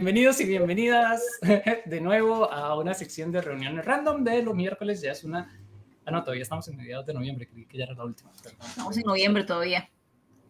Bienvenidos 0.00 0.40
y 0.40 0.46
bienvenidas 0.46 1.22
de 1.84 2.00
nuevo 2.00 2.50
a 2.50 2.74
una 2.78 2.94
sección 2.94 3.30
de 3.30 3.42
reuniones 3.42 3.84
random 3.84 4.24
de 4.24 4.42
los 4.42 4.54
miércoles. 4.54 5.02
Ya 5.02 5.12
es 5.12 5.24
una. 5.24 5.60
Ah, 6.06 6.10
no, 6.10 6.22
todavía 6.22 6.42
estamos 6.42 6.66
en 6.68 6.78
mediados 6.78 7.04
de 7.04 7.12
noviembre, 7.12 7.46
creí 7.46 7.66
que 7.66 7.76
ya 7.76 7.84
era 7.84 7.92
la 7.92 8.06
última. 8.06 8.30
Estamos 8.32 8.96
en 8.96 9.02
noviembre 9.02 9.44
todavía. 9.44 9.90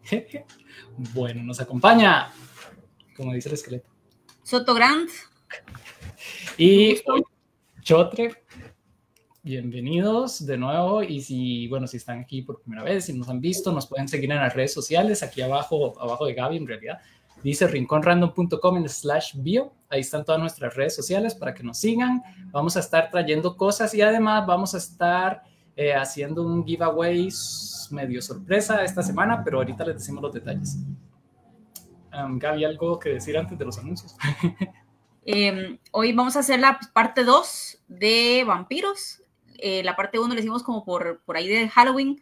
bueno, 1.14 1.42
nos 1.42 1.60
acompaña, 1.60 2.30
como 3.16 3.32
dice 3.32 3.48
el 3.48 3.56
esqueleto. 3.56 3.90
Soto 4.44 4.72
Grant. 4.72 5.10
Y 6.56 7.02
Chotre. 7.82 8.44
Bienvenidos 9.42 10.46
de 10.46 10.58
nuevo 10.58 11.02
y 11.02 11.22
si, 11.22 11.66
bueno, 11.66 11.88
si 11.88 11.96
están 11.96 12.20
aquí 12.20 12.42
por 12.42 12.60
primera 12.60 12.84
vez, 12.84 13.06
si 13.06 13.14
nos 13.14 13.28
han 13.28 13.40
visto, 13.40 13.72
nos 13.72 13.88
pueden 13.88 14.06
seguir 14.06 14.30
en 14.30 14.36
las 14.36 14.54
redes 14.54 14.72
sociales, 14.72 15.24
aquí 15.24 15.42
abajo, 15.42 16.00
abajo 16.00 16.26
de 16.26 16.34
Gaby 16.34 16.58
en 16.58 16.68
realidad, 16.68 17.00
dice 17.42 17.66
rinconrandom.com 17.66 18.76
en 18.76 18.88
slash 18.88 19.34
bio. 19.36 19.72
Ahí 19.88 20.00
están 20.00 20.24
todas 20.24 20.40
nuestras 20.40 20.74
redes 20.74 20.94
sociales 20.94 21.34
para 21.34 21.54
que 21.54 21.62
nos 21.62 21.78
sigan. 21.78 22.22
Vamos 22.50 22.76
a 22.76 22.80
estar 22.80 23.10
trayendo 23.10 23.56
cosas 23.56 23.94
y 23.94 24.02
además 24.02 24.46
vamos 24.46 24.74
a 24.74 24.78
estar 24.78 25.42
eh, 25.76 25.94
haciendo 25.94 26.42
un 26.42 26.64
giveaway 26.64 27.28
medio 27.90 28.22
sorpresa 28.22 28.84
esta 28.84 29.02
semana, 29.02 29.42
pero 29.42 29.58
ahorita 29.58 29.84
les 29.84 29.96
decimos 29.96 30.22
los 30.22 30.32
detalles. 30.32 30.78
Um, 32.12 32.38
Gaby, 32.38 32.64
¿algo 32.64 32.98
que 32.98 33.10
decir 33.10 33.36
antes 33.36 33.58
de 33.58 33.64
los 33.64 33.78
anuncios? 33.78 34.16
Em, 35.22 35.78
hoy 35.92 36.12
vamos 36.14 36.34
a 36.36 36.40
hacer 36.40 36.58
la 36.58 36.80
parte 36.94 37.24
2 37.24 37.82
de 37.88 38.42
vampiros. 38.46 39.22
Eh, 39.58 39.82
la 39.84 39.94
parte 39.94 40.18
1 40.18 40.34
le 40.34 40.40
hicimos 40.40 40.62
como 40.62 40.82
por, 40.82 41.20
por 41.26 41.36
ahí 41.36 41.46
de 41.46 41.68
Halloween. 41.68 42.20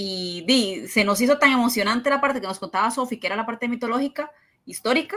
Y 0.00 0.86
se 0.86 1.02
nos 1.02 1.20
hizo 1.20 1.38
tan 1.38 1.50
emocionante 1.50 2.08
la 2.08 2.20
parte 2.20 2.40
que 2.40 2.46
nos 2.46 2.60
contaba 2.60 2.88
Sofi, 2.92 3.18
que 3.18 3.26
era 3.26 3.34
la 3.34 3.44
parte 3.44 3.66
mitológica, 3.66 4.30
histórica, 4.64 5.16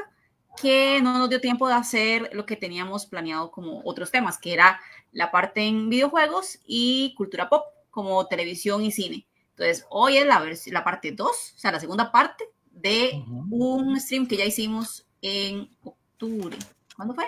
que 0.59 0.99
no 1.03 1.19
nos 1.19 1.29
dio 1.29 1.39
tiempo 1.39 1.67
de 1.67 1.75
hacer 1.75 2.31
lo 2.33 2.47
que 2.47 2.55
teníamos 2.55 3.05
planeado 3.05 3.51
como 3.51 3.83
otros 3.85 4.09
temas, 4.09 4.39
que 4.39 4.53
era 4.53 4.79
la 5.11 5.29
parte 5.29 5.61
en 5.67 5.87
videojuegos 5.87 6.57
y 6.65 7.13
cultura 7.15 7.47
pop, 7.47 7.63
como 7.91 8.25
televisión 8.25 8.81
y 8.81 8.91
cine. 8.91 9.27
Entonces, 9.51 9.85
hoy 9.91 10.17
es 10.17 10.25
la, 10.25 10.43
la 10.71 10.83
parte 10.83 11.11
2, 11.11 11.29
o 11.29 11.59
sea, 11.59 11.71
la 11.71 11.79
segunda 11.79 12.11
parte 12.11 12.45
de 12.71 13.23
un 13.51 13.99
stream 13.99 14.25
que 14.25 14.37
ya 14.37 14.45
hicimos 14.45 15.05
en 15.21 15.69
octubre. 15.83 16.57
¿Cuándo 16.95 17.13
fue? 17.13 17.25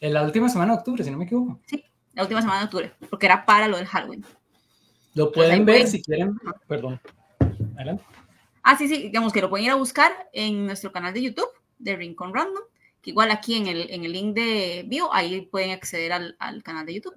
En 0.00 0.12
la 0.12 0.24
última 0.24 0.50
semana 0.50 0.74
de 0.74 0.78
octubre, 0.80 1.02
si 1.02 1.10
no 1.10 1.16
me 1.16 1.24
equivoco. 1.24 1.58
Sí, 1.64 1.82
la 2.12 2.20
última 2.20 2.42
semana 2.42 2.58
de 2.58 2.64
octubre, 2.66 2.92
porque 3.08 3.24
era 3.24 3.46
para 3.46 3.66
lo 3.66 3.78
del 3.78 3.86
Halloween. 3.86 4.26
Lo 5.16 5.32
pueden 5.32 5.64
ver 5.64 5.86
si 5.86 6.02
quieren. 6.02 6.38
Perdón. 6.68 7.00
Adelante. 7.74 8.04
Ah, 8.62 8.76
sí, 8.76 8.86
sí, 8.86 9.04
digamos 9.04 9.32
que 9.32 9.40
lo 9.40 9.48
pueden 9.48 9.64
ir 9.64 9.72
a 9.72 9.76
buscar 9.76 10.12
en 10.32 10.66
nuestro 10.66 10.92
canal 10.92 11.14
de 11.14 11.22
YouTube 11.22 11.48
de 11.78 11.96
Rincon 11.96 12.34
Random, 12.34 12.62
que 13.00 13.10
igual 13.10 13.30
aquí 13.30 13.54
en 13.54 13.66
el, 13.66 13.90
en 13.90 14.04
el 14.04 14.12
link 14.12 14.34
de 14.34 14.84
bio, 14.86 15.12
ahí 15.14 15.40
pueden 15.40 15.70
acceder 15.70 16.12
al, 16.12 16.36
al 16.38 16.62
canal 16.62 16.84
de 16.84 16.94
YouTube. 16.94 17.14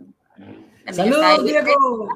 ¡Saludos, 0.89 1.43
Diego! 1.43 2.07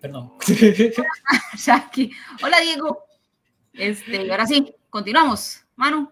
Perdón. 0.00 0.32
Hola, 2.42 2.60
Diego. 2.60 3.04
Este, 3.74 4.30
ahora 4.30 4.46
sí, 4.46 4.74
continuamos. 4.88 5.62
Manu. 5.76 6.10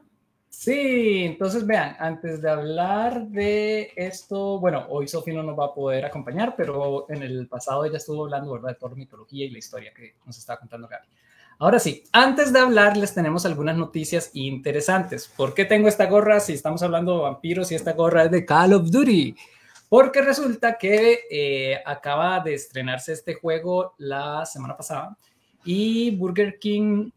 Sí, 0.62 1.24
entonces 1.24 1.66
vean, 1.66 1.96
antes 1.98 2.41
de 2.41 2.48
hablar 2.48 3.27
de 3.27 3.92
esto, 3.96 4.60
bueno, 4.60 4.86
hoy 4.91 5.08
Sofía 5.08 5.34
no 5.34 5.42
nos 5.42 5.58
va 5.58 5.64
a 5.64 5.74
poder 5.74 6.05
acompañar, 6.05 6.55
pero 6.56 7.06
en 7.08 7.20
el 7.24 7.48
pasado 7.48 7.84
ella 7.84 7.96
estuvo 7.96 8.22
hablando, 8.22 8.52
¿verdad?, 8.52 8.68
de 8.68 8.74
toda 8.77 8.92
la 8.92 8.98
mitología 8.98 9.44
y 9.44 9.50
la 9.50 9.58
historia 9.58 9.92
que 9.92 10.14
nos 10.24 10.38
está 10.38 10.56
contando 10.56 10.86
Gaby. 10.86 11.08
Ahora 11.58 11.80
sí, 11.80 12.05
antes 12.12 12.52
de 12.52 12.60
hablar, 12.60 12.96
les 12.96 13.12
tenemos 13.12 13.45
algunas 13.45 13.77
noticias 13.77 14.30
interesantes. 14.34 15.27
¿Por 15.36 15.52
qué 15.52 15.64
tengo 15.64 15.89
esta 15.89 16.06
gorra 16.06 16.39
si 16.39 16.52
estamos 16.52 16.80
hablando 16.84 17.17
de 17.17 17.23
vampiros 17.23 17.73
y 17.73 17.74
esta 17.74 17.94
gorra 17.94 18.27
es 18.27 18.30
de 18.30 18.46
Call 18.46 18.74
of 18.74 18.89
Duty? 18.89 19.34
Porque 19.89 20.23
resulta 20.23 20.79
que 20.79 21.23
eh, 21.29 21.83
acaba 21.84 22.39
de 22.39 22.55
estrenarse 22.55 23.14
este 23.14 23.34
juego 23.34 23.94
la 23.98 24.46
semana 24.46 24.77
pasada 24.77 25.18
y 25.64 26.14
Burger 26.14 26.61
King 26.61 27.11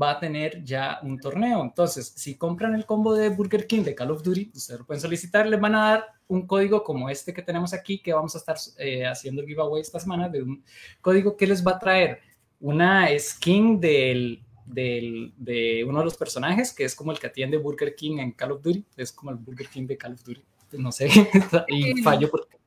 va 0.00 0.12
a 0.12 0.20
tener 0.20 0.62
ya 0.64 1.00
un 1.02 1.18
torneo. 1.18 1.62
Entonces, 1.62 2.12
si 2.16 2.36
compran 2.36 2.74
el 2.74 2.86
combo 2.86 3.14
de 3.14 3.30
Burger 3.30 3.66
King 3.66 3.82
de 3.82 3.94
Call 3.94 4.10
of 4.10 4.22
Duty, 4.22 4.52
ustedes 4.54 4.80
lo 4.80 4.86
pueden 4.86 5.00
solicitar, 5.00 5.46
les 5.46 5.60
van 5.60 5.74
a 5.74 5.90
dar 5.90 6.06
un 6.28 6.46
código 6.46 6.84
como 6.84 7.08
este 7.08 7.32
que 7.32 7.42
tenemos 7.42 7.72
aquí, 7.72 7.98
que 7.98 8.12
vamos 8.12 8.34
a 8.34 8.38
estar 8.38 8.56
eh, 8.78 9.06
haciendo 9.06 9.42
el 9.42 9.48
giveaway 9.48 9.80
esta 9.80 9.98
semana, 9.98 10.28
de 10.28 10.42
un 10.42 10.62
código 11.00 11.36
que 11.36 11.46
les 11.46 11.66
va 11.66 11.72
a 11.72 11.78
traer 11.78 12.20
una 12.60 13.08
skin 13.18 13.80
del, 13.80 14.42
del, 14.66 15.32
de 15.36 15.84
uno 15.84 16.00
de 16.00 16.04
los 16.04 16.16
personajes, 16.16 16.72
que 16.72 16.84
es 16.84 16.94
como 16.94 17.12
el 17.12 17.18
que 17.18 17.26
atiende 17.26 17.56
Burger 17.56 17.94
King 17.94 18.18
en 18.18 18.32
Call 18.32 18.52
of 18.52 18.62
Duty, 18.62 18.84
es 18.96 19.12
como 19.12 19.30
el 19.30 19.38
Burger 19.38 19.68
King 19.68 19.86
de 19.86 19.96
Call 19.96 20.14
of 20.14 20.22
Duty, 20.22 20.42
no 20.72 20.92
sé, 20.92 21.08
y 21.68 22.02
fallo 22.02 22.30
porque 22.30 22.58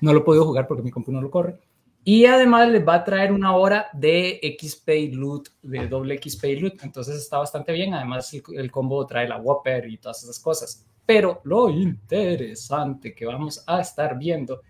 no 0.00 0.12
lo 0.12 0.24
podido 0.24 0.44
jugar 0.44 0.66
porque 0.66 0.82
mi 0.82 0.90
compu 0.90 1.12
no 1.12 1.20
lo 1.20 1.30
corre. 1.30 1.58
Y 2.06 2.26
además 2.26 2.68
les 2.68 2.86
va 2.86 2.96
a 2.96 3.04
traer 3.04 3.32
una 3.32 3.56
hora 3.56 3.88
de 3.94 4.38
XP 4.60 5.14
Loot, 5.14 5.48
de 5.62 5.88
doble 5.88 6.20
XP 6.22 6.44
Loot. 6.60 6.84
Entonces 6.84 7.16
está 7.16 7.38
bastante 7.38 7.72
bien. 7.72 7.94
Además 7.94 8.30
el, 8.34 8.70
combo 8.70 9.06
trae 9.06 9.26
la 9.26 9.38
Whopper 9.38 9.88
y 9.88 9.96
todas 9.96 10.22
esas 10.22 10.38
cosas. 10.38 10.84
Pero 11.06 11.40
lo 11.44 11.70
interesante 11.70 13.14
que 13.14 13.24
vamos 13.24 13.64
a 13.66 13.80
estar 13.80 14.18
viendo 14.18 14.60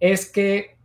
es 0.00 0.30
que 0.30 0.78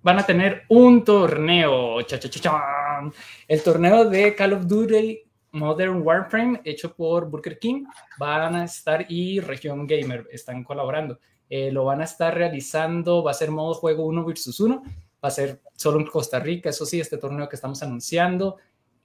van 0.00 0.20
a 0.20 0.26
tener 0.26 0.62
un 0.68 1.02
torneo. 1.02 2.02
Cha, 2.02 2.20
cha, 2.20 2.28
cha, 2.28 3.10
el 3.48 3.62
torneo 3.62 4.08
de 4.08 4.36
Call 4.36 4.52
of 4.52 4.66
Duty 4.66 5.22
Modern 5.52 6.02
Warframe 6.02 6.60
hecho 6.64 6.94
por 6.94 7.28
Burger 7.28 7.58
King. 7.58 7.84
Van 8.16 8.54
a 8.54 8.64
estar 8.64 9.06
y 9.08 9.40
Región 9.40 9.88
Gamer 9.88 10.28
están 10.30 10.62
colaborando. 10.62 11.18
Eh, 11.50 11.72
lo 11.72 11.84
van 11.84 12.00
a 12.00 12.04
estar 12.04 12.32
realizando, 12.32 13.24
va 13.24 13.32
a 13.32 13.34
ser 13.34 13.50
modo 13.50 13.74
juego 13.74 14.04
1 14.04 14.24
versus 14.24 14.60
1 14.60 14.82
va 15.22 15.28
a 15.28 15.32
ser 15.32 15.60
solo 15.74 15.98
en 15.98 16.06
Costa 16.06 16.38
Rica, 16.38 16.70
eso 16.70 16.86
sí, 16.86 17.00
este 17.00 17.18
torneo 17.18 17.48
que 17.48 17.56
estamos 17.56 17.82
anunciando. 17.82 18.56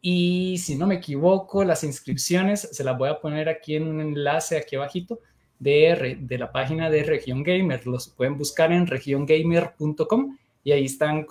Y 0.01 0.57
si 0.57 0.75
no 0.75 0.85
me 0.85 0.95
equivoco, 0.95 1.63
las 1.63 1.83
inscripciones 1.83 2.61
se 2.71 2.83
las 2.83 2.97
voy 2.97 3.09
a 3.09 3.19
poner 3.19 3.47
aquí 3.49 3.75
en 3.75 3.87
un 3.87 4.01
enlace 4.01 4.57
aquí 4.57 4.75
abajito 4.75 5.19
de, 5.59 6.17
de 6.19 6.37
la 6.37 6.51
página 6.51 6.89
de 6.89 7.03
Región 7.03 7.41
Gamer. 7.41 7.87
Los 7.87 8.09
pueden 8.09 8.37
buscar 8.37 8.71
en 8.71 8.85
regiongamer.com 8.85 10.37
y 10.63 10.71
ahí 10.71 10.85
están 10.85 11.25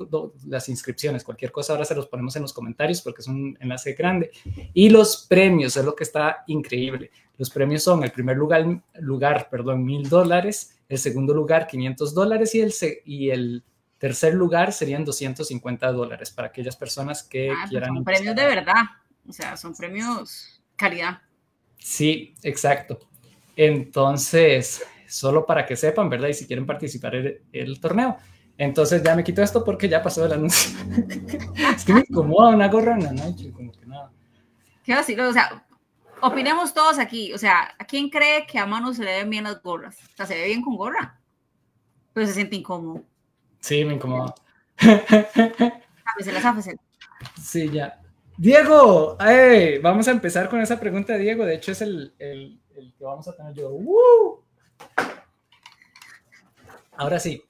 las 0.46 0.68
inscripciones. 0.68 1.24
Cualquier 1.24 1.52
cosa 1.52 1.72
ahora 1.72 1.84
se 1.84 1.94
los 1.94 2.06
ponemos 2.06 2.36
en 2.36 2.42
los 2.42 2.52
comentarios 2.52 3.00
porque 3.00 3.22
es 3.22 3.28
un 3.28 3.56
enlace 3.60 3.94
grande. 3.94 4.30
Y 4.74 4.90
los 4.90 5.26
premios, 5.28 5.76
es 5.76 5.84
lo 5.84 5.94
que 5.94 6.04
está 6.04 6.44
increíble. 6.46 7.10
Los 7.38 7.48
premios 7.48 7.82
son 7.82 8.04
el 8.04 8.12
primer 8.12 8.36
lugar, 8.36 8.82
lugar 9.00 9.48
perdón, 9.50 9.84
mil 9.84 10.08
dólares, 10.08 10.78
el 10.88 10.98
segundo 10.98 11.32
lugar, 11.32 11.66
500 11.66 12.14
dólares 12.14 12.54
y 12.54 12.60
el, 12.60 12.72
y 13.06 13.30
el 13.30 13.64
Tercer 14.02 14.34
lugar 14.34 14.72
serían 14.72 15.04
250 15.04 15.92
dólares 15.92 16.32
para 16.32 16.48
aquellas 16.48 16.74
personas 16.74 17.22
que 17.22 17.52
ah, 17.52 17.66
quieran. 17.68 17.94
Son 17.94 18.02
premios 18.02 18.34
de 18.34 18.46
verdad, 18.46 18.82
o 19.28 19.32
sea, 19.32 19.56
son 19.56 19.76
premios 19.76 20.60
calidad. 20.74 21.22
Sí, 21.78 22.34
exacto. 22.42 22.98
Entonces, 23.54 24.84
solo 25.06 25.46
para 25.46 25.64
que 25.64 25.76
sepan, 25.76 26.10
¿verdad? 26.10 26.30
Y 26.30 26.34
si 26.34 26.48
quieren 26.48 26.66
participar 26.66 27.14
en 27.14 27.42
el, 27.52 27.78
torneo. 27.78 28.16
Entonces 28.58 29.04
ya 29.04 29.14
me 29.14 29.22
quito 29.22 29.40
esto 29.40 29.62
porque 29.62 29.88
ya 29.88 30.02
pasó 30.02 30.26
el 30.26 30.32
anuncio. 30.32 30.76
es 31.76 31.84
que 31.84 31.92
me 31.92 32.00
incomoda 32.00 32.56
una 32.56 32.66
gorra 32.66 32.94
en 32.94 33.04
la 33.04 33.12
noche, 33.12 33.52
como 33.52 33.70
que 33.70 33.86
nada. 33.86 34.10
¿Qué 34.82 34.96
decir? 34.96 35.20
O 35.20 35.32
sea, 35.32 35.64
opinemos 36.22 36.74
todos 36.74 36.98
aquí. 36.98 37.32
O 37.34 37.38
sea, 37.38 37.72
¿a 37.78 37.84
quién 37.84 38.10
cree 38.10 38.48
que 38.48 38.58
a 38.58 38.66
mano 38.66 38.92
se 38.92 39.04
le 39.04 39.18
ven 39.18 39.30
bien 39.30 39.44
las 39.44 39.62
gorras? 39.62 39.96
O 39.96 40.16
sea, 40.16 40.26
se 40.26 40.34
ve 40.34 40.46
bien 40.46 40.60
con 40.62 40.76
gorra, 40.76 41.20
pero 42.12 42.26
se 42.26 42.34
siente 42.34 42.56
incómodo. 42.56 43.04
Sí, 43.62 43.84
me 43.84 43.94
incomoda. 43.94 44.34
Sáfesela, 44.76 46.54
Sí, 47.40 47.70
ya. 47.70 48.00
Diego, 48.36 49.16
vamos 49.82 50.08
a 50.08 50.10
empezar 50.10 50.48
con 50.48 50.60
esa 50.60 50.80
pregunta, 50.80 51.16
Diego. 51.16 51.46
De 51.46 51.54
hecho, 51.54 51.70
es 51.70 51.80
el, 51.80 52.12
el, 52.18 52.60
que 52.98 53.04
vamos 53.04 53.28
a 53.28 53.36
tener 53.36 53.54
yo. 53.54 53.78
Ahora 56.96 57.20
sí, 57.20 57.44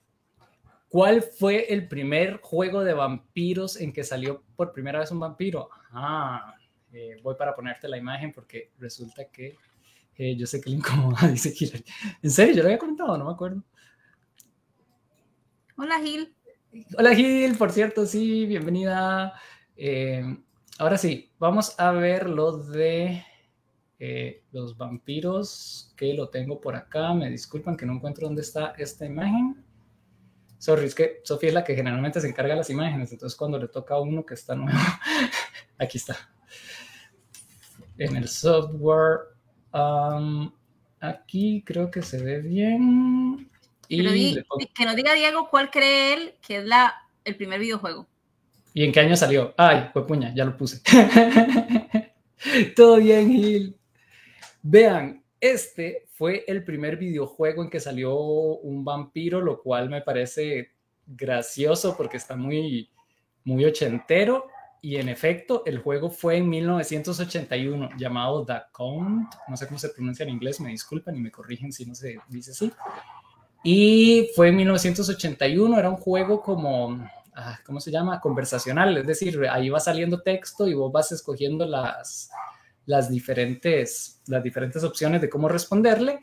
¿cuál 0.90 1.22
fue 1.22 1.72
el 1.72 1.88
primer 1.88 2.40
juego 2.42 2.84
de 2.84 2.92
vampiros 2.92 3.80
en 3.80 3.92
que 3.92 4.04
salió 4.04 4.42
por 4.54 4.72
primera 4.72 4.98
vez 4.98 5.10
un 5.12 5.20
vampiro? 5.20 5.70
Ah, 5.92 6.54
eh, 6.92 7.16
voy 7.22 7.36
para 7.36 7.56
ponerte 7.56 7.88
la 7.88 7.96
imagen 7.96 8.32
porque 8.32 8.70
resulta 8.78 9.24
que 9.24 9.56
eh, 10.18 10.36
yo 10.36 10.46
sé 10.46 10.60
que 10.60 10.68
le 10.68 10.76
incomoda, 10.76 11.26
dice 11.32 11.54
Hilary. 11.58 11.84
¿En 12.22 12.30
serio? 12.30 12.54
¿Yo 12.56 12.62
lo 12.62 12.68
había 12.68 12.78
comentado? 12.78 13.16
No 13.16 13.24
me 13.24 13.32
acuerdo. 13.32 13.62
Hola 15.76 15.98
Gil. 16.00 16.34
Hola 16.98 17.14
Gil, 17.14 17.56
por 17.56 17.72
cierto, 17.72 18.04
sí, 18.04 18.44
bienvenida. 18.44 19.32
Eh, 19.74 20.22
ahora 20.78 20.98
sí, 20.98 21.32
vamos 21.38 21.78
a 21.80 21.92
ver 21.92 22.28
lo 22.28 22.58
de 22.58 23.24
eh, 23.98 24.42
los 24.52 24.76
vampiros, 24.76 25.94
que 25.96 26.12
lo 26.12 26.28
tengo 26.28 26.60
por 26.60 26.76
acá. 26.76 27.14
Me 27.14 27.30
disculpan 27.30 27.76
que 27.76 27.86
no 27.86 27.94
encuentro 27.94 28.26
dónde 28.26 28.42
está 28.42 28.74
esta 28.76 29.06
imagen. 29.06 29.64
Sorry, 30.58 30.84
es 30.84 30.94
que 30.94 31.20
Sofía 31.24 31.48
es 31.48 31.54
la 31.54 31.64
que 31.64 31.74
generalmente 31.74 32.20
se 32.20 32.28
encarga 32.28 32.52
de 32.52 32.58
las 32.58 32.70
imágenes, 32.70 33.10
entonces 33.10 33.36
cuando 33.36 33.58
le 33.58 33.68
toca 33.68 33.94
a 33.94 34.00
uno 34.00 34.26
que 34.26 34.34
está 34.34 34.54
nuevo, 34.54 34.78
aquí 35.78 35.96
está. 35.96 36.16
en 37.96 38.16
el 38.16 38.28
software. 38.28 39.20
aquí 41.00 41.64
creo 41.64 41.90
que 41.90 42.02
se 42.02 42.22
ve 42.22 42.40
bien. 42.42 43.21
Y 43.96 44.66
Que 44.74 44.84
nos 44.84 44.96
diga 44.96 45.12
Diego 45.14 45.48
cuál 45.50 45.70
cree 45.70 46.14
él 46.14 46.34
que 46.46 46.58
es 46.58 46.64
la, 46.64 46.94
el 47.24 47.36
primer 47.36 47.60
videojuego. 47.60 48.06
¿Y 48.74 48.84
en 48.84 48.92
qué 48.92 49.00
año 49.00 49.16
salió? 49.16 49.54
Ay, 49.56 49.90
fue 49.92 50.06
puña, 50.06 50.32
ya 50.34 50.44
lo 50.44 50.56
puse. 50.56 50.80
Todo 52.76 52.96
bien, 52.96 53.30
Gil. 53.30 53.76
Vean, 54.62 55.22
este 55.40 56.06
fue 56.14 56.44
el 56.46 56.64
primer 56.64 56.96
videojuego 56.96 57.62
en 57.62 57.70
que 57.70 57.80
salió 57.80 58.14
un 58.14 58.84
vampiro, 58.84 59.40
lo 59.40 59.60
cual 59.60 59.90
me 59.90 60.00
parece 60.00 60.70
gracioso 61.06 61.96
porque 61.96 62.16
está 62.16 62.36
muy, 62.36 62.88
muy 63.44 63.64
ochentero. 63.64 64.46
Y 64.80 64.96
en 64.96 65.08
efecto, 65.08 65.62
el 65.66 65.78
juego 65.78 66.10
fue 66.10 66.38
en 66.38 66.48
1981, 66.48 67.90
llamado 67.98 68.44
The 68.44 68.62
Count. 68.72 69.32
No 69.46 69.56
sé 69.56 69.66
cómo 69.66 69.78
se 69.78 69.90
pronuncia 69.90 70.24
en 70.24 70.30
inglés, 70.30 70.60
me 70.60 70.70
disculpan 70.70 71.14
y 71.14 71.20
me 71.20 71.30
corrigen 71.30 71.72
si 71.72 71.84
no 71.84 71.94
se 71.94 72.18
dice 72.28 72.50
así. 72.52 72.72
Y 73.64 74.30
fue 74.34 74.48
en 74.48 74.56
1981, 74.56 75.78
era 75.78 75.88
un 75.88 75.96
juego 75.96 76.42
como, 76.42 77.08
ah, 77.34 77.58
¿cómo 77.64 77.80
se 77.80 77.90
llama? 77.90 78.20
Conversacional, 78.20 78.96
es 78.96 79.06
decir, 79.06 79.40
ahí 79.50 79.68
va 79.68 79.78
saliendo 79.78 80.20
texto 80.20 80.66
y 80.66 80.74
vos 80.74 80.90
vas 80.90 81.12
escogiendo 81.12 81.64
las, 81.64 82.30
las 82.86 83.08
diferentes, 83.08 84.20
las 84.26 84.42
diferentes 84.42 84.82
opciones 84.82 85.20
de 85.20 85.30
cómo 85.30 85.48
responderle 85.48 86.20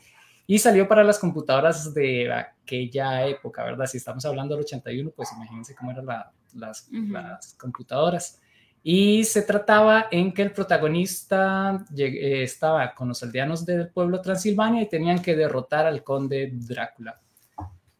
y 0.49 0.57
salió 0.57 0.87
para 0.87 1.03
las 1.03 1.19
computadoras 1.19 1.93
de 1.93 2.33
aquella 2.33 3.27
época, 3.27 3.63
¿verdad? 3.63 3.85
Si 3.85 3.97
estamos 3.97 4.25
hablando 4.25 4.55
del 4.55 4.65
81, 4.65 5.11
pues 5.15 5.29
imagínense 5.31 5.75
cómo 5.75 5.91
eran 5.91 6.07
las, 6.55 6.89
las, 6.91 7.55
computadoras. 7.55 8.41
Y 8.81 9.25
se 9.25 9.43
trataba 9.43 10.07
en 10.09 10.33
que 10.33 10.41
el 10.41 10.51
protagonista 10.51 11.85
eh, 11.95 12.41
estaba 12.41 12.95
con 12.95 13.09
los 13.09 13.21
aldeanos 13.21 13.63
del 13.63 13.89
pueblo 13.89 14.21
Transilvania 14.21 14.81
y 14.81 14.89
tenían 14.89 15.21
que 15.21 15.35
derrotar 15.35 15.85
al 15.85 16.03
conde 16.03 16.49
Drácula. 16.51 17.21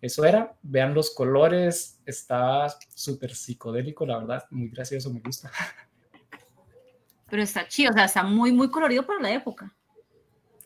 Eso 0.01 0.23
era, 0.23 0.55
vean 0.61 0.93
los 0.93 1.11
colores, 1.13 1.99
está 2.05 2.67
súper 2.95 3.35
psicodélico, 3.35 4.05
la 4.05 4.17
verdad, 4.17 4.45
muy 4.49 4.69
gracioso, 4.69 5.11
me 5.11 5.19
gusta. 5.19 5.51
pero 7.29 7.43
está 7.43 7.67
chido, 7.67 7.91
o 7.91 7.93
sea, 7.93 8.05
está 8.05 8.23
muy, 8.23 8.51
muy 8.51 8.71
colorido 8.71 9.05
para 9.05 9.19
la 9.19 9.31
época. 9.31 9.75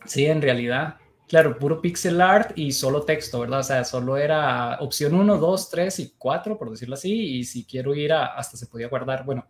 Sí, 0.06 0.26
en 0.26 0.42
realidad. 0.42 0.98
Claro, 1.28 1.58
puro 1.58 1.82
pixel 1.82 2.22
art 2.22 2.52
y 2.56 2.72
solo 2.74 3.04
texto, 3.04 3.40
¿verdad? 3.40 3.62
O 3.62 3.64
sea, 3.64 3.84
solo 3.86 4.18
era 4.18 4.78
opción 4.82 5.16
1, 5.16 5.38
2, 5.38 5.70
3 5.70 6.00
y 6.00 6.14
4, 6.18 6.58
por 6.58 6.70
decirlo 6.70 6.94
así. 6.94 7.38
Y 7.38 7.44
si 7.44 7.66
quiero 7.66 7.96
ir 7.96 8.14
a, 8.14 8.28
hasta 8.36 8.56
se 8.56 8.68
podía 8.68 8.88
guardar, 8.88 9.26
bueno, 9.26 9.48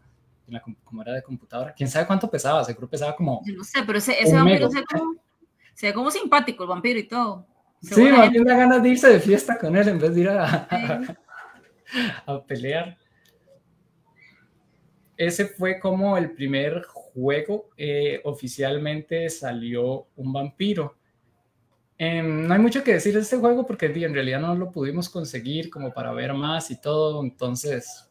como 0.83 1.01
era 1.01 1.13
de 1.13 1.24
computadora. 1.24 1.74
¿Quién 1.74 1.89
sabe 1.89 2.07
cuánto 2.07 2.29
pesaba? 2.29 2.63
Seguro 2.63 2.89
pesaba 2.89 3.15
como... 3.15 3.41
no 3.45 3.63
sé, 3.63 3.83
pero 3.86 3.97
ese, 3.97 4.15
vampiro 4.31 4.69
se 4.69 4.79
ve, 4.79 4.86
como, 4.86 5.15
se 5.74 5.88
ve 5.88 5.94
como 5.94 6.12
simpático, 6.12 6.63
el 6.63 6.69
vampiro 6.69 7.00
y 7.00 7.07
todo. 7.07 7.47
Sí, 7.83 8.03
más 8.03 8.31
bien 8.31 8.44
da 8.44 8.57
ganas 8.57 8.81
de 8.81 8.89
irse 8.89 9.07
de 9.09 9.19
fiesta 9.19 9.57
con 9.57 9.75
él 9.75 9.88
en 9.88 10.00
vez 10.00 10.15
de 10.15 10.21
ir 10.21 10.30
a, 10.30 10.68
a 12.25 12.44
pelear 12.44 12.97
ese 15.18 15.45
fue 15.45 15.80
como 15.80 16.18
el 16.18 16.31
primer 16.31 16.83
juego 16.83 17.69
eh, 17.77 18.21
oficialmente 18.24 19.30
salió 19.30 20.07
un 20.15 20.33
vampiro. 20.33 20.95
Em, 21.97 22.47
no 22.47 22.53
hay 22.53 22.59
mucho 22.59 22.83
que 22.83 22.94
decir 22.94 23.13
de 23.13 23.21
este 23.21 23.38
juego 23.38 23.65
porque 23.65 23.86
en 23.86 24.13
realidad 24.13 24.39
no 24.39 24.56
lo 24.56 24.71
pudimos 24.71 25.09
conseguir 25.09 25.69
como 25.69 25.94
para 25.94 26.12
ver 26.12 26.33
más 26.33 26.71
y 26.71 26.81
todo, 26.81 27.24
entonces 27.24 28.09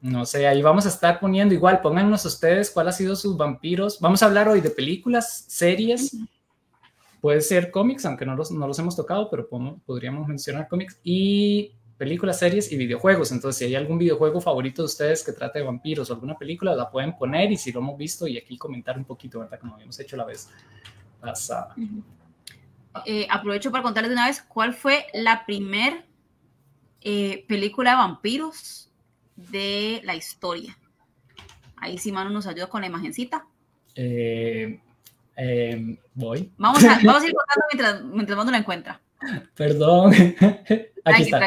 no 0.00 0.24
sé, 0.24 0.46
ahí 0.46 0.62
vamos 0.62 0.86
a 0.86 0.88
estar 0.88 1.20
poniendo 1.20 1.52
igual, 1.52 1.82
pónganos 1.82 2.24
ustedes 2.24 2.70
cuál 2.70 2.88
ha 2.88 2.92
sido 2.92 3.14
sus 3.14 3.36
vampiros. 3.36 4.00
Vamos 4.00 4.22
a 4.22 4.26
hablar 4.26 4.48
hoy 4.48 4.62
de 4.62 4.70
películas, 4.70 5.44
series, 5.48 6.16
puede 7.20 7.40
ser 7.40 7.70
cómics, 7.70 8.04
aunque 8.06 8.26
no 8.26 8.34
los, 8.34 8.50
no 8.50 8.66
los 8.66 8.78
hemos 8.78 8.96
tocado, 8.96 9.28
pero 9.30 9.48
podríamos 9.84 10.26
mencionar 10.26 10.68
cómics 10.68 10.98
y 11.04 11.74
películas, 11.98 12.38
series 12.38 12.72
y 12.72 12.78
videojuegos. 12.78 13.30
Entonces, 13.30 13.58
si 13.58 13.64
hay 13.66 13.74
algún 13.74 13.98
videojuego 13.98 14.40
favorito 14.40 14.82
de 14.82 14.86
ustedes 14.86 15.22
que 15.22 15.32
trate 15.32 15.58
de 15.58 15.66
vampiros 15.66 16.08
o 16.08 16.14
alguna 16.14 16.36
película, 16.36 16.74
la 16.74 16.90
pueden 16.90 17.16
poner 17.16 17.52
y 17.52 17.58
si 17.58 17.72
lo 17.72 17.80
hemos 17.80 17.98
visto 17.98 18.26
y 18.26 18.38
aquí 18.38 18.56
comentar 18.56 18.96
un 18.96 19.04
poquito, 19.04 19.40
¿verdad? 19.40 19.60
Como 19.60 19.74
habíamos 19.74 20.00
hecho 20.00 20.16
la 20.16 20.24
vez 20.24 20.48
pasada. 21.20 21.74
Eh, 23.04 23.26
aprovecho 23.30 23.70
para 23.70 23.82
contarles 23.82 24.08
de 24.08 24.14
una 24.14 24.26
vez 24.26 24.42
cuál 24.42 24.72
fue 24.72 25.06
la 25.12 25.44
primer 25.44 26.06
eh, 27.02 27.44
película 27.46 27.90
de 27.90 27.96
vampiros 27.96 28.90
de 29.36 30.00
la 30.04 30.14
historia. 30.14 30.78
Ahí 31.76 31.98
sí 31.98 32.12
Manu 32.12 32.30
nos 32.30 32.46
ayuda 32.46 32.68
con 32.68 32.80
la 32.80 32.86
imagencita. 32.86 33.46
Eh, 33.94 34.80
voy. 36.14 36.52
Vamos 36.58 36.84
a, 36.84 36.98
vamos 37.04 37.22
a 37.22 37.26
ir 37.26 37.34
contando 37.34 37.64
mientras, 37.72 38.04
mientras 38.04 38.36
Manu 38.36 38.50
la 38.50 38.58
encuentra. 38.58 39.00
Perdón. 39.54 40.12
Aquí 41.04 41.22
está. 41.22 41.40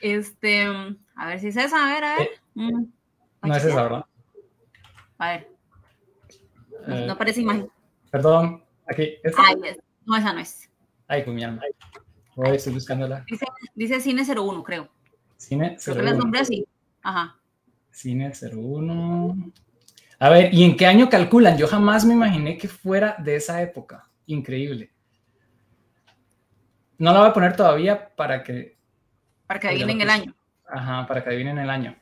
Este, 0.00 0.66
a 1.14 1.26
ver 1.26 1.40
si 1.40 1.48
es 1.48 1.56
esa, 1.56 1.84
a 1.84 1.94
ver, 1.94 2.04
a 2.04 2.16
ver. 2.16 2.28
Eh, 2.28 2.40
mm, 2.54 2.84
no 3.42 3.54
es 3.54 3.64
esa, 3.64 3.82
¿verdad? 3.82 4.04
A 5.18 5.32
ver. 5.32 5.48
No, 6.86 6.96
eh, 6.96 7.10
aparece 7.10 7.42
imagen. 7.42 7.70
Perdón, 8.10 8.64
aquí. 8.86 9.16
No, 10.06 10.16
esa 10.16 10.32
no 10.32 10.40
es. 10.40 10.70
Ay, 11.06 11.24
con 11.24 11.34
mi 11.34 11.44
alma. 11.44 11.62
Voy, 12.36 12.56
estoy 12.56 12.72
buscándola. 12.72 13.24
Dice, 13.28 13.46
dice 13.74 14.00
Cine 14.00 14.24
01, 14.24 14.62
creo. 14.62 14.88
Cine 15.36 15.76
01. 15.76 16.00
Creo 16.00 16.04
que 16.04 16.18
nombre 16.18 16.40
así. 16.40 16.66
Ajá. 17.02 17.38
Cine 17.90 18.32
01. 18.32 19.52
A 20.20 20.28
ver, 20.28 20.52
¿y 20.52 20.64
en 20.64 20.76
qué 20.76 20.86
año 20.86 21.08
calculan? 21.08 21.56
Yo 21.56 21.66
jamás 21.66 22.04
me 22.04 22.12
imaginé 22.12 22.58
que 22.58 22.68
fuera 22.68 23.16
de 23.18 23.36
esa 23.36 23.62
época. 23.62 24.06
Increíble. 24.26 24.92
No 26.98 27.14
la 27.14 27.20
voy 27.20 27.28
a 27.30 27.32
poner 27.32 27.56
todavía 27.56 28.14
para 28.14 28.44
que 28.44 28.78
para 29.46 29.58
que 29.58 29.68
adivinen 29.68 30.02
el 30.02 30.10
año. 30.10 30.34
Ajá, 30.68 31.06
para 31.06 31.24
que 31.24 31.30
adivinen 31.30 31.58
el 31.58 31.70
año. 31.70 31.96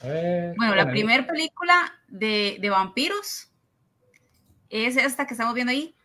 bueno, 0.00 0.76
la 0.76 0.88
primera 0.90 1.26
película 1.26 1.92
de, 2.06 2.66
vampiros 2.70 3.52
es 4.70 4.96
esta 4.96 5.26
que 5.26 5.34
estamos 5.34 5.54
viendo 5.54 5.72
ahí. 5.72 5.96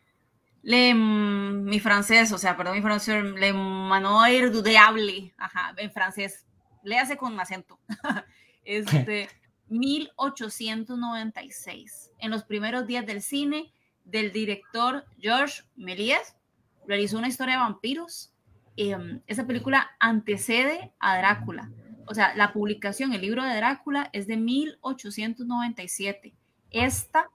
Le, 0.63 0.95
mi 0.95 1.79
francés, 1.79 2.31
o 2.31 2.39
sea, 2.39 2.57
perdón 2.57 2.75
mi 2.75 2.81
francés, 2.81 3.23
Le 3.23 3.53
Manoir 3.53 4.51
du 4.51 4.63
Diable, 4.63 5.33
ajá, 5.37 5.73
en 5.77 5.91
francés. 5.91 6.45
Léase 6.83 7.15
con 7.15 7.39
acento. 7.39 7.79
este, 8.65 9.29
1896. 9.69 12.11
En 12.19 12.31
los 12.31 12.43
primeros 12.43 12.87
días 12.87 13.05
del 13.05 13.21
cine, 13.21 13.73
del 14.05 14.31
director 14.31 15.05
Georges 15.19 15.65
Méliès, 15.75 16.37
realizó 16.85 17.17
una 17.17 17.27
historia 17.27 17.55
de 17.55 17.61
vampiros 17.61 18.31
Em, 18.77 19.21
esa 19.25 19.47
película 19.47 19.89
antecede 19.99 20.93
a 20.99 21.17
Drácula. 21.17 21.71
O 22.05 22.13
sea, 22.13 22.35
la 22.35 22.53
publicación, 22.53 23.11
el 23.11 23.21
libro 23.21 23.43
de 23.43 23.55
Drácula 23.55 24.11
es 24.13 24.27
de 24.27 24.37
1897. 24.37 26.35
Esta, 26.69 27.27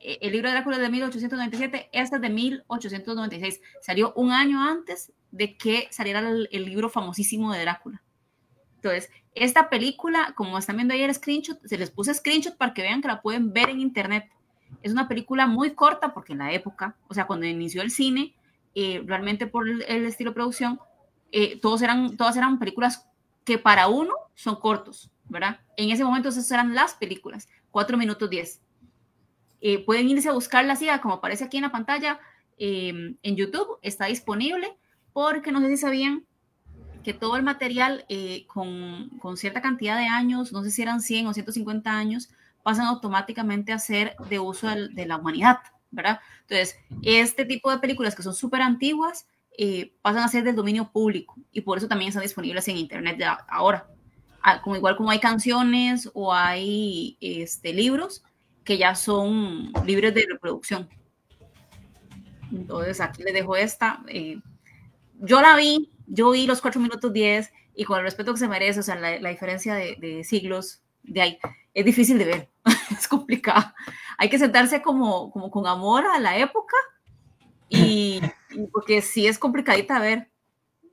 e, 0.00 0.18
el 0.22 0.32
libro 0.32 0.48
de 0.48 0.54
Drácula 0.54 0.76
es 0.76 0.82
de 0.82 0.88
1897, 0.88 1.90
esta 1.92 2.16
es 2.16 2.22
de 2.22 2.30
1896. 2.30 3.60
Salió 3.82 4.14
un 4.16 4.32
año 4.32 4.66
antes 4.66 5.12
de 5.30 5.58
que 5.58 5.86
saliera 5.90 6.20
el, 6.20 6.64
libro 6.64 6.88
famosísimo 6.88 7.52
de 7.52 7.60
Drácula. 7.60 8.02
Entonces, 8.84 9.10
esta 9.34 9.70
película, 9.70 10.34
como 10.36 10.58
están 10.58 10.76
viendo 10.76 10.92
ahí 10.92 11.02
el 11.02 11.14
screenshot, 11.14 11.58
se 11.64 11.78
les 11.78 11.90
puse 11.90 12.12
screenshot 12.12 12.54
para 12.56 12.74
que 12.74 12.82
vean 12.82 13.00
que 13.00 13.08
la 13.08 13.22
pueden 13.22 13.50
ver 13.52 13.70
en 13.70 13.80
internet. 13.80 14.28
Es 14.82 14.92
una 14.92 15.08
película 15.08 15.46
muy 15.46 15.74
corta 15.74 16.12
porque 16.12 16.32
en 16.34 16.40
la 16.40 16.52
época, 16.52 16.94
o 17.08 17.14
sea, 17.14 17.26
cuando 17.26 17.46
inició 17.46 17.80
el 17.80 17.90
cine, 17.90 18.34
eh, 18.74 19.02
realmente 19.06 19.46
por 19.46 19.66
el, 19.66 19.80
estilo 20.04 20.32
de 20.32 20.34
producción, 20.34 20.78
eh, 21.32 21.58
todos 21.60 21.80
eran, 21.80 22.18
todas 22.18 22.36
eran 22.36 22.58
películas 22.58 23.08
que 23.44 23.56
para 23.56 23.88
uno 23.88 24.12
son 24.34 24.56
cortos, 24.56 25.10
¿verdad? 25.30 25.60
En 25.78 25.90
ese 25.90 26.04
momento 26.04 26.28
esas 26.28 26.50
eran 26.50 26.74
las 26.74 26.92
películas, 26.92 27.48
4 27.70 27.96
minutos 27.96 28.28
10. 28.28 28.60
Eh, 29.62 29.82
pueden 29.82 30.10
irse 30.10 30.28
a 30.28 30.32
buscarla 30.32 30.74
así, 30.74 30.88
como 31.00 31.14
aparece 31.14 31.44
aquí 31.44 31.56
en 31.56 31.62
la 31.62 31.72
pantalla, 31.72 32.20
em, 32.58 33.16
en 33.22 33.36
YouTube, 33.36 33.78
está 33.80 34.06
disponible, 34.06 34.76
porque 35.14 35.52
no 35.52 35.60
sé 35.60 35.68
si 35.68 35.76
sabían 35.78 36.26
que 37.04 37.12
todo 37.14 37.36
el 37.36 37.42
material 37.42 38.04
con, 38.46 39.10
con, 39.20 39.36
cierta 39.36 39.60
cantidad 39.60 39.96
de 39.96 40.06
años, 40.06 40.52
no 40.52 40.62
sé 40.64 40.70
si 40.70 40.82
eran 40.82 41.00
100 41.00 41.26
o 41.28 41.34
150 41.34 41.90
años, 41.90 42.30
pasan 42.62 42.86
automáticamente 42.86 43.72
a 43.72 43.78
ser 43.78 44.16
de 44.28 44.38
uso 44.38 44.68
de 44.68 45.06
la 45.06 45.16
humanidad. 45.18 45.58
¿verdad? 45.94 46.20
Entonces, 46.42 46.76
este 47.02 47.44
tipo 47.44 47.70
de 47.70 47.78
películas 47.78 48.14
que 48.14 48.22
son 48.22 48.34
súper 48.34 48.60
antiguas 48.60 49.26
eh, 49.56 49.94
pasan 50.02 50.24
a 50.24 50.28
ser 50.28 50.44
del 50.44 50.56
dominio 50.56 50.90
público 50.90 51.36
y 51.52 51.60
por 51.60 51.78
eso 51.78 51.88
también 51.88 52.08
están 52.08 52.22
disponibles 52.22 52.66
en 52.68 52.76
Internet 52.76 53.22
ahora. 53.48 53.88
Ah, 54.42 54.60
como 54.60 54.76
igual 54.76 54.96
como 54.96 55.10
hay 55.10 55.20
canciones 55.20 56.10
o 56.12 56.34
hay 56.34 57.16
este, 57.20 57.72
libros 57.72 58.22
que 58.62 58.76
ya 58.76 58.94
son 58.94 59.72
libres 59.86 60.14
de 60.14 60.26
reproducción. 60.28 60.88
Entonces, 62.52 63.00
aquí 63.00 63.22
les 63.22 63.32
dejo 63.32 63.56
esta. 63.56 64.02
Eh, 64.08 64.38
yo 65.20 65.40
la 65.40 65.56
vi, 65.56 65.90
yo 66.06 66.30
vi 66.30 66.46
los 66.46 66.60
4 66.60 66.80
minutos 66.80 67.12
10 67.12 67.52
y 67.74 67.84
con 67.84 67.98
el 67.98 68.04
respeto 68.04 68.32
que 68.32 68.38
se 68.38 68.48
merece, 68.48 68.80
o 68.80 68.82
sea, 68.82 68.96
la, 68.96 69.28
diferencia 69.28 69.74
de, 69.74 69.96
de 70.00 70.24
siglos 70.24 70.82
de 71.02 71.20
ahí, 71.20 71.38
es 71.74 71.84
difícil 71.84 72.18
de 72.18 72.24
ver. 72.24 72.48
es 72.90 73.08
complicada. 73.08 73.74
Hay 74.18 74.28
que 74.28 74.38
sentarse 74.38 74.82
como, 74.82 75.30
como 75.30 75.50
con 75.50 75.66
amor 75.66 76.04
a 76.06 76.18
la 76.20 76.38
época 76.38 76.76
y, 77.68 78.20
porque 78.72 79.02
sí 79.02 79.26
es 79.26 79.38
complicadita 79.38 79.98
ver. 79.98 80.30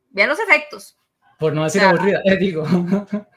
Vean 0.09 0.29
los 0.29 0.39
efectos. 0.39 0.97
Por 1.39 1.53
no 1.53 1.63
decir 1.63 1.81
aburrida, 1.83 2.21
eh, 2.25 2.37
digo. 2.37 2.63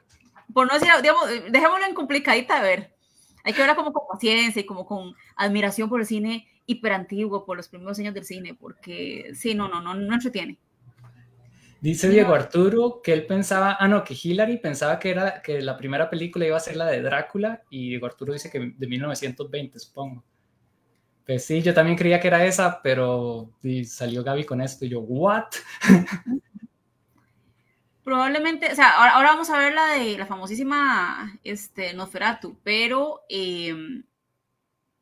Por 0.52 0.68
no 0.68 0.74
decir, 0.74 0.90
digamos, 1.02 1.28
dejémoslo 1.50 1.86
en 1.86 1.94
complicadita 1.94 2.60
ver. 2.62 2.94
Hay 3.42 3.52
que 3.52 3.60
verla 3.60 3.74
como 3.74 3.92
con 3.92 4.06
paciencia 4.06 4.60
y 4.60 4.66
como 4.66 4.86
con 4.86 5.14
admiración 5.36 5.88
por 5.88 6.00
el 6.00 6.06
cine 6.06 6.46
hiperantiguo, 6.66 7.44
por 7.44 7.56
los 7.56 7.68
primeros 7.68 7.98
años 7.98 8.14
del 8.14 8.24
cine, 8.24 8.54
porque 8.54 9.32
sí, 9.34 9.54
no, 9.54 9.68
no, 9.68 9.80
no, 9.80 9.94
no 9.94 10.14
entretiene. 10.14 10.58
Dice 11.84 12.08
Diego 12.08 12.32
Arturo 12.32 13.02
que 13.02 13.12
él 13.12 13.26
pensaba, 13.26 13.76
ah, 13.78 13.86
no, 13.88 14.04
que 14.04 14.16
Hillary 14.20 14.56
pensaba 14.56 14.98
que, 14.98 15.10
era, 15.10 15.42
que 15.42 15.60
la 15.60 15.76
primera 15.76 16.08
película 16.08 16.46
iba 16.46 16.56
a 16.56 16.60
ser 16.60 16.76
la 16.76 16.86
de 16.86 17.02
Drácula 17.02 17.62
y 17.68 17.90
Diego 17.90 18.06
Arturo 18.06 18.32
dice 18.32 18.50
que 18.50 18.72
de 18.74 18.86
1920, 18.86 19.78
supongo. 19.78 20.24
Pues 21.26 21.44
sí, 21.44 21.60
yo 21.60 21.74
también 21.74 21.98
creía 21.98 22.20
que 22.20 22.28
era 22.28 22.42
esa, 22.42 22.80
pero 22.80 23.50
salió 23.84 24.24
Gaby 24.24 24.44
con 24.44 24.62
esto 24.62 24.86
y 24.86 24.88
yo, 24.88 25.00
¿what? 25.00 25.44
Probablemente, 28.02 28.72
o 28.72 28.74
sea, 28.74 29.12
ahora, 29.12 29.32
vamos 29.32 29.50
a 29.50 29.58
ver 29.58 29.74
la 29.74 29.88
de 29.88 30.16
la 30.16 30.24
famosísima 30.24 31.38
este, 31.44 31.92
Nosferatu, 31.92 32.58
pero 32.64 33.24
em, 33.28 34.04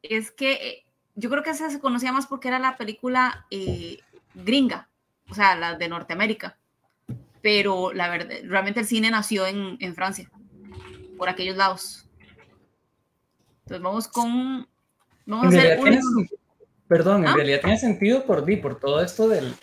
es 0.02 0.32
que 0.32 0.52
eh, 0.54 0.86
yo 1.14 1.30
creo 1.30 1.44
que 1.44 1.50
esa 1.50 1.70
se 1.70 1.78
conocía 1.78 2.10
más 2.10 2.26
porque 2.26 2.48
era 2.48 2.58
la 2.58 2.76
película 2.76 3.46
eh, 3.52 4.00
gringa, 4.34 4.88
o 5.30 5.34
sea, 5.34 5.54
la 5.54 5.76
de 5.76 5.88
Norteamérica 5.88 6.58
pero 7.42 7.92
la 7.92 8.08
verdad, 8.08 8.36
realmente 8.44 8.80
el 8.80 8.86
cine 8.86 9.10
nació 9.10 9.46
en, 9.46 9.76
en 9.80 9.94
Francia, 9.94 10.30
por 11.18 11.28
aquellos 11.28 11.56
lados. 11.56 12.06
Entonces 13.64 13.82
vamos 13.82 14.08
con... 14.08 14.66
Vamos 15.26 15.54
a 15.54 15.58
hacer 15.58 15.78
Perdón, 16.88 17.22
en 17.22 17.28
¿Ah? 17.28 17.34
realidad 17.36 17.60
tiene 17.62 17.78
sentido 17.78 18.24
por, 18.24 18.44
por 18.60 18.78
todo 18.78 19.02
esto 19.02 19.28
del, 19.28 19.54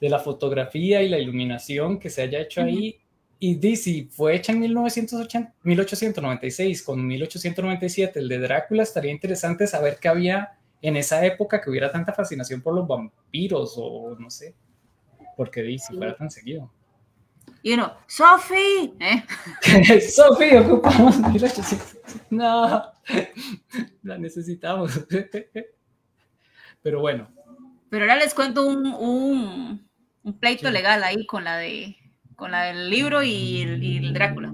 de 0.00 0.08
la 0.08 0.18
fotografía 0.18 1.02
y 1.02 1.08
la 1.08 1.18
iluminación 1.18 1.98
que 1.98 2.10
se 2.10 2.22
haya 2.22 2.40
hecho 2.40 2.62
ahí. 2.62 3.00
Y 3.38 3.56
dice, 3.56 4.06
fue 4.10 4.36
hecha 4.36 4.52
en 4.52 4.60
1980, 4.60 5.54
1896 5.62 6.82
con 6.82 7.06
1897, 7.06 8.18
el 8.18 8.28
de 8.28 8.38
Drácula, 8.38 8.82
estaría 8.82 9.12
interesante 9.12 9.66
saber 9.66 9.98
qué 10.00 10.08
había 10.08 10.52
en 10.82 10.96
esa 10.96 11.24
época 11.24 11.60
que 11.60 11.70
hubiera 11.70 11.90
tanta 11.90 12.12
fascinación 12.12 12.60
por 12.60 12.74
los 12.74 12.86
vampiros 12.86 13.74
o 13.76 14.16
no 14.18 14.30
sé, 14.30 14.54
porque 15.36 15.62
dice, 15.62 15.94
fuera 15.94 16.14
tan 16.16 16.30
seguido 16.30 16.70
y 17.64 17.72
uno, 17.72 17.96
Sophie, 18.06 18.92
¿eh? 19.00 19.24
Sophie, 20.02 20.58
ocupamos 20.58 21.18
1800. 21.18 21.96
No, 22.28 22.92
la 24.02 24.18
necesitamos. 24.18 25.00
Pero 26.82 27.00
bueno. 27.00 27.26
Pero 27.88 28.04
ahora 28.04 28.16
les 28.16 28.34
cuento 28.34 28.66
un, 28.66 28.84
un, 28.84 29.88
un 30.24 30.38
pleito 30.38 30.70
legal 30.70 31.02
ahí 31.04 31.24
con 31.24 31.44
la 31.44 31.56
de 31.56 31.96
con 32.36 32.50
la 32.50 32.64
del 32.64 32.90
libro 32.90 33.22
y 33.22 33.62
el, 33.62 34.12
Drácula. 34.12 34.52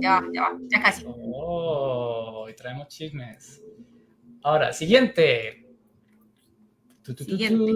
Ya 0.00 0.20
va, 0.20 0.28
ya 0.32 0.42
va, 0.42 0.58
ya 0.68 0.82
casi. 0.82 1.04
Oh, 1.08 2.46
y 2.48 2.54
traemos 2.54 2.86
chismes. 2.86 3.60
Ahora, 4.44 4.72
siguiente. 4.72 5.66
siguiente. 7.02 7.72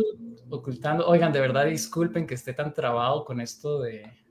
Ocultando. 0.48 1.08
Oigan, 1.08 1.32
de 1.32 1.40
verdad 1.40 1.66
disculpen 1.66 2.24
que 2.24 2.34
esté 2.34 2.52
tan 2.52 2.72
trabado 2.72 3.24
con 3.24 3.40
esto 3.40 3.82
de 3.82 4.22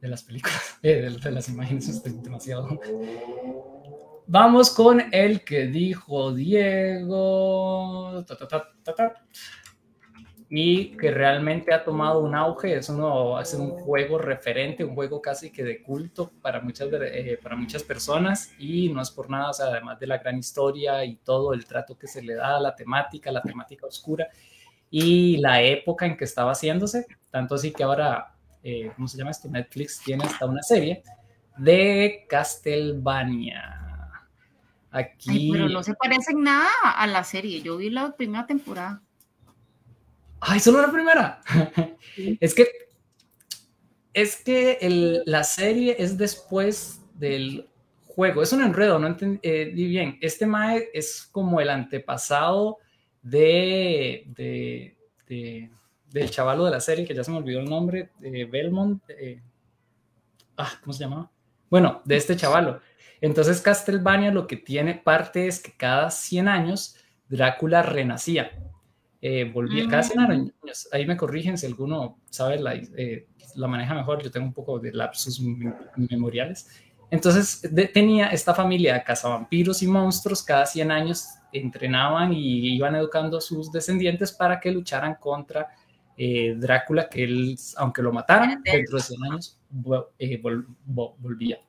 de 0.00 0.08
las 0.08 0.22
películas, 0.22 0.78
eh, 0.82 1.16
de, 1.22 1.30
las 1.30 1.48
imágenes, 1.48 1.88
es 2.04 2.22
demasiado. 2.22 2.80
Vamos 4.26 4.70
con 4.70 5.02
el 5.12 5.42
que 5.42 5.66
dijo 5.66 6.34
Diego. 6.34 8.22
y 10.50 10.96
que 10.96 11.10
realmente 11.10 11.72
ha 11.72 11.82
tomado 11.82 12.20
un 12.20 12.34
auge, 12.34 12.76
es, 12.76 12.90
uno, 12.90 13.40
es 13.40 13.54
un 13.54 13.70
juego 13.70 14.18
referente, 14.18 14.84
un 14.84 14.94
juego 14.94 15.22
casi 15.22 15.50
que 15.50 15.64
de 15.64 15.82
culto 15.82 16.30
para 16.42 16.60
muchas, 16.60 16.88
eh, 16.92 17.38
para 17.42 17.56
muchas 17.56 17.82
personas 17.82 18.52
y 18.58 18.90
no 18.90 19.00
es 19.00 19.10
por 19.10 19.30
nada, 19.30 19.50
o 19.50 19.54
sea, 19.54 19.66
además 19.66 19.98
de 19.98 20.06
la 20.06 20.18
gran 20.18 20.38
historia 20.38 21.04
y 21.04 21.16
todo 21.16 21.54
el 21.54 21.64
trato 21.64 21.98
que 21.98 22.06
se 22.06 22.22
le 22.22 22.34
da 22.34 22.56
a 22.56 22.60
la 22.60 22.74
temática, 22.74 23.32
la 23.32 23.42
temática 23.42 23.86
oscura 23.86 24.28
y 24.90 25.38
la 25.38 25.62
época 25.62 26.06
en 26.06 26.16
que 26.16 26.24
estaba 26.24 26.52
haciéndose, 26.52 27.06
tanto 27.30 27.54
así 27.54 27.72
que 27.72 27.82
ahora 27.82 28.37
eh, 28.62 28.92
¿cómo 28.94 29.08
se 29.08 29.18
llama 29.18 29.30
esto? 29.30 29.48
Netflix 29.48 30.00
tiene 30.04 30.24
hasta 30.24 30.46
una 30.46 30.62
serie 30.62 31.02
de 31.56 32.26
Castlevania. 32.28 33.74
Aquí. 34.90 35.50
pero 35.52 35.68
no 35.68 35.82
se 35.82 35.94
parece 35.94 36.32
en 36.32 36.44
nada 36.44 36.70
a 36.96 37.06
la 37.06 37.22
serie. 37.22 37.60
Yo 37.60 37.76
vi 37.76 37.90
la 37.90 38.16
primera 38.16 38.46
temporada. 38.46 39.02
Ay, 40.40 40.60
solo 40.60 40.80
la 40.80 40.90
primera. 40.90 41.40
es 42.40 42.54
que 42.54 42.66
es 44.14 44.42
que 44.42 45.22
la 45.26 45.44
serie 45.44 45.96
es 45.98 46.16
después 46.16 47.00
del 47.14 47.68
juego. 48.06 48.42
Es 48.42 48.52
un 48.52 48.62
enredo, 48.62 48.98
no 48.98 49.06
entendí 49.06 49.40
eh, 49.42 49.66
bien. 49.66 50.18
Este 50.20 50.46
Mae 50.46 50.88
es 50.92 51.28
como 51.30 51.60
el 51.60 51.70
antepasado 51.70 52.78
de, 53.22 54.24
de 55.28 55.70
del 56.20 56.30
chavalo 56.30 56.64
de 56.64 56.70
la 56.70 56.80
serie, 56.80 57.06
que 57.06 57.14
ya 57.14 57.24
se 57.24 57.30
me 57.30 57.38
olvidó 57.38 57.60
el 57.60 57.68
nombre, 57.68 58.10
de 58.18 58.44
Belmont, 58.44 59.02
ah, 60.56 60.72
¿cómo 60.82 60.92
se 60.92 61.04
llamaba? 61.04 61.30
Bueno, 61.70 62.02
de 62.04 62.16
este 62.16 62.36
chavalo. 62.36 62.80
Entonces 63.20 63.60
Castlevania 63.60 64.30
lo 64.30 64.46
que 64.46 64.56
tiene 64.56 64.94
parte 64.94 65.46
es 65.46 65.60
que 65.60 65.72
cada 65.76 66.10
100 66.10 66.48
años 66.48 66.96
Drácula 67.28 67.82
renacía. 67.82 68.50
Eh, 69.20 69.50
volvía 69.52 69.88
cada 69.88 70.02
100 70.02 70.20
años, 70.20 70.88
ahí 70.92 71.04
me 71.04 71.16
corrigen 71.16 71.58
si 71.58 71.66
alguno 71.66 72.20
sabe 72.30 72.60
la, 72.60 72.74
eh, 72.74 73.26
la 73.56 73.66
maneja 73.66 73.94
mejor, 73.94 74.22
yo 74.22 74.30
tengo 74.30 74.46
un 74.46 74.52
poco 74.52 74.78
de 74.78 74.92
lapsus 74.92 75.42
memoriales. 75.96 76.68
Entonces 77.10 77.62
tenía 77.92 78.28
esta 78.28 78.54
familia 78.54 78.94
de 78.94 79.02
cazavampiros 79.02 79.82
y 79.82 79.88
monstruos, 79.88 80.42
cada 80.42 80.66
100 80.66 80.90
años 80.90 81.26
entrenaban 81.52 82.32
y 82.32 82.76
iban 82.76 82.94
educando 82.94 83.38
a 83.38 83.40
sus 83.40 83.72
descendientes 83.72 84.30
para 84.30 84.60
que 84.60 84.70
lucharan 84.70 85.16
contra 85.16 85.68
eh, 86.20 86.56
Drácula, 86.58 87.08
que 87.08 87.22
él, 87.22 87.56
aunque 87.76 88.02
lo 88.02 88.12
mataran, 88.12 88.60
dentro 88.64 88.98
de 88.98 89.04
100 89.04 89.24
años 89.24 89.56
eh, 90.18 90.42
volvía. 90.84 91.60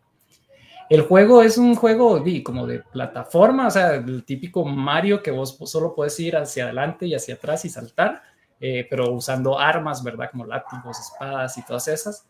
El 0.90 1.02
juego 1.02 1.44
es 1.44 1.60
un 1.60 1.76
juego 1.76 2.24
como 2.44 2.66
de 2.66 2.80
plataforma, 2.80 3.68
o 3.68 3.70
sea, 3.70 3.94
el 3.94 4.24
típico 4.24 4.66
Mario 4.66 5.22
que 5.22 5.30
vos 5.30 5.56
solo 5.66 5.94
puedes 5.94 6.20
ir 6.20 6.36
hacia 6.36 6.64
adelante 6.64 7.06
y 7.06 7.14
hacia 7.14 7.36
atrás 7.36 7.64
y 7.66 7.70
saltar, 7.70 8.24
eh, 8.60 8.88
pero 8.90 9.14
usando 9.14 9.60
armas, 9.60 10.04
¿verdad? 10.04 10.32
Como 10.32 10.48
látigos, 10.48 11.00
espadas 11.00 11.56
y 11.60 11.64
todas 11.64 11.88
esas, 11.88 12.26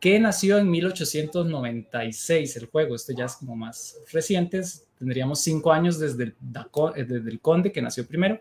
que 0.00 0.18
nació 0.18 0.58
en 0.58 0.68
1896 0.68 2.56
el 2.56 2.66
juego, 2.66 2.96
este 2.96 3.14
ya 3.14 3.26
es 3.26 3.36
como 3.36 3.54
más 3.54 3.96
reciente, 4.12 4.60
tendríamos 4.98 5.40
cinco 5.40 5.70
años 5.70 6.00
desde 6.00 6.24
el, 6.24 6.36
desde 6.96 7.30
el 7.30 7.40
Conde 7.40 7.70
que 7.70 7.80
nació 7.80 8.04
primero, 8.08 8.40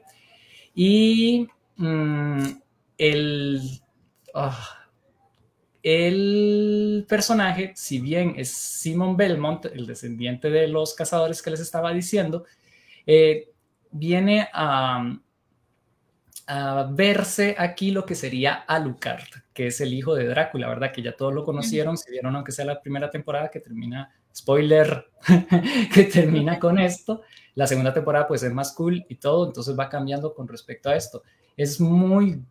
y 0.74 1.48
mm, 1.77 2.48
el, 3.00 3.62
ah, 4.36 4.79
el 5.82 7.06
personaje, 7.08 7.72
si 7.75 8.00
bien 8.00 8.36
es 8.38 8.50
Simon 8.51 9.18
Belmont, 9.18 9.65
el 9.65 9.88
descendiente 9.88 10.50
de 10.50 10.68
los 10.68 10.94
cazadores 10.94 11.41
que 11.41 11.50
les 11.50 11.62
estaba 11.62 11.94
diciendo, 11.94 12.46
eh, 13.08 13.50
viene 13.91 14.48
a, 14.53 15.18
verse 16.91 17.56
aquí 17.60 17.91
lo 17.91 18.06
que 18.08 18.15
sería 18.15 18.53
Alucard, 18.68 19.24
que 19.53 19.68
es 19.68 19.82
el 19.82 19.94
hijo 19.94 20.15
de 20.15 20.25
Drácula, 20.25 20.68
¿verdad? 20.68 20.91
Que 20.91 21.03
ya 21.03 21.15
todos 21.15 21.32
lo 21.32 21.46
conocieron, 21.46 21.96
si 21.96 22.10
vieron 22.10 22.36
aunque 22.36 22.51
sea 22.51 22.65
la 22.65 22.82
primera 22.82 23.12
temporada 23.12 23.51
que 23.51 23.60
termina, 23.60 24.12
spoiler, 24.36 25.12
que 25.94 26.06
termina 26.06 26.58
con 26.58 26.79
esto. 26.79 27.22
La 27.53 27.68
segunda 27.68 27.94
temporada 27.94 28.27
pues 28.27 28.41
es 28.41 28.51
más 28.51 28.74
cool 28.74 29.06
y 29.08 29.15
todo, 29.15 29.46
entonces 29.46 29.77
va 29.77 29.89
cambiando 29.89 30.34
con 30.34 30.48
respecto 30.48 30.89
a 30.89 30.96
esto. 30.96 31.22
Es 31.56 31.79
muy 31.79 32.41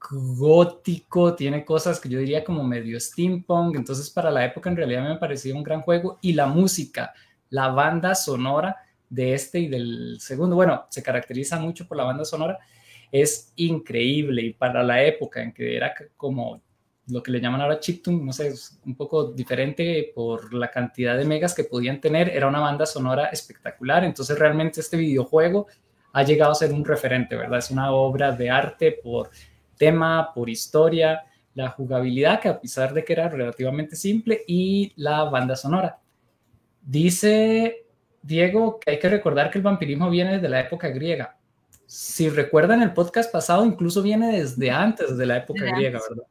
gótico, 0.00 1.34
tiene 1.34 1.64
cosas 1.64 2.00
que 2.00 2.08
yo 2.08 2.18
diría 2.18 2.44
como 2.44 2.62
medio 2.62 2.98
steampunk, 3.00 3.76
entonces 3.76 4.10
para 4.10 4.30
la 4.30 4.44
época 4.44 4.70
en 4.70 4.76
realidad 4.76 5.08
me 5.08 5.16
parecía 5.16 5.54
un 5.54 5.62
gran 5.62 5.80
juego 5.82 6.18
y 6.20 6.32
la 6.32 6.46
música, 6.46 7.12
la 7.50 7.68
banda 7.68 8.14
sonora 8.14 8.76
de 9.08 9.34
este 9.34 9.58
y 9.60 9.68
del 9.68 10.18
segundo, 10.20 10.56
bueno, 10.56 10.86
se 10.88 11.02
caracteriza 11.02 11.58
mucho 11.58 11.86
por 11.86 11.96
la 11.96 12.04
banda 12.04 12.24
sonora, 12.24 12.58
es 13.10 13.52
increíble 13.56 14.42
y 14.42 14.52
para 14.52 14.82
la 14.82 15.02
época 15.02 15.42
en 15.42 15.52
que 15.52 15.76
era 15.76 15.94
como 16.16 16.60
lo 17.08 17.22
que 17.22 17.30
le 17.30 17.40
llaman 17.40 17.62
ahora 17.62 17.80
chiptune, 17.80 18.22
no 18.22 18.32
sé, 18.32 18.48
es 18.48 18.78
un 18.84 18.94
poco 18.94 19.32
diferente 19.32 20.12
por 20.14 20.52
la 20.52 20.70
cantidad 20.70 21.16
de 21.16 21.24
megas 21.24 21.54
que 21.54 21.64
podían 21.64 22.00
tener, 22.00 22.28
era 22.28 22.46
una 22.46 22.60
banda 22.60 22.84
sonora 22.84 23.26
espectacular, 23.26 24.04
entonces 24.04 24.38
realmente 24.38 24.80
este 24.80 24.98
videojuego 24.98 25.66
ha 26.12 26.22
llegado 26.22 26.52
a 26.52 26.54
ser 26.54 26.72
un 26.72 26.84
referente, 26.84 27.36
¿verdad? 27.36 27.58
Es 27.58 27.70
una 27.70 27.92
obra 27.92 28.32
de 28.32 28.50
arte 28.50 28.92
por 28.92 29.30
tema, 29.78 30.32
por 30.34 30.50
historia, 30.50 31.22
la 31.54 31.70
jugabilidad, 31.70 32.40
que 32.40 32.48
a 32.48 32.60
pesar 32.60 32.92
de 32.92 33.04
que 33.04 33.12
era 33.12 33.28
relativamente 33.28 33.96
simple, 33.96 34.42
y 34.46 34.92
la 34.96 35.24
banda 35.24 35.56
sonora. 35.56 35.98
Dice 36.82 37.86
Diego, 38.22 38.78
que 38.78 38.90
hay 38.92 38.98
que 38.98 39.08
recordar 39.08 39.50
que 39.50 39.58
el 39.58 39.64
vampirismo 39.64 40.10
viene 40.10 40.34
desde 40.34 40.48
la 40.48 40.60
época 40.60 40.88
griega. 40.88 41.36
Si 41.86 42.28
recuerdan 42.28 42.82
el 42.82 42.92
podcast 42.92 43.32
pasado, 43.32 43.64
incluso 43.64 44.02
viene 44.02 44.38
desde 44.38 44.70
antes 44.70 45.16
de 45.16 45.26
la 45.26 45.38
época 45.38 45.64
griega, 45.64 46.00
¿verdad? 46.08 46.26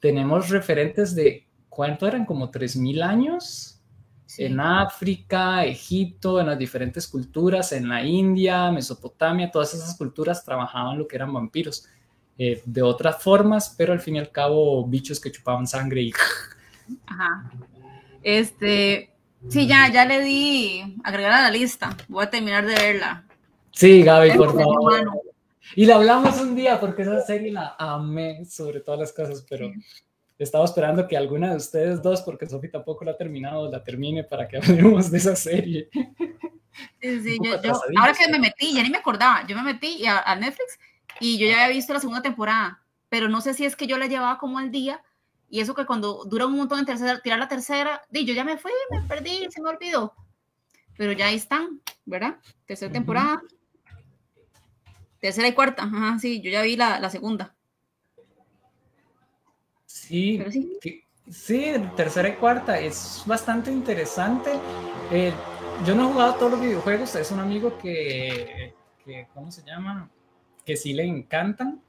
Tenemos 0.00 0.50
referentes 0.50 1.14
de, 1.14 1.46
¿cuánto 1.68 2.06
eran? 2.06 2.24
Como 2.24 2.50
3.000 2.50 3.02
años 3.02 3.76
en 4.38 4.60
África, 4.60 5.64
Egipto, 5.64 6.40
en 6.40 6.46
las 6.46 6.58
diferentes 6.58 7.06
culturas, 7.06 7.72
en 7.72 7.88
la 7.88 8.02
India, 8.02 8.70
Mesopotamia, 8.70 9.50
todas 9.50 9.72
esas 9.74 9.96
culturas 9.96 10.44
trabajaban 10.44 10.98
lo 10.98 11.06
que 11.06 11.16
eran 11.16 11.32
vampiros. 11.32 11.86
Eh, 12.38 12.62
de 12.64 12.82
otras 12.82 13.22
formas, 13.22 13.74
pero 13.76 13.92
al 13.92 14.00
fin 14.00 14.16
y 14.16 14.18
al 14.18 14.30
cabo 14.30 14.86
bichos 14.86 15.18
que 15.20 15.32
chupaban 15.32 15.66
sangre 15.66 16.02
y... 16.02 16.12
Ajá. 17.06 17.50
Este, 18.22 19.10
sí, 19.48 19.66
ya, 19.66 19.90
ya 19.90 20.04
le 20.04 20.20
di 20.20 20.96
agregar 21.02 21.32
a 21.32 21.42
la 21.42 21.50
lista. 21.50 21.96
Voy 22.08 22.24
a 22.24 22.30
terminar 22.30 22.66
de 22.66 22.74
verla. 22.74 23.24
Sí, 23.70 24.02
Gaby, 24.02 24.32
por 24.32 24.54
favor. 24.54 25.22
Y 25.74 25.86
la 25.86 25.96
hablamos 25.96 26.40
un 26.40 26.54
día 26.54 26.78
porque 26.78 27.02
esa 27.02 27.20
serie 27.22 27.52
la 27.52 27.74
amé 27.78 28.44
sobre 28.44 28.80
todas 28.80 29.00
las 29.00 29.12
cosas, 29.12 29.44
pero 29.48 29.70
estaba 30.38 30.64
esperando 30.64 31.06
que 31.08 31.16
alguna 31.16 31.50
de 31.50 31.56
ustedes 31.56 32.02
dos, 32.02 32.22
porque 32.22 32.46
Sofi 32.46 32.70
tampoco 32.70 33.04
la 33.04 33.12
ha 33.12 33.16
terminado, 33.16 33.70
la 33.70 33.82
termine 33.82 34.24
para 34.24 34.46
que 34.46 34.56
hablemos 34.62 35.10
de 35.10 35.18
esa 35.18 35.36
serie. 35.36 35.88
Sí, 37.00 37.20
sí, 37.20 37.38
yo, 37.42 37.54
ahora 37.98 38.12
que 38.12 38.30
me 38.30 38.38
metí, 38.38 38.74
ya 38.74 38.82
ni 38.82 38.90
me 38.90 38.98
acordaba, 38.98 39.46
yo 39.46 39.56
me 39.56 39.62
metí 39.62 40.04
a, 40.06 40.34
Netflix 40.36 40.78
y 41.20 41.38
yo 41.38 41.46
ya 41.46 41.64
había 41.64 41.74
visto 41.74 41.92
la 41.92 42.00
segunda 42.00 42.22
temporada, 42.22 42.82
pero 43.08 43.28
no 43.28 43.40
sé 43.40 43.54
si 43.54 43.64
es 43.64 43.76
que 43.76 43.86
yo 43.86 43.98
la 43.98 44.06
llevaba 44.06 44.38
como 44.38 44.58
al 44.58 44.70
día 44.70 45.02
y 45.48 45.60
eso 45.60 45.74
que 45.74 45.86
cuando 45.86 46.24
dura 46.24 46.46
un 46.46 46.56
montón 46.56 46.80
en 46.80 46.86
tercera, 46.86 47.20
tirar 47.20 47.38
la 47.38 47.48
tercera, 47.48 48.02
di, 48.10 48.24
yo 48.24 48.34
ya 48.34 48.44
me 48.44 48.58
fui, 48.58 48.72
me 48.90 49.02
perdí, 49.02 49.46
se 49.50 49.62
me 49.62 49.70
olvidó. 49.70 50.14
Pero 50.96 51.12
ya 51.12 51.26
ahí 51.26 51.36
están, 51.36 51.80
¿verdad? 52.04 52.36
Tercera 52.66 52.92
temporada. 52.92 53.42
Tercera 55.20 55.48
y 55.48 55.54
cuarta, 55.54 55.84
ajá, 55.84 56.18
sí, 56.18 56.40
yo 56.40 56.50
ya 56.50 56.62
vi 56.62 56.76
la, 56.76 56.98
la 56.98 57.10
segunda. 57.10 57.54
Sí, 59.86 60.42
sí, 61.30 61.72
tercera 61.96 62.28
y 62.28 62.34
cuarta, 62.34 62.78
es 62.78 63.22
bastante 63.26 63.70
interesante. 63.70 64.50
Eh, 65.10 65.32
yo 65.84 65.94
no 65.94 66.08
he 66.08 66.12
jugado 66.12 66.34
todos 66.34 66.52
los 66.52 66.60
videojuegos, 66.60 67.14
es 67.14 67.30
un 67.30 67.40
amigo 67.40 67.76
que, 67.78 68.74
¿cómo 69.34 69.50
se 69.50 69.62
llama? 69.64 70.10
Que 70.66 70.76
sí 70.76 70.92
le 70.92 71.04
encantan. 71.04 71.80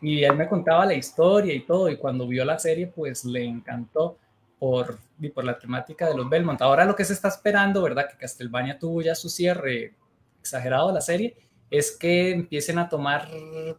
Y 0.00 0.24
él 0.24 0.36
me 0.36 0.48
contaba 0.48 0.84
la 0.84 0.94
historia 0.94 1.54
y 1.54 1.60
todo, 1.60 1.88
y 1.88 1.96
cuando 1.96 2.26
vio 2.26 2.44
la 2.44 2.58
serie, 2.58 2.88
pues 2.88 3.24
le 3.24 3.44
encantó 3.44 4.18
por, 4.58 4.98
y 5.20 5.28
por 5.28 5.44
la 5.44 5.58
temática 5.58 6.08
de 6.08 6.16
los 6.16 6.28
Belmont. 6.28 6.60
Ahora 6.60 6.84
lo 6.84 6.96
que 6.96 7.04
se 7.04 7.12
está 7.12 7.28
esperando, 7.28 7.82
¿verdad? 7.82 8.08
Que 8.10 8.16
Castlevania 8.16 8.78
tuvo 8.78 9.00
ya 9.02 9.14
su 9.14 9.28
cierre 9.28 9.94
exagerado 10.40 10.92
la 10.92 11.00
serie, 11.00 11.36
es 11.70 11.96
que 11.96 12.30
empiecen 12.30 12.78
a 12.78 12.88
tomar 12.88 13.28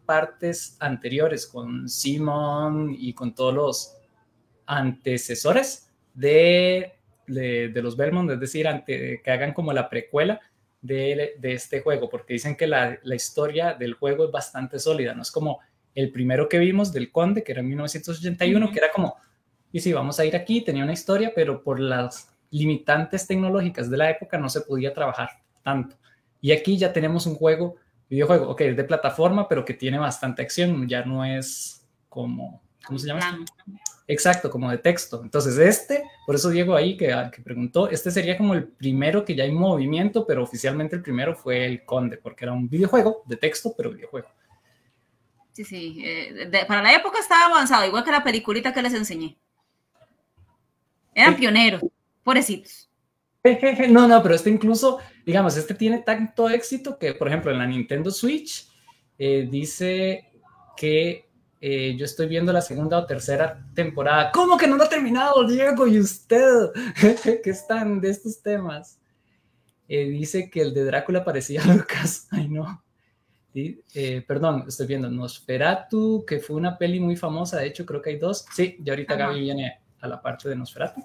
partes 0.04 0.76
anteriores 0.80 1.46
con 1.46 1.88
Simon 1.88 2.94
y 2.98 3.12
con 3.14 3.34
todos 3.34 3.54
los 3.54 3.96
antecesores 4.66 5.92
de, 6.12 6.94
de, 7.26 7.82
los 7.82 7.96
Belmont, 7.96 8.30
es 8.30 8.40
decir, 8.40 8.66
ante, 8.66 9.22
que 9.22 9.30
hagan 9.30 9.54
como 9.54 9.72
la 9.72 9.88
precuela 9.88 10.40
de, 10.86 11.34
de 11.38 11.52
este 11.52 11.80
juego, 11.80 12.08
porque 12.08 12.34
dicen 12.34 12.56
que 12.56 12.66
la, 12.66 12.98
la, 13.02 13.14
historia 13.14 13.74
del 13.74 13.94
juego 13.94 14.26
es 14.26 14.30
bastante 14.30 14.78
sólida, 14.78 15.14
no 15.14 15.22
es 15.22 15.30
como 15.30 15.60
el 15.94 16.12
primero 16.12 16.48
que 16.48 16.58
vimos 16.58 16.92
del 16.92 17.10
Conde, 17.10 17.42
que 17.42 17.52
era 17.52 17.60
en 17.60 17.68
1981, 17.68 18.70
que 18.70 18.78
era 18.78 18.92
como, 18.92 19.16
y 19.72 19.80
sí, 19.80 19.92
vamos 19.92 20.20
a 20.20 20.24
ir 20.24 20.36
aquí, 20.36 20.60
tenía 20.60 20.84
una 20.84 20.92
historia, 20.92 21.32
pero 21.34 21.62
por 21.62 21.80
las 21.80 22.30
limitantes 22.50 23.26
tecnológicas 23.26 23.90
de 23.90 23.96
la 23.96 24.10
época 24.10 24.38
no 24.38 24.48
se 24.48 24.60
podía 24.60 24.92
trabajar 24.92 25.30
tanto. 25.62 25.96
Y 26.40 26.52
aquí 26.52 26.76
ya 26.76 26.92
tenemos 26.92 27.26
un 27.26 27.34
juego, 27.34 27.76
videojuego, 28.08 28.50
ok, 28.50 28.60
es 28.60 28.76
de 28.76 28.84
plataforma, 28.84 29.48
pero 29.48 29.64
que 29.64 29.74
tiene 29.74 29.98
bastante 29.98 30.42
acción, 30.42 30.86
ya 30.86 31.04
no 31.04 31.24
es 31.24 31.86
como, 32.08 32.62
¿cómo 32.86 32.98
se 32.98 33.08
llama? 33.08 33.44
Exacto, 34.08 34.50
como 34.50 34.70
de 34.70 34.78
texto. 34.78 35.20
Entonces, 35.22 35.58
este, 35.58 36.04
por 36.24 36.36
eso 36.36 36.50
Diego 36.50 36.76
ahí 36.76 36.96
que, 36.96 37.14
que, 37.34 37.42
preguntó, 37.42 37.88
este 37.90 38.10
sería 38.10 38.38
como 38.38 38.54
el 38.54 38.68
primero 38.68 39.24
que 39.24 39.34
ya 39.34 39.44
hay 39.44 39.52
movimiento, 39.52 40.26
pero 40.26 40.44
oficialmente 40.44 40.96
el 40.96 41.02
primero 41.02 41.34
fue 41.34 41.66
el 41.66 41.84
Conde, 41.84 42.16
porque 42.16 42.44
era 42.44 42.52
un 42.52 42.68
videojuego 42.68 43.22
de 43.26 43.36
texto, 43.36 43.74
pero 43.76 43.90
videojuego. 43.90 44.28
Sí, 45.52 45.64
sí, 45.64 46.02
eh, 46.04 46.50
para 46.68 46.82
la 46.82 46.94
época 46.94 47.18
estaba 47.18 47.46
avanzado, 47.46 47.86
igual 47.86 48.04
que 48.04 48.12
la 48.12 48.22
peliculita 48.22 48.72
que 48.72 48.82
les 48.82 48.94
enseñé. 48.94 49.36
Eran 51.14 51.34
pioneros, 51.34 51.82
pobrecitos. 52.22 52.90
No, 53.88 54.08
no, 54.08 54.22
pero 54.22 54.34
este 54.34 54.50
incluso, 54.50 54.98
digamos, 55.24 55.56
este 55.56 55.74
tiene 55.74 55.98
tanto 56.00 56.50
éxito 56.50 56.98
que, 56.98 57.14
por 57.14 57.28
ejemplo, 57.28 57.50
en 57.50 57.58
la 57.58 57.66
Nintendo 57.66 58.10
Switch 58.10 58.68
eh, 59.18 59.46
dice 59.50 60.30
que 60.76 61.25
eh, 61.68 61.96
yo 61.96 62.04
estoy 62.04 62.28
viendo 62.28 62.52
la 62.52 62.60
segunda 62.60 62.96
o 62.96 63.06
tercera 63.06 63.66
temporada. 63.74 64.30
¿Cómo 64.30 64.56
que 64.56 64.68
no 64.68 64.76
lo 64.76 64.84
ha 64.84 64.88
terminado, 64.88 65.44
Diego? 65.48 65.88
¿Y 65.88 65.98
usted? 65.98 66.70
¿Qué 67.42 67.50
están 67.50 68.00
de 68.00 68.10
estos 68.10 68.40
temas? 68.40 69.00
Eh, 69.88 70.04
dice 70.04 70.48
que 70.48 70.62
el 70.62 70.72
de 70.72 70.84
Drácula 70.84 71.24
parecía 71.24 71.60
a 71.64 71.66
Lucas. 71.74 72.28
Ay, 72.30 72.46
no. 72.46 72.84
perdón, 74.28 74.66
estoy 74.68 74.86
viendo 74.86 75.10
Nosferatu, 75.10 76.24
que 76.24 76.38
fue 76.38 76.54
una 76.54 76.78
peli 76.78 77.00
muy 77.00 77.16
famosa. 77.16 77.58
De 77.58 77.66
hecho, 77.66 77.84
creo 77.84 78.00
que 78.00 78.10
hay 78.10 78.18
dos. 78.18 78.44
Sí, 78.54 78.76
y 78.84 78.88
ahorita 78.88 79.16
Gaby 79.16 79.40
viene 79.40 79.80
a 79.98 80.06
la 80.06 80.22
parte 80.22 80.48
de 80.48 80.54
Nosferatu. 80.54 81.02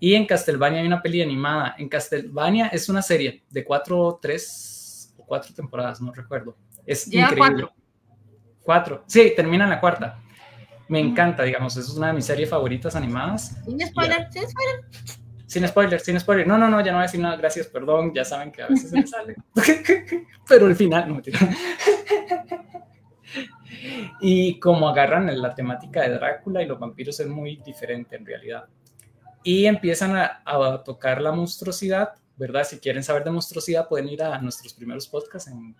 Y 0.00 0.12
en 0.12 0.26
Castlevania 0.26 0.80
hay 0.80 0.86
una 0.86 1.00
peli 1.00 1.22
animada. 1.22 1.76
En 1.78 1.88
Castlevania 1.88 2.66
es 2.66 2.90
una 2.90 3.00
serie 3.00 3.44
de 3.48 3.64
cuatro, 3.64 4.18
tres 4.20 5.14
o 5.16 5.24
cuatro 5.24 5.54
temporadas, 5.54 6.02
no 6.02 6.12
recuerdo. 6.12 6.58
Es 6.84 7.06
increíble. 7.06 7.38
Cuatro. 7.38 7.85
Cuatro. 8.66 9.04
Sí, 9.06 9.32
termina 9.34 9.64
en 9.64 9.70
la 9.70 9.80
cuarta. 9.80 10.20
Me 10.88 11.00
encanta, 11.00 11.42
digamos, 11.42 11.76
es 11.78 11.88
una 11.90 12.08
de 12.08 12.12
mis 12.12 12.26
series 12.26 12.50
favoritas 12.50 12.94
animadas. 12.94 13.56
Sin 13.64 13.80
spoiler, 13.86 14.28
sin 14.30 14.48
spoiler. 14.48 14.84
Sin 15.46 15.68
spoiler, 15.68 16.00
sin 16.00 16.20
spoiler. 16.20 16.46
No, 16.46 16.58
no, 16.58 16.68
no, 16.68 16.80
ya 16.80 16.92
no 16.92 16.98
voy 16.98 17.04
a 17.04 17.06
decir 17.06 17.20
nada, 17.20 17.36
gracias, 17.36 17.68
perdón, 17.68 18.12
ya 18.12 18.24
saben 18.24 18.52
que 18.52 18.62
a 18.62 18.66
veces 18.66 18.90
se 18.90 18.96
me 18.96 19.06
sale. 19.06 19.36
Pero 20.48 20.66
al 20.66 20.76
final, 20.76 21.08
no, 21.08 21.22
Y 24.20 24.60
como 24.60 24.88
agarran 24.88 25.40
la 25.40 25.54
temática 25.54 26.02
de 26.02 26.10
Drácula 26.10 26.62
y 26.62 26.66
los 26.66 26.78
vampiros 26.78 27.18
es 27.20 27.26
muy 27.26 27.56
diferente 27.64 28.16
en 28.16 28.26
realidad 28.26 28.66
y 29.46 29.66
empiezan 29.66 30.16
a, 30.16 30.42
tocar 30.84 31.22
la 31.22 31.30
monstruosidad, 31.30 32.14
¿verdad? 32.36 32.64
Si 32.64 32.80
quieren 32.80 33.04
saber 33.04 33.22
de 33.22 33.30
monstruosidad, 33.30 33.86
pueden 33.86 34.08
ir 34.08 34.20
a 34.20 34.40
nuestros 34.40 34.74
primeros 34.74 35.06
podcasts 35.06 35.48
en, 35.48 35.76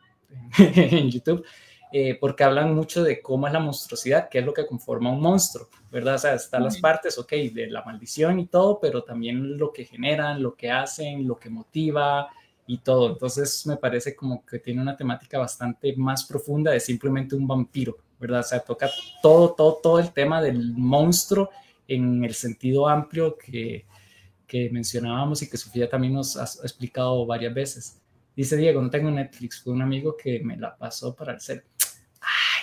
YouTube, 1.11 1.45
eh, 1.93 2.17
porque 2.21 2.45
hablan 2.45 2.75
mucho 2.75 3.05
de 3.05 3.23
cómo 3.23 3.47
es 3.47 3.53
la 3.53 3.61
monstruosidad, 3.61 4.29
qué 4.29 4.41
es 4.41 4.45
lo 4.45 4.53
que 4.53 4.67
conforma 4.67 5.11
un 5.11 5.21
monstruo, 5.21 5.69
¿verdad? 5.91 6.17
O 6.17 6.19
sea, 6.19 6.35
están 6.35 6.65
las 6.65 6.79
partes, 6.79 7.17
ok, 7.19 7.31
de 7.53 7.69
la 7.69 7.85
maldición 7.85 8.41
y 8.41 8.47
todo, 8.47 8.81
pero 8.81 9.05
también 9.05 9.57
lo 9.57 9.73
que 9.73 9.85
generan, 9.85 10.43
lo 10.43 10.55
que 10.55 10.71
hacen, 10.71 11.27
lo 11.27 11.39
que 11.39 11.49
motiva 11.49 12.29
y 12.67 12.79
todo. 12.79 13.13
Entonces 13.13 13.65
me 13.67 13.77
parece 13.77 14.17
como 14.17 14.45
que 14.45 14.59
tiene 14.59 14.83
una 14.83 14.97
temática 14.97 15.39
bastante 15.39 15.95
más 15.97 16.25
profunda 16.25 16.73
de 16.73 16.81
simplemente 16.81 17.37
un 17.37 17.47
vampiro, 17.47 17.97
¿verdad? 18.19 18.41
O 18.41 18.45
sea, 18.45 18.61
toca 18.61 18.91
todo, 19.23 19.55
todo, 19.55 19.79
todo 19.83 19.99
el 20.01 20.13
tema 20.13 20.43
del 20.43 20.75
monstruo 20.75 21.51
en 21.87 22.25
el 22.25 22.35
sentido 22.35 22.89
amplio 22.89 23.39
que, 23.39 23.87
que 24.47 24.71
mencionábamos 24.71 25.41
y 25.43 25.49
que 25.49 25.57
Sofía 25.57 25.89
también 25.89 26.15
nos 26.15 26.37
ha 26.37 26.45
explicado 26.65 27.25
varias 27.27 27.55
veces. 27.55 28.01
Dice 28.37 28.57
Diego, 28.57 28.83
no 28.83 28.91
tengo 28.91 29.11
Netflix, 29.11 29.63
fue 29.63 29.73
un 29.73 29.81
amigo 29.81 30.15
que 30.15 30.41
me 30.41 30.57
la 30.59 30.77
pasó 30.77 31.15
para 31.15 31.33
el 31.33 31.41
ser. 31.41 31.65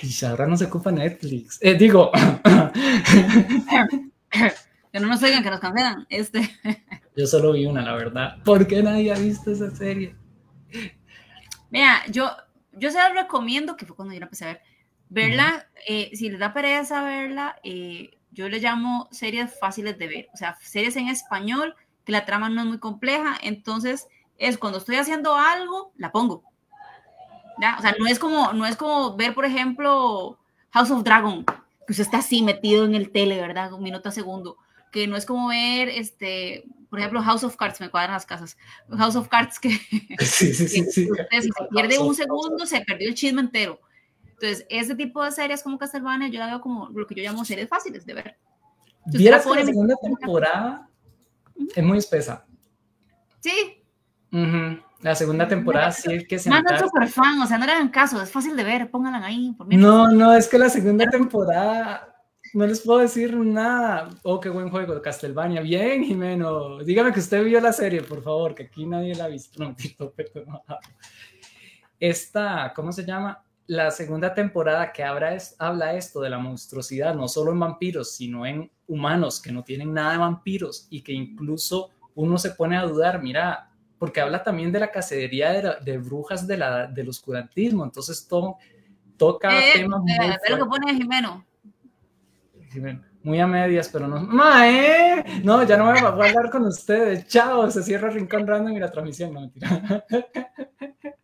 Ay, 0.03 0.13
ahora 0.27 0.47
no 0.47 0.57
se 0.57 0.65
ocupa 0.65 0.91
Netflix. 0.91 1.59
Eh, 1.61 1.75
digo. 1.75 2.11
que 4.91 4.99
no 4.99 5.07
nos 5.07 5.23
oigan, 5.23 5.41
que 5.41 5.49
nos 5.49 5.61
cancelan. 5.61 6.05
Este. 6.09 6.41
yo 7.15 7.25
solo 7.25 7.53
vi 7.53 7.65
una, 7.65 7.81
la 7.81 7.95
verdad. 7.95 8.43
¿Por 8.43 8.67
qué 8.67 8.83
nadie 8.83 9.13
ha 9.13 9.17
visto 9.17 9.51
esa 9.51 9.73
serie? 9.73 10.13
Mira, 11.69 12.01
yo, 12.09 12.29
yo 12.73 12.91
se 12.91 12.97
la 12.97 13.13
recomiendo, 13.13 13.77
que 13.77 13.85
fue 13.85 13.95
cuando 13.95 14.13
yo 14.13 14.19
la 14.19 14.25
empecé 14.25 14.43
a 14.43 14.47
ver, 14.47 14.61
verla, 15.07 15.69
eh, 15.87 16.11
si 16.13 16.29
les 16.29 16.39
da 16.39 16.53
pereza 16.53 17.03
verla, 17.03 17.55
eh, 17.63 18.17
yo 18.31 18.49
le 18.49 18.59
llamo 18.59 19.07
series 19.11 19.57
fáciles 19.57 19.97
de 19.97 20.07
ver, 20.07 20.27
o 20.33 20.37
sea, 20.37 20.57
series 20.61 20.97
en 20.97 21.07
español, 21.07 21.75
que 22.03 22.11
la 22.11 22.25
trama 22.25 22.49
no 22.49 22.61
es 22.61 22.67
muy 22.67 22.79
compleja, 22.79 23.37
entonces 23.41 24.07
es 24.37 24.57
cuando 24.57 24.79
estoy 24.79 24.97
haciendo 24.97 25.35
algo, 25.35 25.93
la 25.95 26.11
pongo. 26.11 26.43
¿Ya? 27.61 27.77
O 27.77 27.81
sea, 27.81 27.95
no 27.99 28.07
es 28.07 28.19
como, 28.19 28.53
no 28.53 28.65
es 28.65 28.75
como 28.75 29.15
ver, 29.15 29.33
por 29.33 29.45
ejemplo, 29.45 30.37
House 30.71 30.91
of 30.91 31.03
Dragon, 31.03 31.45
que 31.45 31.91
usted 31.91 32.03
está 32.03 32.17
así 32.19 32.41
metido 32.41 32.85
en 32.85 32.95
el 32.95 33.11
tele, 33.11 33.39
¿verdad? 33.39 33.73
Un 33.73 33.83
minuto 33.83 34.09
a 34.09 34.11
segundo. 34.11 34.57
Que 34.91 35.07
no 35.07 35.15
es 35.15 35.25
como 35.25 35.47
ver, 35.49 35.89
este, 35.89 36.65
por 36.89 36.99
ejemplo, 36.99 37.21
House 37.23 37.43
of 37.43 37.55
Cards, 37.55 37.79
me 37.79 37.89
cuadran 37.89 38.13
las 38.13 38.25
casas. 38.25 38.57
House 38.95 39.15
of 39.15 39.27
Cards 39.27 39.59
que, 39.59 39.69
sí, 40.19 40.53
sí, 40.53 40.67
sí, 40.67 40.83
si 40.91 41.05
se 41.31 41.49
pierde 41.71 41.97
un 41.99 42.15
segundo, 42.15 42.65
se 42.65 42.81
perdió 42.81 43.09
el 43.09 43.15
chisme 43.15 43.41
entero. 43.41 43.79
Entonces, 44.25 44.65
ese 44.69 44.95
tipo 44.95 45.23
de 45.23 45.31
series 45.31 45.63
como 45.63 45.77
Castlevania, 45.77 46.27
yo 46.27 46.39
la 46.39 46.47
veo 46.47 46.61
como 46.61 46.89
lo 46.89 47.07
que 47.07 47.15
yo 47.15 47.23
llamo 47.23 47.45
series 47.45 47.69
fáciles 47.69 48.05
de 48.05 48.13
ver. 48.13 48.37
Vieras 49.05 49.45
que 49.45 49.55
la 49.55 49.65
segunda 49.65 49.95
temporada 49.95 50.89
es 51.75 51.83
muy 51.83 51.97
espesa. 51.97 52.45
Sí, 53.39 53.83
La 55.03 55.15
segunda 55.15 55.47
temporada 55.47 55.91
sí 55.91 56.11
el 56.11 56.25
que 56.25 56.39
se 56.39 56.49
No, 56.49 56.61
no 56.61 56.79
súper 56.79 57.09
fan, 57.09 57.41
o 57.41 57.45
sea, 57.45 57.57
no 57.57 57.65
le 57.65 57.73
hagan 57.73 57.89
caso, 57.89 58.21
es 58.21 58.31
fácil 58.31 58.55
de 58.55 58.63
ver, 58.63 58.89
pónganla 58.89 59.25
ahí. 59.25 59.55
no, 59.71 60.09
no, 60.09 60.33
es 60.33 60.47
que 60.47 60.57
la 60.57 60.69
segunda 60.69 61.05
temporada 61.05 62.13
no 62.53 62.65
les 62.65 62.81
puedo 62.81 62.99
decir 62.99 63.35
nada. 63.35 64.09
Oh, 64.21 64.39
qué 64.39 64.49
buen 64.49 64.69
juego, 64.69 65.01
Castlevania. 65.01 65.61
Bien, 65.61 66.03
Jimeno. 66.03 66.79
Dígame 66.83 67.11
que 67.11 67.19
usted 67.19 67.43
vio 67.43 67.59
la 67.59 67.73
serie, 67.73 68.01
por 68.03 68.21
favor, 68.21 68.53
que 68.53 68.63
aquí 68.63 68.85
nadie 68.85 69.15
la 69.15 69.25
ha 69.25 69.27
visto. 69.27 69.61
No, 69.61 69.75
no. 69.95 70.13
Esta, 71.99 72.71
¿cómo 72.75 72.91
se 72.91 73.05
llama? 73.05 73.43
La 73.65 73.91
segunda 73.91 74.33
temporada 74.33 74.91
que 74.91 75.03
habla, 75.03 75.33
es, 75.33 75.55
habla 75.57 75.95
esto 75.95 76.21
de 76.21 76.29
la 76.29 76.37
monstruosidad, 76.37 77.15
no 77.15 77.27
solo 77.27 77.51
en 77.51 77.59
vampiros, 77.59 78.15
sino 78.15 78.45
en 78.45 78.69
humanos 78.87 79.41
que 79.41 79.51
no 79.51 79.63
tienen 79.63 79.93
nada 79.93 80.11
de 80.11 80.17
vampiros 80.19 80.87
y 80.89 81.01
que 81.01 81.13
incluso 81.13 81.89
uno 82.13 82.37
se 82.37 82.51
pone 82.51 82.77
a 82.77 82.83
dudar, 82.83 83.21
mira, 83.21 83.72
porque 84.03 84.19
habla 84.19 84.43
también 84.43 84.69
de 84.69 84.81
la 84.81 84.91
cacería 84.91 85.79
de, 85.79 85.97
brujas 85.97 86.45
de 86.45 86.57
la, 86.57 86.87
del 86.87 87.07
oscurantismo, 87.07 87.85
entonces 87.85 88.27
todo, 88.27 88.57
toca 89.15 89.57
eh, 89.57 89.71
temas 89.75 90.01
eh, 90.09 90.17
muy... 90.17 90.57
lo 90.57 90.65
que 90.65 90.69
pone 90.69 90.93
Jimeno 90.93 91.45
muy 93.23 93.39
a 93.39 93.47
medias, 93.47 93.87
pero 93.87 94.09
no. 94.09 94.19
¡Mae! 94.19 95.23
No, 95.41 95.63
ya 95.63 95.77
no 95.77 95.85
me 95.85 95.93
voy 95.93 96.01
a 96.01 96.07
hablar 96.09 96.49
con 96.51 96.65
ustedes. 96.65 97.25
Chao, 97.27 97.71
se 97.71 97.81
cierra 97.81 98.09
Rincón 98.09 98.45
Random 98.45 98.75
y 98.75 98.79
la 98.81 98.91
transmisión. 98.91 99.33
No, 99.33 99.39
mentira. 99.39 100.05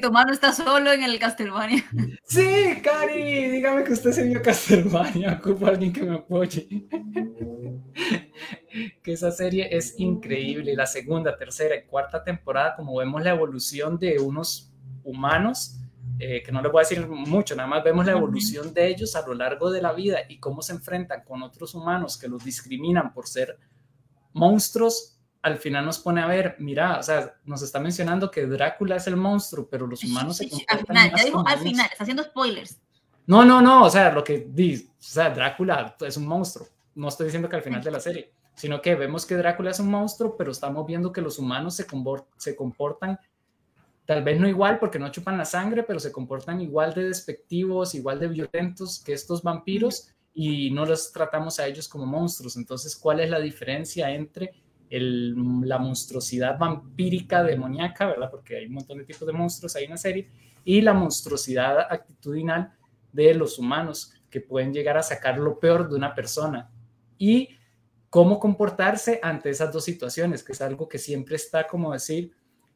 tu 0.00 0.12
mano 0.12 0.32
está 0.32 0.52
solo 0.52 0.92
en 0.92 1.02
el 1.02 1.18
Castlevania. 1.18 1.84
Sí, 2.24 2.80
Cari, 2.82 3.50
dígame 3.50 3.84
que 3.84 3.92
usted 3.92 4.12
se 4.12 4.24
vio 4.24 4.42
Castlevania. 4.42 5.38
Ocupo 5.40 5.66
a 5.66 5.70
alguien 5.70 5.92
que 5.92 6.02
me 6.02 6.16
apoye. 6.16 6.66
que 9.02 9.12
esa 9.12 9.30
serie 9.30 9.68
es 9.70 9.94
increíble. 9.98 10.74
La 10.74 10.86
segunda, 10.86 11.36
tercera 11.36 11.76
y 11.76 11.86
cuarta 11.86 12.22
temporada, 12.22 12.76
como 12.76 12.96
vemos 12.96 13.22
la 13.22 13.30
evolución 13.30 13.98
de 13.98 14.18
unos 14.18 14.72
humanos 15.04 15.80
eh, 16.18 16.42
que 16.42 16.50
no 16.50 16.62
les 16.62 16.72
voy 16.72 16.80
a 16.80 16.88
decir 16.88 17.06
mucho, 17.06 17.54
nada 17.54 17.68
más 17.68 17.84
vemos 17.84 18.06
la 18.06 18.12
evolución 18.12 18.72
de 18.72 18.88
ellos 18.88 19.14
a 19.16 19.26
lo 19.26 19.34
largo 19.34 19.70
de 19.70 19.82
la 19.82 19.92
vida 19.92 20.20
y 20.28 20.38
cómo 20.38 20.62
se 20.62 20.72
enfrentan 20.72 21.24
con 21.24 21.42
otros 21.42 21.74
humanos 21.74 22.16
que 22.16 22.26
los 22.26 22.42
discriminan 22.42 23.12
por 23.12 23.26
ser 23.26 23.58
monstruos, 24.32 25.15
al 25.46 25.58
final 25.58 25.86
nos 25.86 26.00
pone 26.00 26.20
a 26.20 26.26
ver, 26.26 26.56
mira, 26.58 26.98
o 26.98 27.02
sea, 27.04 27.36
nos 27.44 27.62
está 27.62 27.78
mencionando 27.78 28.32
que 28.32 28.46
Drácula 28.46 28.96
es 28.96 29.06
el 29.06 29.14
monstruo, 29.14 29.68
pero 29.70 29.86
los 29.86 30.02
humanos 30.02 30.38
se 30.38 30.48
comportan 30.48 30.78
Al 30.78 30.86
final, 30.86 31.12
ya 31.16 31.24
dijo 31.24 31.44
al 31.46 31.58
final, 31.60 31.88
está 31.92 32.02
haciendo 32.02 32.24
spoilers. 32.24 32.80
No, 33.28 33.44
no, 33.44 33.62
no, 33.62 33.84
o 33.84 33.90
sea, 33.90 34.10
lo 34.10 34.24
que 34.24 34.48
dice, 34.50 34.88
o 34.88 34.94
sea, 34.98 35.30
Drácula 35.30 35.94
es 36.00 36.16
un 36.16 36.26
monstruo, 36.26 36.66
no 36.96 37.06
estoy 37.06 37.26
diciendo 37.26 37.48
que 37.48 37.54
al 37.54 37.62
final 37.62 37.80
de 37.80 37.90
la 37.92 38.00
serie, 38.00 38.32
sino 38.56 38.82
que 38.82 38.96
vemos 38.96 39.24
que 39.24 39.36
Drácula 39.36 39.70
es 39.70 39.78
un 39.78 39.88
monstruo, 39.88 40.36
pero 40.36 40.50
estamos 40.50 40.84
viendo 40.84 41.12
que 41.12 41.20
los 41.20 41.38
humanos 41.38 41.76
se, 41.76 41.86
se 42.38 42.56
comportan 42.56 43.20
tal 44.04 44.24
vez 44.24 44.40
no 44.40 44.48
igual 44.48 44.80
porque 44.80 44.98
no 44.98 45.12
chupan 45.12 45.38
la 45.38 45.44
sangre, 45.44 45.84
pero 45.84 46.00
se 46.00 46.10
comportan 46.10 46.60
igual 46.60 46.92
de 46.92 47.04
despectivos, 47.04 47.94
igual 47.94 48.18
de 48.18 48.26
violentos 48.26 48.98
que 48.98 49.12
estos 49.12 49.44
vampiros 49.44 50.08
y 50.34 50.72
no 50.72 50.84
los 50.84 51.12
tratamos 51.12 51.60
a 51.60 51.66
ellos 51.68 51.88
como 51.88 52.04
monstruos. 52.04 52.56
Entonces, 52.56 52.96
¿cuál 52.96 53.20
es 53.20 53.30
la 53.30 53.38
diferencia 53.38 54.10
entre 54.10 54.52
la 54.90 55.78
monstruosidad 55.78 56.58
vampírica 56.58 57.42
demoníaca, 57.42 58.06
verdad? 58.06 58.30
Porque 58.30 58.56
hay 58.56 58.66
un 58.66 58.74
montón 58.74 58.98
de 58.98 59.04
tipos 59.04 59.26
de 59.26 59.32
monstruos 59.32 59.74
en 59.76 59.90
la 59.90 59.96
serie, 59.96 60.28
y 60.64 60.80
la 60.80 60.94
monstruosidad 60.94 61.80
actitudinal 61.90 62.72
de 63.12 63.34
los 63.34 63.58
humanos 63.58 64.12
que 64.28 64.40
pueden 64.40 64.72
llegar 64.72 64.98
a 64.98 65.02
sacar 65.02 65.38
lo 65.38 65.60
peor 65.60 65.88
de 65.88 65.94
una 65.94 66.14
persona. 66.14 66.70
Y 67.16 67.50
cómo 68.10 68.40
comportarse 68.40 69.20
ante 69.22 69.50
esas 69.50 69.72
dos 69.72 69.84
situaciones, 69.84 70.42
que 70.42 70.52
es 70.52 70.60
algo 70.60 70.88
que 70.88 70.98
siempre 70.98 71.36
está, 71.36 71.66
como 71.66 71.92
decir, 71.92 72.32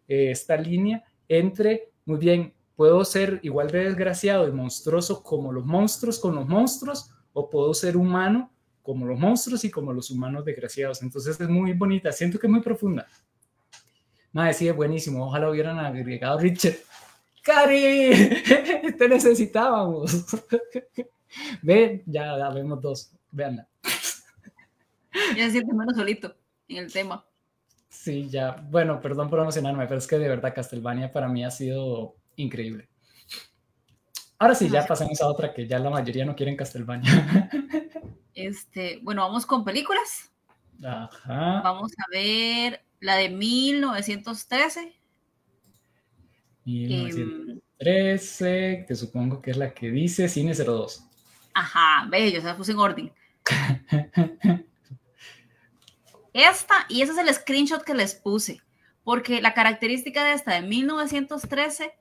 eh, 0.06 0.30
esta 0.30 0.56
línea 0.56 1.02
entre, 1.28 1.92
muy 2.04 2.18
bien, 2.18 2.54
puedo 2.76 3.04
ser 3.04 3.40
igual 3.42 3.70
de 3.70 3.84
desgraciado 3.84 4.48
y 4.48 4.52
monstruoso 4.52 5.22
como 5.22 5.52
los 5.52 5.66
monstruos 5.66 6.18
con 6.18 6.34
los 6.34 6.46
monstruos, 6.46 7.10
o 7.32 7.50
puedo 7.50 7.74
ser 7.74 7.96
humano 7.96 8.49
como 8.82 9.06
los 9.06 9.18
monstruos 9.18 9.64
y 9.64 9.70
como 9.70 9.92
los 9.92 10.10
humanos 10.10 10.44
desgraciados. 10.44 11.02
Entonces 11.02 11.40
es 11.40 11.48
muy 11.48 11.72
bonita, 11.72 12.12
siento 12.12 12.38
que 12.38 12.46
es 12.46 12.50
muy 12.50 12.60
profunda. 12.60 13.06
Madre, 14.32 14.54
sí, 14.54 14.68
es 14.68 14.76
buenísimo. 14.76 15.26
Ojalá 15.26 15.50
hubieran 15.50 15.78
agregado 15.78 16.38
Richard. 16.38 16.76
¡Cari! 17.42 18.42
Te 18.98 19.08
necesitábamos. 19.08 20.26
Ve, 21.62 22.02
ya, 22.06 22.48
vemos 22.50 22.80
dos. 22.80 23.12
Veanla. 23.30 23.66
Ya 25.36 25.50
siento 25.50 25.74
menos 25.74 25.96
solito 25.96 26.34
en 26.68 26.78
el 26.78 26.92
tema. 26.92 27.24
Sí, 27.88 28.28
ya. 28.28 28.52
Bueno, 28.70 29.00
perdón 29.00 29.28
por 29.28 29.40
emocionarme, 29.40 29.86
pero 29.86 29.98
es 29.98 30.06
que 30.06 30.18
de 30.18 30.28
verdad 30.28 30.54
Castlevania 30.54 31.12
para 31.12 31.28
mí 31.28 31.44
ha 31.44 31.50
sido 31.50 32.16
increíble. 32.36 32.88
Ahora 34.38 34.54
sí, 34.54 34.70
ya 34.70 34.86
pasamos 34.86 35.20
a 35.20 35.28
otra 35.28 35.52
que 35.52 35.66
ya 35.66 35.78
la 35.78 35.90
mayoría 35.90 36.24
no 36.24 36.34
quieren 36.34 36.56
Castlevania. 36.56 37.50
Este, 38.34 38.98
bueno, 39.02 39.22
vamos 39.22 39.46
con 39.46 39.64
películas. 39.64 40.30
Ajá. 40.82 41.60
Vamos 41.62 41.92
a 41.92 42.04
ver 42.10 42.84
la 43.00 43.16
de 43.16 43.28
1913. 43.28 44.96
1913, 46.64 48.84
que 48.86 48.94
supongo 48.94 49.42
que 49.42 49.50
es 49.50 49.56
la 49.56 49.74
que 49.74 49.90
dice 49.90 50.28
Cine 50.28 50.54
02. 50.54 51.04
Ajá, 51.54 52.06
bello, 52.08 52.40
se 52.40 52.46
la 52.46 52.56
puse 52.56 52.70
en 52.72 52.78
orden. 52.78 53.12
Esta, 56.32 56.86
y 56.88 57.02
ese 57.02 57.10
es 57.12 57.18
el 57.18 57.34
screenshot 57.34 57.82
que 57.82 57.94
les 57.94 58.14
puse, 58.14 58.62
porque 59.02 59.42
la 59.42 59.52
característica 59.52 60.24
de 60.24 60.34
esta 60.34 60.54
de 60.54 60.62
1913 60.62 61.92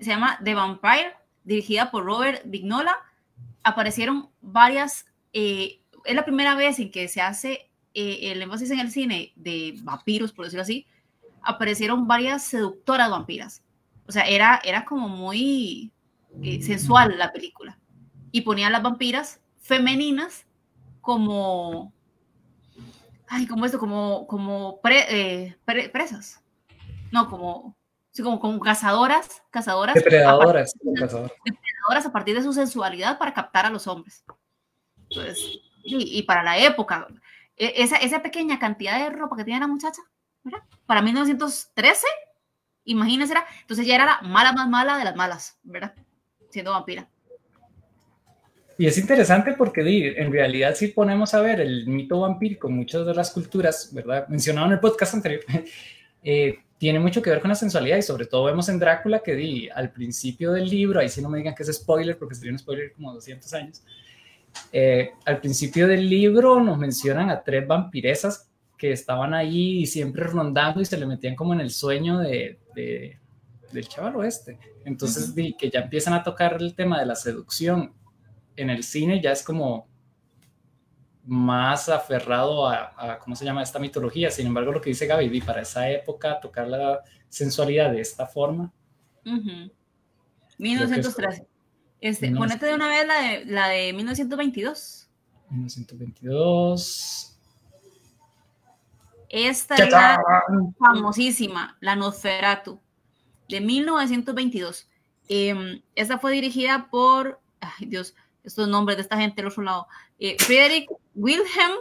se 0.00 0.04
llama 0.04 0.38
The 0.42 0.54
Vampire, 0.54 1.14
dirigida 1.44 1.90
por 1.90 2.04
Robert 2.04 2.40
Vignola. 2.46 2.96
Aparecieron 3.62 4.30
varias, 4.40 5.04
eh, 5.32 5.80
es 6.04 6.14
la 6.14 6.24
primera 6.24 6.54
vez 6.54 6.78
en 6.78 6.90
que 6.90 7.08
se 7.08 7.20
hace 7.20 7.70
eh, 7.94 8.32
el 8.32 8.42
énfasis 8.42 8.70
en 8.70 8.80
el 8.80 8.90
cine 8.90 9.32
de 9.36 9.74
vampiros, 9.82 10.32
por 10.32 10.44
decirlo 10.44 10.62
así. 10.62 10.86
Aparecieron 11.42 12.06
varias 12.06 12.44
seductoras 12.44 13.10
vampiras. 13.10 13.62
O 14.06 14.12
sea, 14.12 14.22
era, 14.22 14.60
era 14.64 14.84
como 14.84 15.08
muy 15.08 15.92
eh, 16.42 16.62
sensual 16.62 17.16
la 17.18 17.32
película. 17.32 17.78
Y 18.32 18.42
ponía 18.42 18.66
a 18.68 18.70
las 18.70 18.82
vampiras 18.82 19.40
femeninas 19.58 20.46
como 21.00 21.92
ay, 23.28 23.46
como 23.46 23.66
esto, 23.66 23.78
como, 23.78 24.26
como 24.26 24.80
eh, 24.84 25.56
presas. 25.92 26.42
No, 27.12 27.28
como, 27.28 27.76
sí, 28.10 28.22
como, 28.22 28.40
como 28.40 28.58
cazadoras, 28.60 29.42
cazadoras. 29.50 29.94
Depredadoras. 29.94 30.72
depredadoras 30.82 32.06
a 32.06 32.12
partir 32.12 32.34
de 32.34 32.42
su 32.42 32.52
sensualidad 32.52 33.18
para 33.18 33.34
captar 33.34 33.66
a 33.66 33.70
los 33.70 33.86
hombres. 33.86 34.24
Entonces, 35.10 35.60
y, 35.82 36.22
para 36.22 36.42
la 36.42 36.58
época, 36.58 37.08
e, 37.56 37.74
esa, 37.76 37.96
esa, 37.96 38.22
pequeña 38.22 38.58
cantidad 38.58 38.98
de 38.98 39.10
ropa 39.10 39.36
que 39.36 39.44
tenía 39.44 39.60
la 39.60 39.66
muchacha, 39.66 40.02
¿verdad? 40.44 40.60
Para 40.86 41.02
1913, 41.02 42.06
imagínense, 42.84 43.34
entonces 43.62 43.86
ya 43.86 43.94
era 43.94 44.06
la 44.06 44.20
mala 44.22 44.52
más 44.52 44.68
mala 44.68 44.98
de 44.98 45.04
las 45.04 45.16
malas, 45.16 45.58
¿verdad? 45.62 45.94
Siendo 46.50 46.72
vampira. 46.72 47.08
Y 48.78 48.86
es 48.86 48.96
interesante 48.96 49.54
porque 49.54 50.14
en 50.16 50.32
realidad 50.32 50.76
si 50.76 50.88
ponemos 50.88 51.34
a 51.34 51.40
ver 51.40 51.60
el 51.60 51.88
mito 51.88 52.20
vampírico, 52.20 52.68
muchas 52.70 53.04
de 53.04 53.12
las 53.12 53.32
culturas, 53.32 53.90
¿verdad? 53.92 54.28
Mencionado 54.28 54.68
en 54.68 54.74
el 54.74 54.80
podcast 54.80 55.14
anterior, 55.14 55.42
eh, 56.22 56.60
tiene 56.78 57.00
mucho 57.00 57.20
que 57.20 57.30
ver 57.30 57.40
con 57.40 57.48
la 57.48 57.56
sensualidad 57.56 57.96
y 57.96 58.02
sobre 58.02 58.26
todo 58.26 58.44
vemos 58.44 58.68
en 58.68 58.78
Drácula 58.78 59.18
que 59.18 59.34
di, 59.34 59.68
al 59.68 59.90
principio 59.90 60.52
del 60.52 60.68
libro, 60.68 61.00
ahí 61.00 61.08
sí 61.08 61.20
no 61.20 61.28
me 61.28 61.38
digan 61.38 61.56
que 61.56 61.64
es 61.64 61.74
spoiler 61.74 62.16
porque 62.16 62.36
sería 62.36 62.52
un 62.52 62.58
spoiler 62.60 62.92
como 62.92 63.12
200 63.14 63.52
años, 63.54 63.82
eh, 64.72 65.12
al 65.24 65.40
principio 65.40 65.86
del 65.86 66.08
libro 66.08 66.60
nos 66.60 66.78
mencionan 66.78 67.30
a 67.30 67.42
tres 67.42 67.66
vampiresas 67.66 68.50
que 68.76 68.92
estaban 68.92 69.34
ahí 69.34 69.86
siempre 69.86 70.24
rondando 70.24 70.80
y 70.80 70.84
se 70.84 70.98
le 70.98 71.06
metían 71.06 71.34
como 71.34 71.52
en 71.52 71.60
el 71.60 71.70
sueño 71.70 72.18
de, 72.18 72.58
del 72.74 73.88
chaval 73.88 74.16
oeste. 74.16 74.58
Entonces, 74.84 75.34
di, 75.34 75.54
que 75.54 75.68
ya 75.68 75.80
empiezan 75.80 76.14
a 76.14 76.22
tocar 76.22 76.56
el 76.60 76.74
tema 76.74 77.00
de 77.00 77.06
la 77.06 77.16
seducción 77.16 77.92
en 78.56 78.70
el 78.70 78.82
cine 78.82 79.20
ya 79.22 79.32
es 79.32 79.42
como 79.42 79.88
más 81.24 81.88
aferrado 81.88 82.66
a, 82.66 83.18
¿cómo 83.22 83.36
se 83.36 83.44
llama? 83.44 83.62
Esta 83.62 83.78
mitología. 83.78 84.30
Sin 84.30 84.46
embargo, 84.46 84.72
lo 84.72 84.80
que 84.80 84.90
dice 84.90 85.06
Gaby, 85.06 85.40
para 85.42 85.60
esa 85.60 85.90
época 85.90 86.40
tocar 86.40 86.66
la 86.66 87.00
sensualidad 87.28 87.92
de 87.92 88.00
esta 88.00 88.26
forma. 88.26 88.72
1913. 90.56 91.46
Este, 92.00 92.30
ponete 92.30 92.66
de 92.66 92.74
una 92.74 92.88
vez 92.88 93.06
la 93.06 93.20
de, 93.20 93.44
la 93.46 93.68
de 93.68 93.92
1922. 93.92 95.08
1922. 95.50 97.38
Esta 99.28 99.74
es 99.74 99.90
la 99.90 100.22
famosísima, 100.78 101.76
la 101.80 101.96
Nosferatu, 101.96 102.80
de 103.48 103.60
1922. 103.60 104.88
Em, 105.28 105.82
esta 105.94 106.18
fue 106.18 106.32
dirigida 106.32 106.88
por, 106.90 107.40
ay 107.60 107.86
Dios, 107.86 108.14
estos 108.44 108.68
nombres 108.68 108.96
de 108.96 109.02
esta 109.02 109.18
gente 109.18 109.42
del 109.42 109.50
otro 109.50 109.62
lado. 109.62 109.86
Eh, 110.18 110.36
Friedrich 110.38 110.88
Wilhelm 111.14 111.74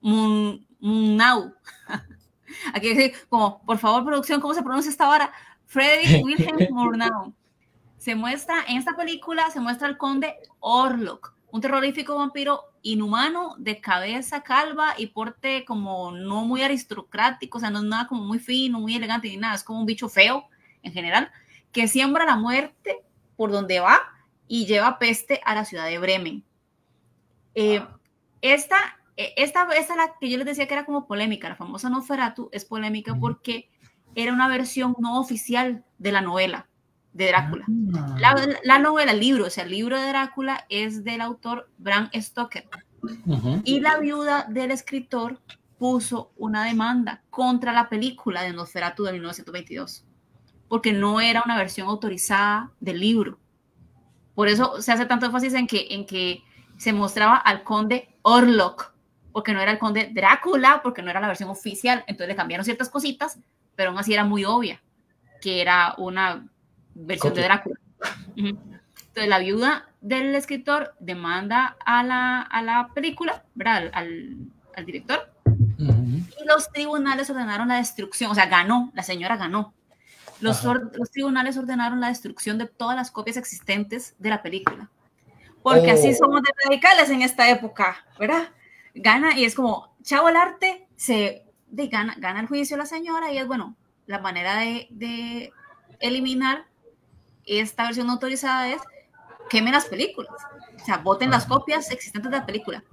Murnau. 0.00 1.54
Aquí 2.74 3.12
como, 3.28 3.62
por 3.64 3.78
favor, 3.78 4.04
producción, 4.04 4.40
¿cómo 4.40 4.52
se 4.52 4.62
pronuncia 4.62 4.90
esta 4.90 5.06
vara? 5.06 5.32
Frederick 5.66 6.22
Wilhelm 6.24 6.74
Murnau. 6.74 7.32
Se 8.04 8.14
muestra, 8.14 8.56
en 8.68 8.76
esta 8.76 8.94
película, 8.94 9.50
se 9.50 9.60
muestra 9.60 9.88
el 9.88 9.96
conde 9.96 10.36
Orlok, 10.60 11.34
un 11.50 11.62
terrorífico 11.62 12.14
vampiro 12.14 12.60
inhumano 12.82 13.54
de 13.56 13.80
cabeza 13.80 14.42
calva 14.42 14.92
y 14.98 15.06
porte 15.06 15.64
como 15.64 16.12
no 16.12 16.44
muy 16.44 16.60
aristocrático, 16.60 17.56
o 17.56 17.60
sea, 17.62 17.70
no 17.70 17.78
es 17.78 17.86
nada 17.86 18.06
como 18.06 18.22
muy 18.22 18.38
fino, 18.38 18.78
muy 18.78 18.94
elegante 18.94 19.28
ni 19.28 19.38
nada, 19.38 19.54
es 19.54 19.64
como 19.64 19.80
un 19.80 19.86
bicho 19.86 20.10
feo 20.10 20.44
en 20.82 20.92
general, 20.92 21.32
que 21.72 21.88
siembra 21.88 22.26
la 22.26 22.36
muerte 22.36 22.98
por 23.36 23.50
donde 23.50 23.80
va 23.80 23.98
y 24.48 24.66
lleva 24.66 24.98
peste 24.98 25.40
a 25.42 25.54
la 25.54 25.64
ciudad 25.64 25.86
de 25.86 25.98
Bremen. 25.98 26.44
Eh, 27.54 27.82
esta, 28.42 28.76
eh, 29.16 29.32
esta, 29.38 29.66
esta 29.78 29.96
la 29.96 30.12
que 30.20 30.28
yo 30.28 30.36
les 30.36 30.46
decía 30.46 30.68
que 30.68 30.74
era 30.74 30.84
como 30.84 31.06
polémica, 31.06 31.48
la 31.48 31.56
famosa 31.56 31.88
Nosferatu 31.88 32.50
es 32.52 32.66
polémica 32.66 33.16
porque 33.18 33.70
era 34.14 34.30
una 34.30 34.46
versión 34.46 34.94
no 34.98 35.18
oficial 35.18 35.86
de 35.96 36.12
la 36.12 36.20
novela 36.20 36.68
de 37.14 37.28
Drácula. 37.28 37.64
Ah. 37.94 38.16
La, 38.62 38.78
novela, 38.78 39.12
el 39.12 39.20
libro, 39.20 39.46
o 39.46 39.50
sea, 39.50 39.64
el 39.64 39.70
libro 39.70 39.98
de 39.98 40.08
Drácula 40.08 40.66
es 40.68 41.02
del 41.04 41.22
autor 41.22 41.70
Bram 41.78 42.10
Stoker. 42.14 42.68
Y 43.64 43.80
la 43.80 43.98
viuda 43.98 44.46
del 44.48 44.70
escritor 44.70 45.40
puso 45.78 46.32
una 46.36 46.64
demanda 46.64 47.22
contra 47.30 47.72
la 47.72 47.88
película 47.88 48.42
de 48.42 48.52
Nosferatu 48.52 49.04
de 49.04 49.12
1922, 49.12 50.04
porque 50.68 50.92
no 50.92 51.20
era 51.20 51.42
una 51.44 51.56
versión 51.56 51.88
autorizada 51.88 52.72
del 52.80 53.00
libro. 53.00 53.38
Por 54.34 54.48
eso 54.48 54.82
se 54.82 54.92
hace 54.92 55.06
tanto 55.06 55.26
énfasis 55.26 55.54
en 55.54 55.66
que, 55.66 55.86
en 55.90 56.06
que 56.06 56.42
se 56.76 56.92
mostraba 56.92 57.36
al 57.36 57.62
conde 57.62 58.16
Orlok, 58.22 58.92
porque 59.32 59.52
no 59.52 59.60
era 59.60 59.72
el 59.72 59.78
conde 59.78 60.10
Drácula, 60.12 60.80
porque 60.82 61.02
no 61.02 61.10
era 61.10 61.20
la 61.20 61.28
versión 61.28 61.50
oficial, 61.50 62.02
entonces 62.06 62.28
le 62.28 62.36
cambiaron 62.36 62.64
ciertas 62.64 62.88
cositas, 62.88 63.38
pero 63.76 63.90
aún 63.90 63.98
así 63.98 64.12
era 64.12 64.24
muy 64.24 64.44
obvia 64.44 64.80
que 65.44 65.60
era 65.60 65.94
una 65.98 66.48
versión 66.94 67.34
de 67.34 67.42
Drácula. 67.42 67.80
Entonces 68.36 69.28
la 69.28 69.38
viuda 69.38 69.88
del 70.00 70.34
escritor 70.34 70.94
demanda 70.98 71.76
a 71.84 72.02
la, 72.02 72.42
a 72.42 72.62
la 72.62 72.88
película, 72.94 73.44
¿verdad? 73.54 73.90
Al, 73.92 74.36
al, 74.76 74.84
director. 74.84 75.30
Y 75.78 76.44
los 76.46 76.70
tribunales 76.72 77.30
ordenaron 77.30 77.68
la 77.68 77.76
destrucción, 77.76 78.30
o 78.30 78.34
sea, 78.34 78.46
ganó, 78.46 78.90
la 78.94 79.02
señora 79.02 79.36
ganó. 79.36 79.72
Los, 80.40 80.64
los, 80.64 81.10
tribunales 81.10 81.56
ordenaron 81.56 82.00
la 82.00 82.08
destrucción 82.08 82.58
de 82.58 82.66
todas 82.66 82.96
las 82.96 83.10
copias 83.10 83.36
existentes 83.36 84.14
de 84.18 84.30
la 84.30 84.42
película. 84.42 84.90
Porque 85.62 85.92
así 85.92 86.10
oh. 86.10 86.14
somos 86.14 86.42
de 86.42 86.50
radicales 86.64 87.08
en 87.10 87.22
esta 87.22 87.48
época, 87.48 88.04
¿verdad? 88.18 88.48
Gana 88.94 89.38
y 89.38 89.44
es 89.44 89.54
como, 89.54 89.96
chavo 90.02 90.28
el 90.28 90.36
arte, 90.36 90.86
se 90.96 91.44
de, 91.68 91.86
gana, 91.88 92.14
gana 92.18 92.40
el 92.40 92.46
juicio 92.46 92.76
la 92.76 92.86
señora 92.86 93.32
y 93.32 93.38
es, 93.38 93.46
bueno, 93.46 93.76
la 94.06 94.18
manera 94.18 94.56
de, 94.56 94.88
de 94.90 95.52
eliminar 96.00 96.66
esta 97.46 97.84
versión 97.84 98.10
autorizada 98.10 98.68
es 98.68 98.80
quemen 99.48 99.72
las 99.72 99.86
películas. 99.86 100.32
O 100.80 100.84
sea, 100.84 100.98
voten 100.98 101.30
las 101.30 101.46
copias 101.46 101.90
existentes 101.90 102.30
de 102.30 102.38
la 102.38 102.46
película. 102.46 102.84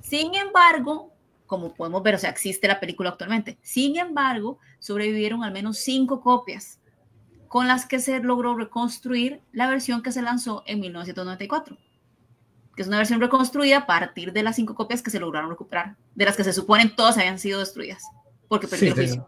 Sin 0.00 0.34
embargo, 0.34 1.12
como 1.46 1.74
podemos 1.74 2.02
ver, 2.02 2.14
o 2.14 2.18
sea, 2.18 2.30
existe 2.30 2.68
la 2.68 2.80
película 2.80 3.10
actualmente. 3.10 3.58
Sin 3.62 3.96
embargo, 3.98 4.58
sobrevivieron 4.78 5.42
al 5.42 5.52
menos 5.52 5.78
cinco 5.78 6.20
copias 6.20 6.78
con 7.48 7.66
las 7.66 7.86
que 7.86 7.98
se 7.98 8.20
logró 8.20 8.54
reconstruir 8.54 9.40
la 9.50 9.68
versión 9.68 10.02
que 10.02 10.12
se 10.12 10.22
lanzó 10.22 10.62
en 10.66 10.78
1994, 10.78 11.76
que 12.76 12.82
es 12.82 12.86
una 12.86 12.98
versión 12.98 13.20
reconstruida 13.20 13.78
a 13.78 13.86
partir 13.86 14.32
de 14.32 14.44
las 14.44 14.54
cinco 14.54 14.76
copias 14.76 15.02
que 15.02 15.10
se 15.10 15.18
lograron 15.18 15.50
recuperar, 15.50 15.96
de 16.14 16.24
las 16.24 16.36
que 16.36 16.44
se 16.44 16.52
suponen 16.52 16.94
todas 16.94 17.18
habían 17.18 17.40
sido 17.40 17.58
destruidas, 17.58 18.04
porque 18.46 18.68
perdió 18.68 18.94
el 18.94 19.20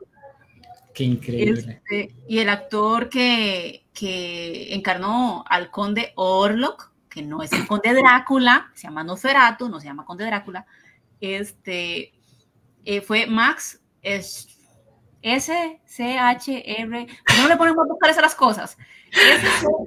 Qué 0.94 1.02
increíble. 1.02 1.82
Este, 1.82 2.14
y 2.28 2.38
el 2.38 2.48
actor 2.48 3.08
que, 3.08 3.81
que 3.92 4.74
encarnó 4.74 5.44
al 5.48 5.70
conde 5.70 6.12
Orlok, 6.16 6.92
que 7.08 7.22
no 7.22 7.42
es 7.42 7.52
el 7.52 7.66
conde 7.66 7.92
Drácula, 7.94 8.70
se 8.74 8.84
llama 8.84 9.04
Nosferatu, 9.04 9.68
no 9.68 9.80
se 9.80 9.86
llama 9.86 10.04
conde 10.04 10.24
Drácula, 10.24 10.66
este, 11.20 12.12
eh, 12.84 13.00
fue 13.00 13.26
Max 13.26 13.80
S-C-H-R, 15.22 15.46
no 17.38 17.48
le 17.48 17.56
ponemos 17.56 17.84
a 17.84 17.88
buscar 17.88 18.10
esas 18.10 18.22
las 18.22 18.34
cosas? 18.34 18.76
S-C-H-R-E-C-K, 19.12 19.80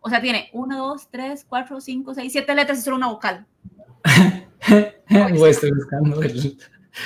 o 0.00 0.10
sea, 0.10 0.20
tiene 0.20 0.50
1, 0.52 0.76
2, 0.76 1.08
3, 1.10 1.46
4, 1.48 1.80
5, 1.80 2.14
6, 2.14 2.32
7 2.32 2.54
letras 2.54 2.78
y 2.78 2.82
solo 2.82 2.96
una 2.96 3.08
vocal. 3.08 3.46
estoy 5.48 5.72
buscando 5.72 6.22
el... 6.22 6.58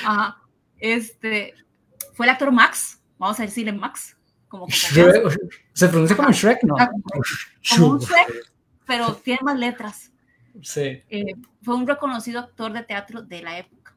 Ajá. 0.05 0.37
Este, 0.77 1.53
fue 2.13 2.25
el 2.25 2.31
actor 2.31 2.51
Max, 2.51 2.98
vamos 3.19 3.39
a 3.39 3.43
decirle 3.43 3.73
Max, 3.73 4.17
como 4.47 4.65
Se 4.69 5.87
pronuncia 5.87 6.15
como 6.15 6.31
Shrek, 6.31 6.63
¿no? 6.63 6.75
Como 7.75 7.87
un 7.87 7.99
Shrek, 7.99 8.51
pero 8.87 9.13
tiene 9.15 9.41
más 9.43 9.59
letras. 9.59 10.11
Sí. 10.63 11.03
Eh, 11.09 11.35
fue 11.61 11.75
un 11.75 11.85
reconocido 11.85 12.39
actor 12.39 12.73
de 12.73 12.83
teatro 12.83 13.21
de 13.21 13.43
la 13.43 13.59
época. 13.59 13.95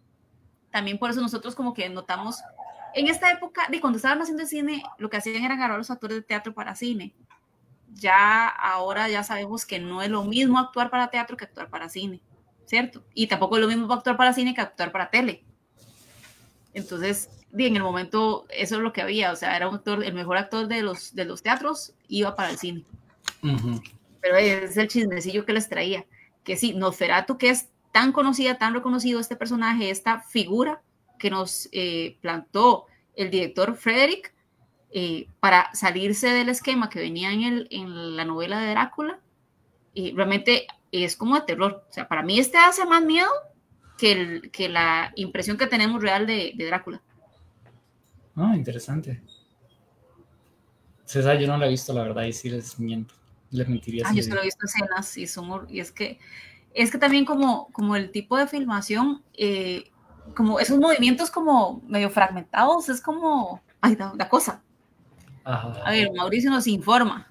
También 0.71 0.99
por 0.99 1.11
eso 1.11 1.21
nosotros 1.21 1.55
como 1.55 1.73
que 1.73 1.89
notamos, 1.89 2.41
en 2.95 3.09
esta 3.09 3.31
época, 3.31 3.69
de 3.71 3.81
cuando 3.81 3.97
estaban 3.97 4.21
haciendo 4.21 4.45
cine, 4.45 4.83
lo 4.99 5.09
que 5.09 5.17
hacían 5.17 5.43
era 5.43 5.55
agarrar 5.55 5.77
a 5.77 5.79
los 5.79 5.91
actores 5.91 6.19
de 6.19 6.23
teatro 6.23 6.53
para 6.53 6.75
cine. 6.75 7.15
Ya 7.95 8.49
ahora 8.49 9.09
ya 9.09 9.23
sabemos 9.23 9.65
que 9.65 9.79
no 9.79 10.03
es 10.03 10.11
lo 10.11 10.25
mismo 10.25 10.59
actuar 10.59 10.91
para 10.91 11.11
teatro 11.11 11.37
que 11.37 11.45
actuar 11.45 11.69
para 11.69 11.89
cine, 11.89 12.23
¿cierto? 12.65 13.05
Y 13.15 13.27
tampoco 13.27 13.57
es 13.57 13.63
lo 13.63 13.69
mismo 13.69 13.93
actuar 13.93 14.17
para 14.17 14.33
cine 14.33 14.55
que 14.55 14.61
actuar 14.61 14.93
para 14.93 15.11
tele. 15.11 15.45
Entonces, 16.75 17.31
en 17.57 17.77
el 17.77 17.83
momento, 17.83 18.47
eso 18.51 18.77
es 18.77 18.81
lo 18.83 18.93
que 18.93 19.03
había, 19.03 19.33
o 19.33 19.37
sea, 19.37 19.57
era 19.57 19.69
un 19.69 19.77
actor, 19.77 20.03
el 20.03 20.15
mejor 20.15 20.39
actor 20.39 20.69
de 20.69 20.83
los, 20.83 21.15
de 21.15 21.25
los 21.25 21.43
teatros, 21.43 21.95
iba 22.09 22.35
para 22.35 22.51
el 22.51 22.59
cine. 22.59 22.85
Pero 24.21 24.37
es 24.37 24.77
el 24.77 24.89
chismecillo 24.89 25.45
que 25.45 25.53
les 25.53 25.69
traía, 25.69 26.07
que 26.45 26.57
sí, 26.57 26.73
Nosferatu, 26.75 27.37
que 27.37 27.51
es 27.51 27.69
tan 27.93 28.13
conocida, 28.13 28.57
tan 28.57 28.75
reconocido 28.75 29.21
este 29.21 29.37
personaje, 29.37 29.91
esta 29.91 30.21
figura 30.21 30.81
que 31.19 31.31
nos 31.31 31.69
eh, 31.73 32.17
plantó 32.21 32.87
el 33.15 33.31
director 33.31 33.77
Frederick 33.77 34.33
eh, 34.91 35.27
para 35.41 35.73
salirse 35.75 36.29
del 36.29 36.49
esquema 36.49 36.89
que 36.89 37.01
venía 37.01 37.33
en, 37.33 37.43
el, 37.43 37.69
en 37.71 38.17
la 38.17 38.25
novela 38.25 38.61
de 38.61 38.71
Drácula, 38.71 39.21
y 39.95 40.13
realmente 40.13 40.67
es 40.91 41.17
como 41.17 41.35
de 41.35 41.43
terror. 41.43 41.85
O 41.89 41.93
sea, 41.93 42.09
para 42.09 42.23
mí 42.23 42.39
este 42.39 42.59
hace 42.59 42.87
más 42.87 43.03
miedo 43.03 43.29
que, 44.51 44.69
la 44.69 45.13
impresión 45.15 45.57
que 45.57 45.67
tenemos 45.67 46.03
real 46.03 46.27
de, 46.27 46.55
Drácula. 46.59 47.01
Ah, 48.35 48.55
interesante. 48.57 49.23
César, 51.05 51.39
yo 51.39 51.47
no 51.47 51.57
la 51.57 51.67
he 51.67 51.71
visto, 51.71 51.93
la 51.93 52.03
verdad, 52.03 52.25
y 52.25 52.33
sí 52.33 52.51
les 52.51 52.79
miento. 52.81 53.15
Les 53.51 53.69
mentiría. 53.69 54.05
Ah, 54.07 54.13
yo 54.15 54.23
solo 54.23 54.41
he 54.41 54.47
visto 54.47 54.65
escenas 54.65 55.17
y 55.19 55.27
son, 55.27 55.67
y 55.69 55.81
es 55.81 55.93
que, 55.93 56.19
es 56.75 56.91
que 56.91 56.99
también 56.99 57.25
como, 57.25 57.69
como 57.73 57.95
el 57.97 58.11
tipo 58.11 58.37
de 58.37 58.47
filmación, 58.47 59.23
eh, 59.35 59.91
como 60.35 60.59
esos 60.59 60.79
movimientos 60.79 61.31
como 61.31 61.83
medio 61.87 62.09
fragmentados, 62.11 62.89
es 62.89 63.01
como, 63.01 63.61
ay, 63.81 63.97
la, 64.17 64.29
cosa. 64.29 64.63
A 65.45 65.91
ver, 65.91 66.11
Mauricio 66.17 66.51
nos 66.51 66.67
informa. 66.67 67.29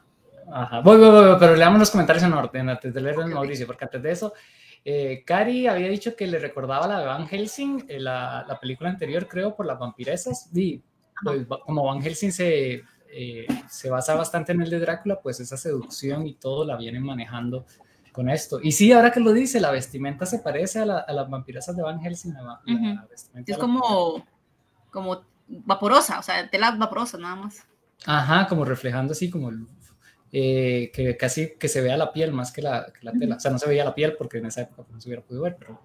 Ajá, 0.53 0.81
voy, 0.81 0.97
voy, 0.97 1.09
voy, 1.09 1.37
pero 1.39 1.55
leamos 1.55 1.79
los 1.79 1.91
comentarios 1.91 2.23
en 2.23 2.33
orden 2.33 2.69
antes 2.69 2.93
de 2.93 3.01
leer 3.01 3.15
el 3.19 3.33
Mauricio, 3.33 3.65
porque 3.65 3.85
antes 3.85 4.03
de 4.03 4.11
eso, 4.11 4.33
eh, 4.83 5.23
Cari 5.25 5.67
había 5.67 5.87
dicho 5.89 6.15
que 6.15 6.25
le 6.27 6.39
recordaba 6.39 6.87
la 6.87 6.99
de 6.99 7.05
Van 7.05 7.27
Helsing, 7.27 7.85
eh, 7.87 7.99
la, 7.99 8.45
la, 8.47 8.59
película 8.59 8.89
anterior, 8.89 9.27
creo, 9.27 9.55
por 9.55 9.65
las 9.65 9.77
vampiresas. 9.77 10.49
Y 10.53 10.81
pues, 11.23 11.45
como 11.65 11.85
Van 11.85 12.01
Helsing 12.01 12.31
se, 12.31 12.83
eh, 13.11 13.47
se 13.69 13.89
basa 13.89 14.15
bastante 14.15 14.53
en 14.53 14.61
el 14.61 14.69
de 14.69 14.79
Drácula, 14.79 15.19
pues 15.21 15.39
esa 15.39 15.57
seducción 15.57 16.25
y 16.25 16.33
todo 16.33 16.65
la 16.65 16.77
vienen 16.77 17.03
manejando 17.03 17.65
con 18.11 18.29
esto. 18.29 18.59
Y 18.61 18.71
sí, 18.71 18.91
ahora 18.91 19.11
que 19.11 19.19
lo 19.19 19.33
dice, 19.33 19.59
la 19.59 19.71
vestimenta 19.71 20.25
se 20.25 20.39
parece 20.39 20.79
a, 20.79 20.83
a 20.83 21.13
las 21.13 21.29
vampiresas 21.29 21.75
de 21.75 21.83
Van 21.83 22.01
Helsing. 22.01 22.33
es 23.45 23.57
como, 23.57 24.25
como 24.89 25.21
vaporosa, 25.47 26.19
o 26.19 26.23
sea, 26.23 26.49
tela 26.49 26.71
vaporosa 26.71 27.17
nada 27.19 27.35
más. 27.35 27.67
Ajá, 28.05 28.47
como 28.47 28.65
reflejando 28.65 29.11
así 29.11 29.29
como 29.29 29.51
eh, 30.33 30.91
que 30.93 31.17
casi 31.17 31.55
que 31.59 31.67
se 31.67 31.81
vea 31.81 31.97
la 31.97 32.13
piel 32.13 32.31
más 32.31 32.53
que 32.53 32.61
la, 32.61 32.85
que 32.85 33.03
la, 33.05 33.11
tela. 33.11 33.35
O 33.35 33.39
sea, 33.39 33.51
no 33.51 33.59
se 33.59 33.67
veía 33.67 33.83
la 33.83 33.93
piel 33.93 34.15
porque 34.17 34.37
en 34.37 34.45
esa 34.45 34.61
época 34.61 34.87
no 34.89 35.01
se 35.01 35.09
hubiera 35.09 35.21
podido 35.21 35.43
ver, 35.43 35.57
pero 35.59 35.81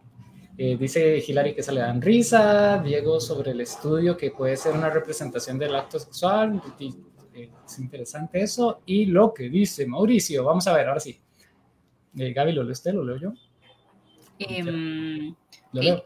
eh, 0.56 0.76
dice 0.78 1.22
Hilary 1.26 1.54
que 1.54 1.62
se 1.62 1.72
le 1.72 1.80
dan 1.80 2.00
risa, 2.00 2.78
Diego 2.78 3.20
sobre 3.20 3.50
el 3.50 3.60
estudio 3.60 4.16
que 4.16 4.30
puede 4.30 4.56
ser 4.56 4.74
una 4.74 4.88
representación 4.88 5.58
del 5.58 5.74
acto 5.74 5.98
sexual, 5.98 6.62
eh, 6.78 7.50
es 7.66 7.78
interesante 7.78 8.40
eso, 8.40 8.82
y 8.86 9.06
lo 9.06 9.34
que 9.34 9.50
dice 9.50 9.86
Mauricio, 9.86 10.44
vamos 10.44 10.66
a 10.66 10.72
ver, 10.72 10.88
ahora 10.88 11.00
sí. 11.00 11.20
Gaby, 12.14 12.52
¿lo 12.52 12.62
lee 12.62 12.72
usted? 12.72 12.94
¿Lo 12.94 13.04
leo 13.04 13.16
yo? 13.16 13.32
Em, 14.38 15.34
¿Lo 15.72 15.82
leo? 15.82 16.02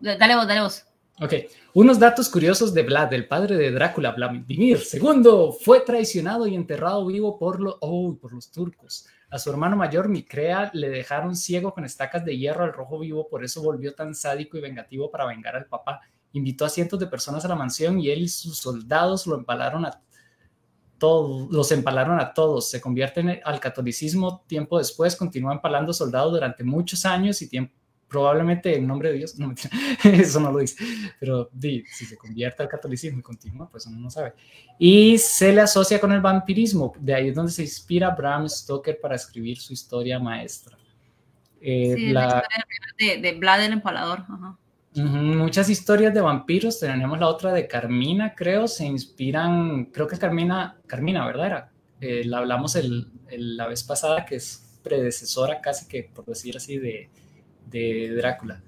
dale 0.00 0.34
vos, 0.34 0.46
dale 0.46 0.60
vos. 0.60 0.91
Ok, 1.20 1.34
unos 1.74 1.98
datos 1.98 2.30
curiosos 2.30 2.72
de 2.72 2.82
Vlad, 2.82 3.12
el 3.12 3.28
padre 3.28 3.56
de 3.56 3.70
Drácula, 3.70 4.12
Vladimir 4.12 4.80
II, 4.92 5.50
fue 5.62 5.80
traicionado 5.80 6.46
y 6.46 6.54
enterrado 6.54 7.04
vivo 7.06 7.38
por, 7.38 7.60
oh, 7.80 8.16
por 8.18 8.32
los 8.32 8.50
turcos. 8.50 9.06
A 9.30 9.38
su 9.38 9.50
hermano 9.50 9.76
mayor, 9.76 10.08
Micrea, 10.08 10.70
le 10.72 10.88
dejaron 10.88 11.36
ciego 11.36 11.74
con 11.74 11.84
estacas 11.84 12.24
de 12.24 12.36
hierro 12.38 12.64
al 12.64 12.72
rojo 12.72 12.98
vivo, 12.98 13.28
por 13.28 13.44
eso 13.44 13.62
volvió 13.62 13.94
tan 13.94 14.14
sádico 14.14 14.56
y 14.56 14.62
vengativo 14.62 15.10
para 15.10 15.26
vengar 15.26 15.54
al 15.54 15.66
papá. 15.66 16.00
Invitó 16.32 16.64
a 16.64 16.70
cientos 16.70 16.98
de 16.98 17.06
personas 17.06 17.44
a 17.44 17.48
la 17.48 17.56
mansión 17.56 18.00
y 18.00 18.08
él 18.08 18.22
y 18.22 18.28
sus 18.28 18.56
soldados 18.56 19.26
lo 19.26 19.36
empalaron 19.36 19.84
a 19.84 20.00
todos, 20.96 21.52
los 21.52 21.70
empalaron 21.72 22.20
a 22.20 22.32
todos. 22.32 22.70
Se 22.70 22.80
convierte 22.80 23.42
al 23.44 23.60
catolicismo 23.60 24.44
tiempo 24.46 24.78
después, 24.78 25.14
continúa 25.14 25.52
empalando 25.52 25.92
soldados 25.92 26.32
durante 26.32 26.64
muchos 26.64 27.04
años 27.04 27.42
y 27.42 27.50
tiempo 27.50 27.81
probablemente 28.12 28.76
en 28.76 28.86
nombre 28.86 29.10
de 29.10 29.16
Dios, 29.16 29.38
no 29.38 29.54
eso 30.04 30.38
no 30.38 30.52
lo 30.52 30.58
dice, 30.58 30.84
pero 31.18 31.50
si 31.58 32.04
se 32.04 32.18
convierte 32.18 32.62
al 32.62 32.68
catolicismo 32.68 33.20
y 33.20 33.22
continúa, 33.22 33.70
pues 33.70 33.86
uno 33.86 33.98
no 33.98 34.10
sabe. 34.10 34.34
Y 34.78 35.16
se 35.16 35.50
le 35.52 35.62
asocia 35.62 35.98
con 35.98 36.12
el 36.12 36.20
vampirismo, 36.20 36.92
de 37.00 37.14
ahí 37.14 37.28
es 37.28 37.34
donde 37.34 37.50
se 37.50 37.62
inspira 37.62 38.10
Bram 38.10 38.46
Stoker 38.48 39.00
para 39.00 39.16
escribir 39.16 39.58
su 39.58 39.72
historia 39.72 40.18
maestra. 40.18 40.76
Eh, 41.62 41.94
sí, 41.96 42.06
la, 42.08 42.44
historia 42.44 43.14
de, 43.16 43.22
de 43.22 43.38
Vlad 43.38 43.64
el 43.64 43.72
Empalador. 43.72 44.24
muchas 44.94 45.70
historias 45.70 46.12
de 46.12 46.20
vampiros, 46.20 46.80
tenemos 46.80 47.18
la 47.18 47.28
otra 47.28 47.50
de 47.52 47.66
Carmina, 47.66 48.34
creo, 48.34 48.68
se 48.68 48.84
inspiran, 48.84 49.86
creo 49.86 50.06
que 50.06 50.18
Carmina, 50.18 50.76
Carmina, 50.86 51.24
¿verdad? 51.26 51.46
Era? 51.46 51.72
Eh, 52.02 52.24
la 52.26 52.38
hablamos 52.38 52.76
el, 52.76 53.10
la 53.30 53.68
vez 53.68 53.84
pasada, 53.84 54.26
que 54.26 54.36
es 54.36 54.80
predecesora 54.82 55.60
casi 55.62 55.86
que, 55.86 56.02
por 56.02 56.26
decir 56.26 56.56
así, 56.56 56.76
de, 56.76 57.08
de 57.66 58.14
Drácula. 58.16 58.62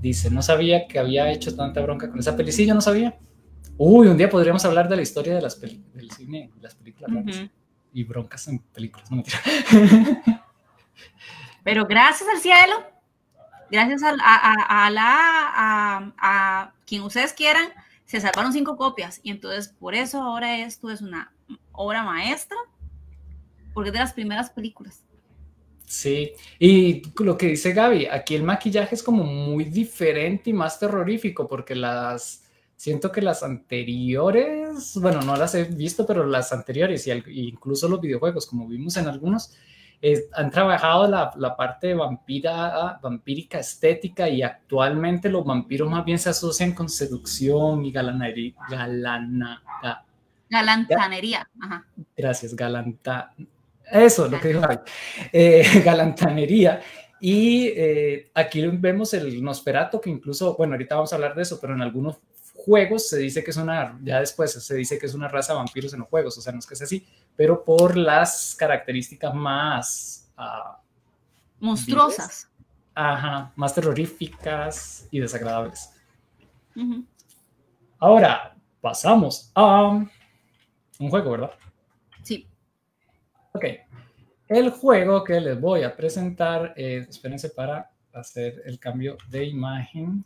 Dice, 0.00 0.30
no 0.30 0.42
sabía 0.42 0.86
que 0.86 0.98
había 0.98 1.30
hecho 1.30 1.54
tanta 1.56 1.80
bronca 1.80 2.08
con 2.08 2.20
esa 2.20 2.36
peli. 2.36 2.52
Sí, 2.52 2.66
yo 2.66 2.74
no 2.74 2.80
sabía. 2.80 3.18
Uy, 3.76 4.08
un 4.08 4.16
día 4.16 4.28
podríamos 4.28 4.64
hablar 4.64 4.88
de 4.88 4.96
la 4.96 5.02
historia 5.02 5.34
de 5.34 5.42
las 5.42 5.60
del 5.60 6.10
cine, 6.10 6.50
las 6.60 6.74
películas 6.74 7.10
y 7.92 8.04
broncas 8.04 8.48
en 8.48 8.58
películas. 8.58 9.10
No 9.10 9.22
Pero 11.64 11.86
gracias 11.86 12.28
al 12.28 12.40
cielo, 12.40 12.82
gracias 13.70 14.02
a, 14.02 14.10
a, 14.10 14.90
la, 14.90 16.12
a, 16.18 16.72
quien 16.86 17.02
ustedes 17.02 17.32
quieran, 17.32 17.68
se 18.04 18.20
salvaron 18.20 18.52
cinco 18.52 18.76
copias. 18.76 19.20
Y 19.22 19.30
entonces, 19.30 19.68
por 19.68 19.94
eso 19.94 20.22
ahora 20.22 20.58
esto 20.58 20.90
es 20.90 21.00
una 21.00 21.32
obra 21.72 22.02
maestra, 22.02 22.56
porque 23.74 23.90
es 23.90 23.92
de 23.92 23.98
las 24.00 24.12
primeras 24.12 24.50
películas. 24.50 25.04
Sí, 25.88 26.32
y 26.58 27.02
lo 27.24 27.38
que 27.38 27.46
dice 27.46 27.72
Gaby, 27.72 28.06
aquí 28.06 28.34
el 28.34 28.42
maquillaje 28.42 28.94
es 28.94 29.02
como 29.02 29.24
muy 29.24 29.64
diferente 29.64 30.50
y 30.50 30.52
más 30.52 30.78
terrorífico 30.78 31.48
porque 31.48 31.74
las, 31.74 32.44
siento 32.76 33.10
que 33.10 33.22
las 33.22 33.42
anteriores, 33.42 34.98
bueno, 35.00 35.22
no 35.22 35.34
las 35.34 35.54
he 35.54 35.64
visto, 35.64 36.04
pero 36.06 36.26
las 36.26 36.52
anteriores 36.52 37.06
y 37.06 37.48
incluso 37.48 37.88
los 37.88 38.02
videojuegos, 38.02 38.44
como 38.44 38.68
vimos 38.68 38.98
en 38.98 39.08
algunos, 39.08 39.56
han 40.34 40.50
trabajado 40.50 41.08
la, 41.08 41.32
la, 41.36 41.56
parte 41.56 41.94
vampira, 41.94 43.00
vampírica 43.02 43.58
estética 43.58 44.28
y 44.28 44.42
actualmente 44.42 45.30
los 45.30 45.42
vampiros 45.42 45.90
más 45.90 46.04
bien 46.04 46.18
se 46.18 46.28
asocian 46.28 46.72
con 46.72 46.90
seducción 46.90 47.82
y 47.86 47.90
galananería. 47.90 48.52
Galana, 48.68 49.62
galantanería. 50.50 51.48
Gracias, 52.14 52.54
galanta, 52.54 53.32
eso, 53.90 54.28
lo 54.28 54.40
que 54.40 54.48
dijo 54.48 54.62
eh, 55.32 55.64
galantanería. 55.84 56.80
Y 57.20 57.68
eh, 57.68 58.30
aquí 58.34 58.64
vemos 58.66 59.12
el 59.14 59.42
Nosferato, 59.42 60.00
que 60.00 60.10
incluso, 60.10 60.54
bueno, 60.56 60.74
ahorita 60.74 60.94
vamos 60.94 61.12
a 61.12 61.16
hablar 61.16 61.34
de 61.34 61.42
eso, 61.42 61.58
pero 61.60 61.74
en 61.74 61.82
algunos 61.82 62.16
juegos 62.54 63.08
se 63.08 63.18
dice 63.18 63.42
que 63.42 63.50
es 63.50 63.56
una, 63.56 63.98
ya 64.02 64.20
después 64.20 64.52
se 64.52 64.74
dice 64.74 64.98
que 64.98 65.06
es 65.06 65.14
una 65.14 65.28
raza 65.28 65.52
de 65.52 65.58
vampiros 65.58 65.92
en 65.94 66.00
los 66.00 66.08
juegos, 66.08 66.36
o 66.38 66.40
sea, 66.40 66.52
no 66.52 66.58
es 66.58 66.66
que 66.66 66.76
sea 66.76 66.84
así, 66.84 67.06
pero 67.34 67.64
por 67.64 67.96
las 67.96 68.54
características 68.56 69.34
más... 69.34 70.30
Uh, 70.36 70.76
Monstruosas. 71.60 72.48
Ajá, 72.94 73.52
más 73.56 73.74
terroríficas 73.74 75.06
y 75.10 75.20
desagradables. 75.20 75.90
Ahora, 77.98 78.56
pasamos 78.80 79.50
a 79.54 80.04
un 80.98 81.10
juego, 81.10 81.32
¿verdad? 81.32 81.50
Ok, 83.58 83.64
el 84.46 84.70
juego 84.70 85.24
que 85.24 85.40
les 85.40 85.60
voy 85.60 85.82
a 85.82 85.96
presentar, 85.96 86.74
espérense 86.76 87.50
para 87.50 87.90
hacer 88.12 88.62
el 88.66 88.78
cambio 88.78 89.18
de 89.28 89.46
imagen. 89.46 90.24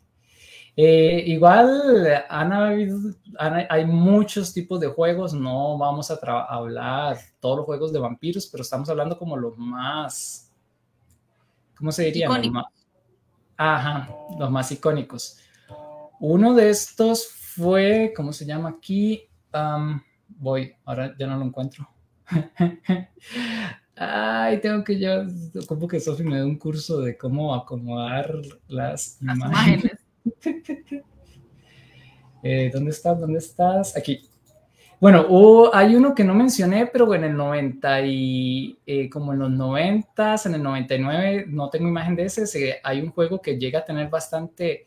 Eh, 0.76 1.24
igual 1.28 2.06
hay 3.38 3.86
muchos 3.86 4.52
tipos 4.52 4.80
de 4.80 4.88
juegos, 4.88 5.32
no 5.32 5.78
vamos 5.78 6.10
a 6.10 6.18
hablar 6.46 7.16
todos 7.40 7.56
los 7.56 7.64
juegos 7.64 7.90
de 7.90 8.00
vampiros, 8.00 8.46
pero 8.48 8.60
estamos 8.60 8.90
hablando 8.90 9.16
como 9.16 9.34
los 9.34 9.56
más, 9.56 10.52
¿cómo 11.74 11.90
se 11.90 12.04
diría? 12.04 12.28
Los 12.28 12.50
más, 12.50 12.66
ajá, 13.56 14.14
los 14.38 14.50
más 14.50 14.70
icónicos. 14.72 15.38
Uno 16.20 16.52
de 16.52 16.68
estos 16.68 17.28
fue, 17.28 18.12
¿cómo 18.14 18.34
se 18.34 18.44
llama 18.44 18.68
aquí? 18.68 19.26
voy, 20.28 20.74
ahora 20.84 21.14
ya 21.18 21.26
no 21.26 21.38
lo 21.38 21.46
encuentro. 21.46 21.91
Ay, 23.96 24.60
tengo 24.60 24.82
que 24.82 24.98
yo, 24.98 25.24
como 25.68 25.86
que 25.86 26.00
Sofi 26.00 26.24
me 26.24 26.38
da 26.38 26.46
un 26.46 26.58
curso 26.58 27.00
de 27.00 27.16
cómo 27.16 27.54
acomodar 27.54 28.34
las, 28.68 29.18
imágenes. 29.20 29.98
Eh, 32.44 32.72
¿Dónde 32.74 32.90
estás? 32.90 33.20
¿Dónde 33.20 33.38
estás? 33.38 33.96
Aquí. 33.96 34.28
Bueno, 34.98 35.70
hay 35.72 35.94
uno 35.94 36.12
que 36.12 36.24
no 36.24 36.34
mencioné, 36.34 36.86
pero 36.86 37.14
en 37.14 37.22
el 37.22 37.36
90 37.36 38.02
y 38.06 38.78
eh, 38.84 39.08
como 39.08 39.32
en 39.32 39.38
los 39.38 39.50
90, 39.50 40.36
en 40.46 40.54
el 40.54 40.62
99, 40.62 41.44
no 41.48 41.70
tengo 41.70 41.86
imagen 41.86 42.16
de 42.16 42.24
ese, 42.24 42.80
hay 42.82 43.00
un 43.00 43.10
juego 43.10 43.40
que 43.40 43.58
llega 43.58 43.78
a 43.78 43.84
tener 43.84 44.08
bastante 44.10 44.84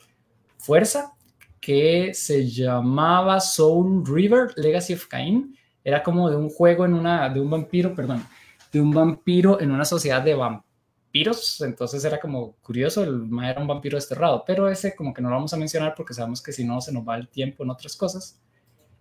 fuerza 0.57 1.13
que 1.59 2.13
se 2.13 2.45
llamaba 2.45 3.39
Soul 3.39 4.05
River 4.05 4.51
Legacy 4.57 4.93
of 4.93 5.07
Cain 5.07 5.55
era 5.85 6.01
como 6.01 6.29
de 6.31 6.35
un 6.35 6.49
juego 6.49 6.83
en 6.83 6.95
una, 6.95 7.29
de 7.29 7.39
un 7.39 7.49
vampiro, 7.49 7.93
perdón, 7.93 8.25
de 8.73 8.81
un 8.81 8.91
vampiro 8.91 9.61
en 9.61 9.71
una 9.71 9.85
sociedad 9.85 10.21
de 10.21 10.33
vampiros, 10.33 11.61
entonces 11.61 12.03
era 12.03 12.19
como 12.19 12.55
curioso, 12.63 13.03
el 13.03 13.29
era 13.43 13.61
un 13.61 13.67
vampiro 13.67 13.95
desterrado, 13.95 14.43
pero 14.45 14.67
ese 14.67 14.95
como 14.95 15.13
que 15.13 15.21
no 15.21 15.29
lo 15.29 15.35
vamos 15.35 15.53
a 15.53 15.57
mencionar 15.57 15.93
porque 15.95 16.15
sabemos 16.15 16.41
que 16.41 16.51
si 16.51 16.65
no 16.65 16.81
se 16.81 16.91
nos 16.91 17.07
va 17.07 17.15
el 17.15 17.27
tiempo 17.27 17.63
en 17.63 17.69
otras 17.69 17.95
cosas. 17.95 18.41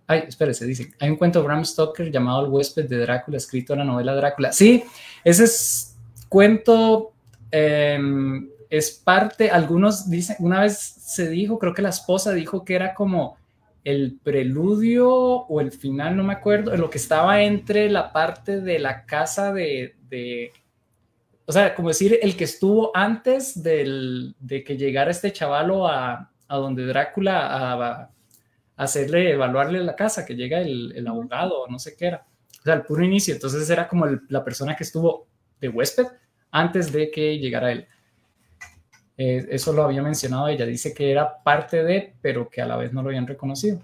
Ay, 0.06 0.24
espérese, 0.28 0.66
dice, 0.66 0.92
hay 1.00 1.08
un 1.08 1.16
cuento 1.16 1.40
de 1.40 1.46
Bram 1.46 1.64
Stoker 1.64 2.12
llamado 2.12 2.44
El 2.44 2.52
huésped 2.52 2.86
de 2.86 2.98
Drácula, 2.98 3.38
escrito 3.38 3.72
en 3.72 3.78
la 3.78 3.86
novela 3.86 4.14
Drácula. 4.14 4.52
Sí, 4.52 4.84
ese 5.24 5.44
es 5.44 5.96
cuento 6.28 7.14
em, 7.50 8.50
es 8.68 8.90
parte, 8.90 9.50
algunos 9.50 10.10
dicen, 10.10 10.36
una 10.40 10.60
vez 10.60 10.78
se 10.78 11.30
dijo, 11.30 11.58
creo 11.58 11.72
que 11.72 11.80
la 11.80 11.88
esposa 11.88 12.32
dijo 12.32 12.62
que 12.64 12.74
era 12.74 12.92
como 12.92 13.38
el 13.84 14.18
preludio 14.22 15.10
o 15.10 15.60
el 15.60 15.70
final, 15.70 16.16
no 16.16 16.24
me 16.24 16.32
acuerdo, 16.32 16.72
en 16.72 16.80
lo 16.80 16.90
que 16.90 16.98
estaba 16.98 17.42
entre 17.42 17.90
la 17.90 18.12
parte 18.12 18.60
de 18.60 18.78
la 18.78 19.04
casa 19.04 19.52
de, 19.52 19.94
o 21.46 21.52
sea, 21.52 21.74
como 21.74 21.88
decir, 21.88 22.18
el 22.22 22.36
que 22.36 22.44
estuvo 22.44 22.90
antes 22.96 23.62
de 23.62 24.64
que 24.66 24.76
llegara 24.76 25.10
este 25.10 25.32
chavalo 25.32 25.86
a, 25.86 26.30
a 26.48 26.56
donde 26.56 26.86
Drácula 26.86 27.48
a, 27.50 28.10
hacerle, 28.76 29.32
evaluarle 29.32 29.82
la 29.84 29.94
casa, 29.94 30.26
que 30.26 30.34
llega 30.34 30.60
el, 30.60 31.06
abogado, 31.06 31.66
no 31.68 31.78
sé 31.78 31.94
qué 31.96 32.06
era. 32.06 32.26
O 32.60 32.62
sea, 32.64 32.74
el 32.74 32.82
puro 32.82 33.04
inicio. 33.04 33.34
Entonces 33.34 33.68
era 33.70 33.86
como 33.86 34.06
la 34.28 34.44
persona 34.44 34.74
que 34.74 34.84
estuvo 34.84 35.28
de 35.60 35.68
huésped 35.68 36.06
antes 36.50 36.92
de 36.92 37.10
que 37.10 37.38
llegara 37.38 37.72
él. 37.72 37.86
Eh, 39.16 39.46
eso 39.50 39.72
lo 39.72 39.84
había 39.84 40.02
mencionado 40.02 40.48
ella, 40.48 40.66
dice 40.66 40.92
que 40.92 41.10
era 41.10 41.42
parte 41.42 41.84
de, 41.84 42.14
pero 42.20 42.48
que 42.48 42.60
a 42.60 42.66
la 42.66 42.76
vez 42.76 42.92
no 42.92 43.02
lo 43.02 43.08
habían 43.08 43.26
reconocido. 43.26 43.80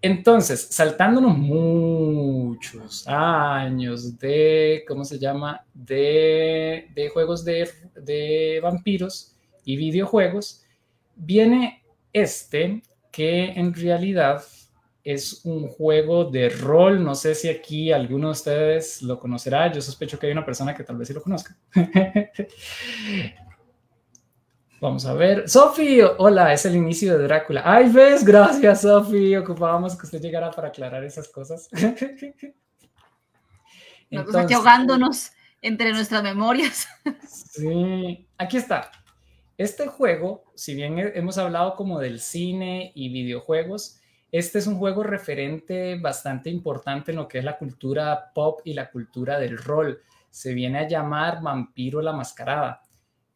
Entonces, 0.00 0.68
saltándonos 0.70 1.36
muchos 1.36 3.06
años 3.08 4.16
de, 4.18 4.84
¿cómo 4.86 5.04
se 5.04 5.18
llama? 5.18 5.64
De, 5.74 6.88
de 6.94 7.08
juegos 7.08 7.44
de, 7.44 7.68
de 7.96 8.60
vampiros 8.62 9.34
y 9.64 9.76
videojuegos, 9.76 10.64
viene 11.16 11.82
este 12.12 12.82
que 13.10 13.46
en 13.50 13.74
realidad 13.74 14.42
es 15.02 15.44
un 15.44 15.66
juego 15.68 16.24
de 16.24 16.48
rol. 16.48 17.02
No 17.02 17.14
sé 17.16 17.34
si 17.34 17.48
aquí 17.48 17.90
alguno 17.90 18.28
de 18.28 18.32
ustedes 18.32 19.02
lo 19.02 19.18
conocerá. 19.18 19.72
Yo 19.72 19.80
sospecho 19.80 20.18
que 20.18 20.26
hay 20.26 20.32
una 20.32 20.44
persona 20.44 20.74
que 20.74 20.84
tal 20.84 20.96
vez 20.96 21.08
sí 21.08 21.14
lo 21.14 21.22
conozca. 21.22 21.56
Vamos 24.80 25.04
a 25.06 25.12
ver. 25.12 25.48
Sofi, 25.48 26.00
hola, 26.18 26.52
es 26.52 26.64
el 26.64 26.76
inicio 26.76 27.18
de 27.18 27.24
Drácula. 27.24 27.62
Ay, 27.64 27.88
ves, 27.88 28.24
gracias, 28.24 28.82
Sofi. 28.82 29.34
Ocupábamos 29.34 29.96
que 29.96 30.06
usted 30.06 30.20
llegara 30.20 30.52
para 30.52 30.68
aclarar 30.68 31.02
esas 31.02 31.26
cosas. 31.28 31.68
Entonces, 34.10 34.36
aquí 34.36 34.54
ahogándonos 34.54 35.32
entre 35.62 35.92
nuestras 35.92 36.22
memorias. 36.22 36.86
Sí, 37.26 38.28
aquí 38.36 38.56
está. 38.56 38.92
este 39.56 39.88
juego, 39.88 40.44
si 40.54 40.76
bien 40.76 40.96
hemos 40.98 41.38
hablado 41.38 41.74
como 41.74 41.98
del 41.98 42.20
cine 42.20 42.92
y 42.94 43.08
videojuegos, 43.08 43.98
este 44.30 44.60
es 44.60 44.68
un 44.68 44.78
juego 44.78 45.02
referente 45.02 45.98
bastante 45.98 46.50
importante 46.50 47.10
en 47.10 47.16
lo 47.16 47.26
que 47.26 47.38
es 47.38 47.44
la 47.44 47.58
cultura 47.58 48.30
pop 48.32 48.60
y 48.64 48.74
la 48.74 48.90
cultura 48.90 49.40
del 49.40 49.58
rol. 49.58 50.00
Se 50.30 50.54
viene 50.54 50.78
a 50.78 50.86
llamar 50.86 51.42
Vampiro 51.42 52.00
la 52.00 52.12
Mascarada. 52.12 52.82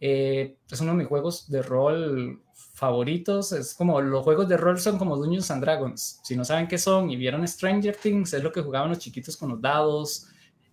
Eh, 0.04 0.56
es 0.68 0.80
uno 0.80 0.90
de 0.90 0.98
mis 0.98 1.06
juegos 1.06 1.48
de 1.48 1.62
rol 1.62 2.42
favoritos. 2.74 3.52
Es 3.52 3.72
como 3.72 4.00
los 4.00 4.24
juegos 4.24 4.48
de 4.48 4.56
rol 4.56 4.80
son 4.80 4.98
como 4.98 5.16
Dungeons 5.16 5.48
and 5.52 5.62
Dragons. 5.62 6.18
Si 6.24 6.34
no 6.34 6.44
saben 6.44 6.66
qué 6.66 6.76
son 6.76 7.08
y 7.08 7.14
vieron 7.14 7.46
Stranger 7.46 7.94
Things, 7.94 8.32
es 8.32 8.42
lo 8.42 8.50
que 8.50 8.62
jugaban 8.62 8.88
los 8.88 8.98
chiquitos 8.98 9.36
con 9.36 9.50
los 9.50 9.60
dados. 9.60 10.26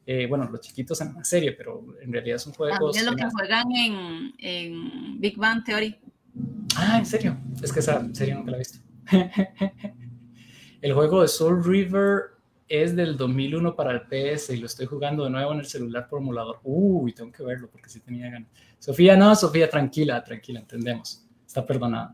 Eh, 0.08 0.26
bueno, 0.26 0.50
los 0.50 0.62
chiquitos 0.62 1.00
en 1.02 1.14
la 1.14 1.24
serie, 1.24 1.52
pero 1.52 1.86
en 2.02 2.12
realidad 2.12 2.40
son 2.40 2.54
juegos. 2.54 2.98
Es 2.98 3.06
lo 3.06 3.16
que 3.16 3.30
juegan 3.30 3.72
en, 3.72 4.34
en, 4.40 5.22
Big 5.22 5.38
Bang 5.38 5.64
Theory. 5.64 5.96
Ah, 6.76 6.98
en 6.98 7.06
serio. 7.06 7.38
Es 7.62 7.72
que 7.72 7.82
esa 7.82 8.12
serie 8.16 8.34
nunca 8.34 8.50
la 8.50 8.58
he 8.58 8.62
visto. 8.62 8.80
el 10.82 10.94
juego 10.94 11.22
de 11.22 11.28
Soul 11.28 11.64
River 11.64 12.39
es 12.70 12.96
del 12.96 13.18
2001 13.18 13.76
para 13.76 13.92
el 13.92 14.02
PS 14.02 14.52
y 14.52 14.58
lo 14.58 14.68
estoy 14.68 14.86
jugando 14.86 15.24
de 15.26 15.32
nuevo 15.32 15.52
en 15.52 15.60
el 15.60 15.66
celular 15.66 16.08
por 16.08 16.22
emulador. 16.22 16.60
Uy, 16.64 17.12
tengo 17.14 17.32
que 17.32 17.44
verlo 17.44 17.68
porque 17.70 17.90
sí 17.90 18.00
tenía 18.00 18.30
ganas. 18.30 18.50
Sofía, 18.78 19.18
no, 19.18 19.36
Sofía, 19.36 19.70
tranquila, 19.70 20.24
tranquila, 20.24 20.60
entendemos. 20.60 21.26
Está 21.46 21.66
perdonada. 21.66 22.14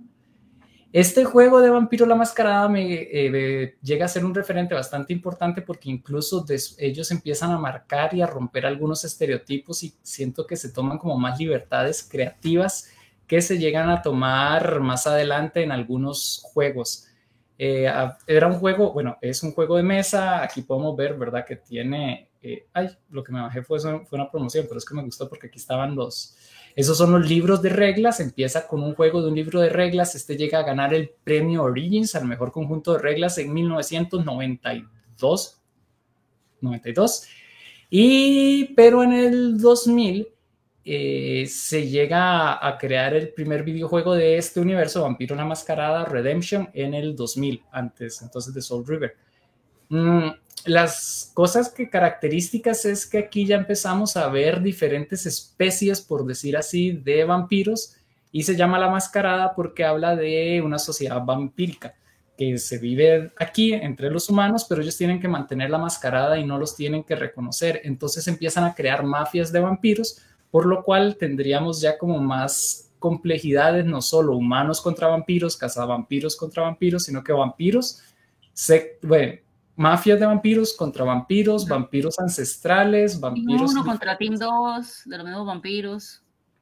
Este 0.94 1.26
juego 1.26 1.60
de 1.60 1.70
Vampiro 1.70 2.06
la 2.06 2.16
Mascarada 2.16 2.70
me 2.70 2.94
eh, 2.94 3.76
llega 3.82 4.06
a 4.06 4.08
ser 4.08 4.24
un 4.24 4.34
referente 4.34 4.74
bastante 4.74 5.12
importante 5.12 5.62
porque 5.62 5.90
incluso 5.90 6.46
ellos 6.78 7.12
empiezan 7.12 7.52
a 7.52 7.58
marcar 7.58 8.16
y 8.16 8.22
a 8.22 8.28
romper 8.28 8.66
algunos 8.66 9.04
estereotipos 9.04 9.84
y 9.84 9.94
siento 10.02 10.48
que 10.48 10.56
se 10.56 10.72
toman 10.72 10.98
como 10.98 11.20
más 11.20 11.38
libertades 11.38 12.08
creativas 12.10 12.90
que 13.28 13.42
se 13.42 13.58
llegan 13.58 13.90
a 13.90 14.02
tomar 14.02 14.80
más 14.80 15.06
adelante 15.06 15.64
en 15.64 15.74
algunos 15.74 16.40
juegos. 16.44 17.08
Eh, 17.58 17.90
era 18.28 18.48
un 18.48 18.56
juego, 18.56 18.92
bueno, 18.92 19.18
es 19.22 19.42
un 19.44 19.54
juego 19.54 19.78
de 19.78 19.84
mesa, 19.84 20.44
aquí 20.44 20.62
podemos 20.62 20.96
ver, 20.96 21.18
¿verdad? 21.18 21.46
Que 21.46 21.56
tiene, 21.56 22.30
eh, 22.42 22.68
ay, 22.74 22.90
lo 23.10 23.24
que 23.24 23.32
me 23.32 23.42
bajé 23.42 23.64
fue, 23.64 23.80
fue 23.80 24.06
una 24.12 24.30
promoción, 24.30 24.66
pero 24.68 24.78
es 24.78 24.86
que 24.86 24.94
me 24.94 25.04
gustó 25.04 25.30
porque 25.30 25.48
aquí 25.48 25.58
estaban 25.58 25.96
los, 25.96 26.36
esos 26.76 26.98
son 26.98 27.14
los 27.14 27.30
libros 27.30 27.62
de 27.62 27.70
reglas. 27.70 28.20
Empieza 28.20 28.68
con 28.68 28.84
un 28.84 28.96
juego 28.96 29.22
de 29.22 29.30
un 29.30 29.36
libro 29.36 29.62
de 29.62 29.70
reglas. 29.70 30.16
Este 30.16 30.36
llega 30.36 30.60
a 30.60 30.64
ganar 30.64 30.94
el 30.94 31.10
premio 31.24 31.64
Origins 31.64 32.16
al 32.16 32.26
mejor 32.26 32.52
conjunto 32.52 32.92
de 32.94 33.00
reglas 33.00 33.38
en 33.38 33.54
1992. 33.54 35.62
92. 36.60 37.28
Y, 37.90 38.74
pero 38.76 39.04
en 39.04 39.14
el 39.14 39.58
2000 39.58 40.28
eh, 40.88 41.48
se 41.48 41.88
llega 41.88 42.66
a, 42.66 42.78
crear 42.78 43.16
el 43.16 43.30
primer 43.30 43.64
videojuego 43.64 44.14
de 44.14 44.38
este 44.38 44.60
universo, 44.60 45.02
Vampiro 45.02 45.36
la 45.36 45.44
Mascarada 45.44 46.06
Redemption, 46.06 46.70
en 46.74 46.94
el 46.94 47.16
2000, 47.16 47.64
antes 47.72 48.22
entonces 48.22 48.54
de 48.54 48.62
Soul 48.62 48.86
River. 48.86 49.16
Mm, 49.90 50.30
las 50.66 51.32
cosas 51.34 51.70
que 51.70 51.90
características 51.90 52.86
es 52.86 53.08
que 53.08 53.18
aquí 53.18 53.46
ya 53.48 53.56
empezamos 53.56 54.16
a 54.16 54.28
ver 54.30 54.62
diferentes 54.62 55.26
especies, 55.26 56.02
por 56.02 56.24
decir 56.26 56.56
así, 56.56 56.92
de 56.92 57.24
vampiros 57.24 57.96
y 58.32 58.44
se 58.44 58.56
llama 58.56 58.78
la 58.78 58.90
mascarada 58.90 59.56
porque 59.56 59.86
habla 59.86 60.16
de 60.16 60.62
una 60.64 60.78
sociedad 60.78 61.24
vampírica 61.24 61.96
que 62.38 62.58
se 62.58 62.78
vive 62.78 63.32
aquí 63.38 63.74
entre 63.74 64.12
los 64.12 64.30
humanos, 64.30 64.66
pero 64.68 64.82
ellos 64.82 64.98
tienen 64.98 65.20
que 65.20 65.28
mantener 65.28 65.70
la 65.70 65.78
mascarada 65.78 66.38
y 66.38 66.46
no 66.46 66.58
los 66.58 66.76
tienen 66.76 67.04
que 67.04 67.16
reconocer. 67.16 67.82
Entonces 67.86 68.28
empiezan 68.28 68.66
a 68.66 68.76
crear 68.76 69.04
mafias 69.04 69.52
de 69.52 69.62
vampiros, 69.62 70.22
por 70.52 70.66
lo 70.66 70.84
cual 70.84 71.18
tendríamos 71.18 71.82
ya 71.82 71.98
como 71.98 72.20
más 72.20 72.92
complejidades, 73.00 73.86
no 73.86 74.02
solo 74.02 74.36
humanos 74.36 74.82
contra 74.82 75.08
vampiros, 75.08 75.58
cazavampiros 75.58 76.36
contra 76.36 76.64
vampiros, 76.64 77.04
sino 77.04 77.24
que 77.24 77.34
vampiros, 77.34 78.02
bueno, 79.04 79.34
mafias 79.76 80.20
de 80.20 80.26
vampiros 80.26 80.74
contra 80.74 81.04
vampiros, 81.04 81.68
vampiros 81.68 82.18
ancestrales, 82.20 83.20
vampiros. 83.20 83.72
Uno 83.72 83.84
contra 83.84 84.18
Team 84.18 84.36
2, 84.36 85.02
de 85.06 85.18
los 85.18 85.26
mismos 85.26 85.46
vampiros. 85.46 86.22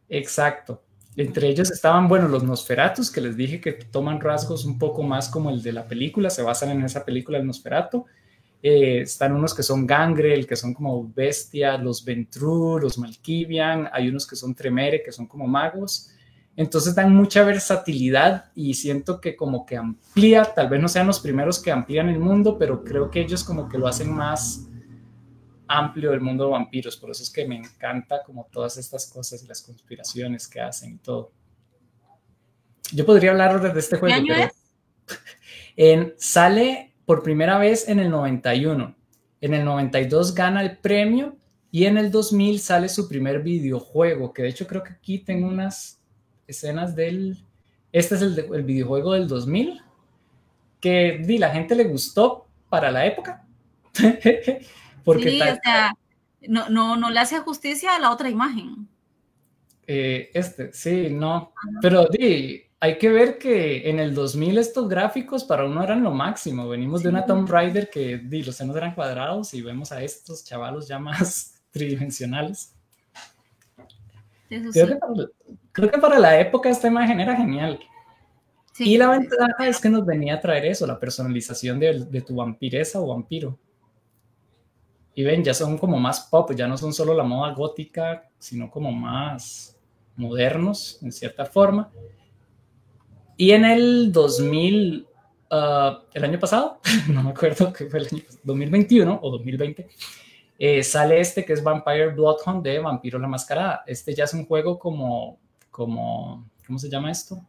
Exacto. 0.09 0.81
Entre 1.15 1.47
ellos 1.47 1.71
estaban, 1.71 2.07
bueno, 2.07 2.27
los 2.27 2.43
Nosferatus, 2.43 3.11
que 3.11 3.21
les 3.21 3.38
dije 3.38 3.61
que 3.61 3.73
toman 3.73 4.19
rasgos 4.19 4.65
un 4.65 4.79
poco 4.79 5.03
más 5.03 5.29
como 5.29 5.51
el 5.51 5.61
de 5.61 5.73
la 5.73 5.88
película, 5.88 6.29
se 6.31 6.41
basan 6.41 6.71
en 6.71 6.84
esa 6.84 7.05
película 7.05 7.38
el 7.38 7.45
Nosferatu. 7.45 8.05
Eh, 8.66 9.01
están 9.01 9.34
unos 9.34 9.53
que 9.53 9.61
son 9.61 9.86
Gangrel, 9.86 10.47
que 10.47 10.55
son 10.55 10.74
como 10.74 11.11
Bestia, 11.14 11.78
los 11.78 12.05
Ventru, 12.05 12.80
los 12.80 12.97
Malkivian, 12.97 13.89
hay 13.91 14.07
unos 14.07 14.26
que 14.26 14.38
son 14.38 14.55
Tremere, 14.55 15.03
que 15.03 15.11
son 15.11 15.28
como 15.28 15.45
magos. 15.45 16.11
Entonces 16.55 16.95
dan 16.95 17.14
mucha 17.14 17.43
versatilidad 17.43 18.51
y 18.55 18.74
siento 18.76 19.20
que 19.20 19.36
como 19.36 19.66
que 19.66 19.76
amplía, 19.76 20.45
tal 20.45 20.70
vez 20.70 20.82
no 20.82 20.88
sean 20.88 21.07
los 21.07 21.20
primeros 21.20 21.59
que 21.59 21.72
amplían 21.72 22.07
el 22.07 22.20
mundo, 22.20 22.57
pero 22.57 22.86
creo 22.86 23.11
que 23.11 23.20
ellos 23.20 23.43
como 23.43 23.68
que 23.68 23.78
lo 23.78 23.86
hacen 23.86 24.09
más 24.09 24.66
amplio 25.68 26.11
del 26.11 26.22
mundo 26.22 26.45
de 26.45 26.51
vampiros. 26.51 26.95
Por 26.95 27.11
eso 27.11 27.22
es 27.22 27.30
que 27.30 27.45
me 27.45 27.57
encanta 27.57 28.24
como 28.24 28.47
todas 28.49 28.78
estas 28.78 29.07
cosas 29.07 29.43
y 29.43 29.47
las 29.47 29.61
conspiraciones 29.61 30.47
que 30.47 30.61
hacen 30.61 30.93
y 30.93 30.97
todo. 30.99 31.34
Yo 32.93 33.05
podría 33.05 33.32
hablar 33.32 33.59
de 33.74 33.78
este 33.78 33.97
juego, 33.97 34.16
pero 34.26 34.51
en, 35.76 36.14
sale 36.18 36.93
por 37.06 37.24
primera 37.24 37.58
vez 37.58 37.88
en 37.88 37.99
el 37.99 38.10
91. 38.10 38.95
En 39.41 39.54
el 39.54 39.66
92 39.66 40.34
gana 40.34 40.62
el 40.62 40.78
premio 40.78 41.38
y 41.72 41.86
en 41.86 41.97
el 41.97 42.12
2000 42.12 42.60
sale 42.60 42.89
su 42.89 43.10
primer 43.10 43.41
videojuego, 43.41 44.34
que 44.34 44.43
de 44.43 44.49
hecho 44.49 44.68
creo 44.68 44.84
que 44.84 44.93
aquí 44.93 45.20
tengo 45.20 45.47
unas 45.47 46.01
escenas 46.47 46.95
del... 46.95 47.43
Este 47.91 48.16
es 48.16 48.22
el, 48.22 48.38
el 48.54 48.64
videojuego 48.64 49.14
del 49.14 49.28
2000, 49.28 49.82
que 50.80 51.22
di, 51.26 51.38
la 51.38 51.49
gente 51.49 51.76
le 51.76 51.86
gustó 51.86 52.47
para 52.70 52.91
la 52.91 53.06
época. 53.06 53.45
Porque 55.04 55.30
sí, 55.30 55.41
o 55.41 55.58
sea, 55.64 55.93
no, 56.47 56.70
no, 56.70 56.95
no 56.95 57.10
le 57.10 57.20
hace 57.20 57.39
justicia 57.39 57.95
a 57.95 57.99
la 57.99 58.12
otra 58.12 58.30
imagen. 58.30 58.88
Eh, 59.86 60.32
este, 60.34 60.74
sí, 60.74 61.10
no. 61.10 61.54
Pero 61.82 62.08
di, 62.08 62.64
hay 62.84 62.97
que 62.97 63.07
ver 63.07 63.38
que 63.38 63.89
en 63.89 63.97
el 63.97 64.13
2000 64.13 64.57
estos 64.57 64.89
gráficos 64.89 65.45
para 65.45 65.63
uno 65.63 65.81
eran 65.81 66.03
lo 66.03 66.11
máximo. 66.11 66.67
Venimos 66.67 67.01
de 67.01 67.07
una 67.07 67.25
Tomb 67.25 67.49
Raider 67.49 67.89
que 67.89 68.17
di, 68.17 68.43
los 68.43 68.57
senos 68.57 68.75
eran 68.75 68.93
cuadrados 68.93 69.53
y 69.53 69.61
vemos 69.61 69.93
a 69.93 70.03
estos 70.03 70.43
chavalos 70.43 70.86
ya 70.86 70.99
más 70.99 71.63
tridimensionales. 71.71 72.75
Creo, 74.49 74.69
que 74.73 74.95
para, 74.97 75.13
creo, 75.71 75.91
que 75.91 75.97
para, 75.97 76.19
la 76.19 76.38
época 76.38 76.69
esta 76.69 76.89
imagen 76.89 77.21
era 77.21 77.38
genial. 77.38 77.79
y 78.77 78.97
la 78.97 79.11
ventaja 79.11 79.65
es 79.65 79.79
que 79.79 79.89
nos 79.89 80.05
venía 80.05 80.34
a 80.34 80.41
traer 80.41 80.65
eso, 80.65 80.86
la 80.86 80.99
personalización 80.99 81.79
de, 81.79 82.03
de, 82.03 82.21
tu 82.21 82.36
vampiresa 82.36 82.99
o 82.99 83.07
vampiro. 83.07 83.57
Y 85.15 85.23
ven, 85.23 85.41
ya 85.41 85.53
son 85.53 85.77
como 85.77 85.97
más 86.01 86.27
pop, 86.29 86.51
ya 86.53 86.67
no 86.67 86.77
son 86.77 86.91
solo 86.91 87.13
la 87.13 87.23
moda 87.23 87.53
gótica, 87.53 88.29
sino 88.38 88.69
como 88.69 88.91
más 88.91 89.77
modernos, 90.17 91.01
en 91.01 91.13
cierta 91.13 91.45
forma. 91.45 91.89
Y 93.44 93.52
en 93.52 93.66
el 93.66 94.14
2000, 94.14 95.06
uh, 95.52 95.56
el 96.14 96.24
año 96.24 96.39
pasado, 96.39 96.80
no 97.10 97.24
me 97.24 97.32
acuerdo 97.32 97.74
qué 97.74 97.88
fue 97.88 98.00
el 98.00 98.08
año, 98.08 98.24
2021 98.41 99.20
o 99.22 99.32
2020, 99.32 99.89
eh, 100.60 100.82
sale 100.82 101.20
este 101.20 101.44
que 101.44 101.52
es 101.52 101.62
Vampire 101.62 102.14
Bloodhound 102.14 102.64
de 102.64 102.80
Vampiro 102.80 103.20
la 103.20 103.28
Mascarada. 103.28 103.84
Este 103.86 104.16
ya 104.16 104.24
es 104.24 104.34
un 104.34 104.46
juego 104.46 104.80
como, 104.80 105.41
como 105.70 106.50
¿cómo 106.66 106.80
se 106.80 106.89
llama 106.89 107.12
esto? 107.12 107.46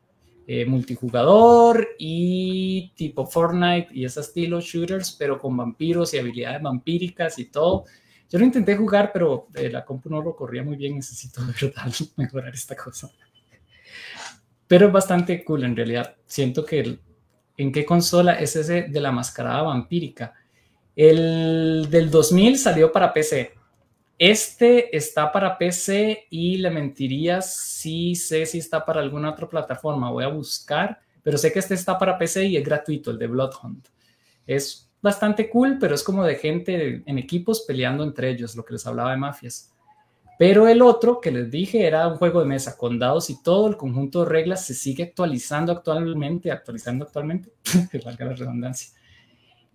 Eh, 0.48 0.66
multijugador 0.66 1.90
y 1.96 2.92
tipo 2.96 3.24
Fortnite 3.24 3.90
y 3.92 4.04
ese 4.04 4.18
estilo 4.18 4.60
shooters, 4.60 5.12
pero 5.12 5.38
con 5.38 5.56
vampiros 5.56 6.12
y 6.12 6.18
habilidades 6.18 6.60
vampíricas 6.60 7.38
y 7.38 7.44
todo. 7.44 7.84
Yo 8.28 8.40
lo 8.40 8.44
intenté 8.44 8.74
jugar, 8.74 9.12
pero 9.12 9.46
eh, 9.54 9.70
la 9.70 9.84
compu 9.84 10.10
no 10.10 10.20
lo 10.20 10.34
corría 10.34 10.64
muy 10.64 10.74
bien. 10.74 10.96
Necesito 10.96 11.40
de 11.46 11.52
verdad 11.52 11.86
mejorar 12.16 12.52
esta 12.52 12.74
cosa. 12.74 13.08
Pero 14.74 14.88
es 14.88 14.92
bastante 14.92 15.44
cool 15.44 15.62
en 15.62 15.76
realidad. 15.76 16.16
Siento 16.26 16.64
que 16.64 16.98
en 17.56 17.70
qué 17.70 17.84
consola 17.84 18.40
es 18.40 18.56
ese 18.56 18.82
de 18.82 19.00
la 19.00 19.12
mascarada 19.12 19.62
vampírica 19.62 20.34
el 20.96 21.86
del 21.88 22.10
2000 22.10 22.58
salió 22.58 22.90
para 22.90 23.12
PC. 23.12 23.52
Este 24.18 24.96
está 24.96 25.30
para 25.30 25.56
PC 25.56 26.26
y 26.28 26.56
le 26.56 26.70
mentiría 26.70 27.40
si 27.40 28.16
sé 28.16 28.46
si 28.46 28.58
está 28.58 28.84
para 28.84 29.00
alguna 29.00 29.30
otra 29.30 29.48
plataforma. 29.48 30.10
Voy 30.10 30.24
a 30.24 30.28
buscar, 30.28 30.98
pero 31.22 31.38
sé 31.38 31.52
que 31.52 31.60
este 31.60 31.74
está 31.74 31.96
para 31.96 32.18
PC 32.18 32.44
y 32.46 32.56
es 32.56 32.64
gratuito, 32.64 33.12
el 33.12 33.18
de 33.18 33.28
Bloodhunt. 33.28 33.86
Es 34.44 34.90
bastante 35.00 35.48
cool, 35.50 35.78
pero 35.78 35.94
es 35.94 36.02
como 36.02 36.24
de 36.24 36.34
gente 36.34 37.04
en 37.06 37.18
equipos 37.18 37.60
peleando 37.60 38.02
entre 38.02 38.28
ellos, 38.28 38.56
lo 38.56 38.64
que 38.64 38.72
les 38.72 38.84
hablaba 38.88 39.12
de 39.12 39.18
mafias. 39.18 39.72
Pero 40.38 40.66
el 40.66 40.82
otro 40.82 41.20
que 41.20 41.30
les 41.30 41.50
dije 41.50 41.86
era 41.86 42.08
un 42.08 42.16
juego 42.16 42.40
de 42.40 42.46
mesa 42.46 42.76
con 42.76 42.98
dados 42.98 43.30
y 43.30 43.42
todo 43.42 43.68
el 43.68 43.76
conjunto 43.76 44.24
de 44.24 44.30
reglas 44.30 44.66
se 44.66 44.74
sigue 44.74 45.04
actualizando 45.04 45.72
actualmente, 45.72 46.50
actualizando 46.50 47.04
actualmente, 47.04 47.52
que 47.90 47.98
valga 47.98 48.26
la 48.26 48.34
redundancia. 48.34 48.92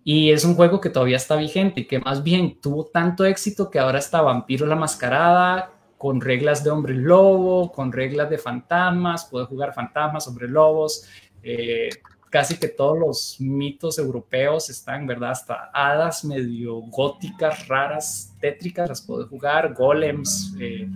Y 0.04 0.30
es 0.30 0.44
un 0.44 0.54
juego 0.54 0.80
que 0.80 0.90
todavía 0.90 1.16
está 1.16 1.36
vigente 1.36 1.82
y 1.82 1.86
que 1.86 1.98
más 1.98 2.22
bien 2.22 2.60
tuvo 2.60 2.86
tanto 2.86 3.24
éxito 3.24 3.70
que 3.70 3.78
ahora 3.78 3.98
está 3.98 4.22
Vampiro 4.22 4.66
la 4.66 4.76
Mascarada, 4.76 5.72
con 5.98 6.20
reglas 6.20 6.64
de 6.64 6.70
hombre 6.70 6.94
lobo, 6.94 7.70
con 7.70 7.92
reglas 7.92 8.30
de 8.30 8.38
fantasmas, 8.38 9.26
puedes 9.30 9.48
jugar 9.48 9.74
fantasmas, 9.74 10.26
hombre 10.26 10.48
lobos, 10.48 11.04
eh, 11.42 11.90
casi 12.30 12.56
que 12.56 12.68
todos 12.68 12.98
los 12.98 13.36
mitos 13.40 13.98
europeos 13.98 14.70
están, 14.70 15.06
¿verdad? 15.06 15.32
Hasta 15.32 15.70
hadas 15.74 16.24
medio 16.24 16.76
góticas, 16.76 17.66
raras, 17.68 18.34
tétricas, 18.40 18.88
las 18.88 19.02
puedes 19.02 19.28
jugar, 19.28 19.74
golems, 19.74 20.54
eh, 20.58 20.88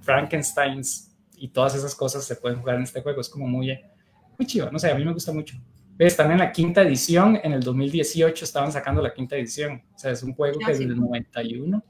Frankensteins 0.00 1.14
y 1.36 1.48
todas 1.48 1.74
esas 1.74 1.94
cosas 1.94 2.24
se 2.24 2.36
pueden 2.36 2.58
jugar 2.58 2.76
en 2.76 2.82
este 2.82 3.02
juego, 3.02 3.20
es 3.20 3.28
como 3.28 3.46
muy, 3.46 3.78
muy 4.38 4.46
chido, 4.46 4.70
no 4.72 4.78
sé, 4.78 4.90
a 4.90 4.94
mí 4.94 5.04
me 5.04 5.12
gusta 5.12 5.32
mucho. 5.32 5.56
Están 5.98 6.32
en 6.32 6.38
la 6.38 6.50
quinta 6.50 6.82
edición, 6.82 7.38
en 7.42 7.52
el 7.52 7.62
2018 7.62 8.44
estaban 8.44 8.72
sacando 8.72 9.02
la 9.02 9.12
quinta 9.12 9.36
edición, 9.36 9.82
o 9.94 9.98
sea, 9.98 10.10
es 10.10 10.22
un 10.22 10.34
juego 10.34 10.58
que 10.58 10.72
desde 10.72 10.84
el 10.84 10.98
91 10.98 11.84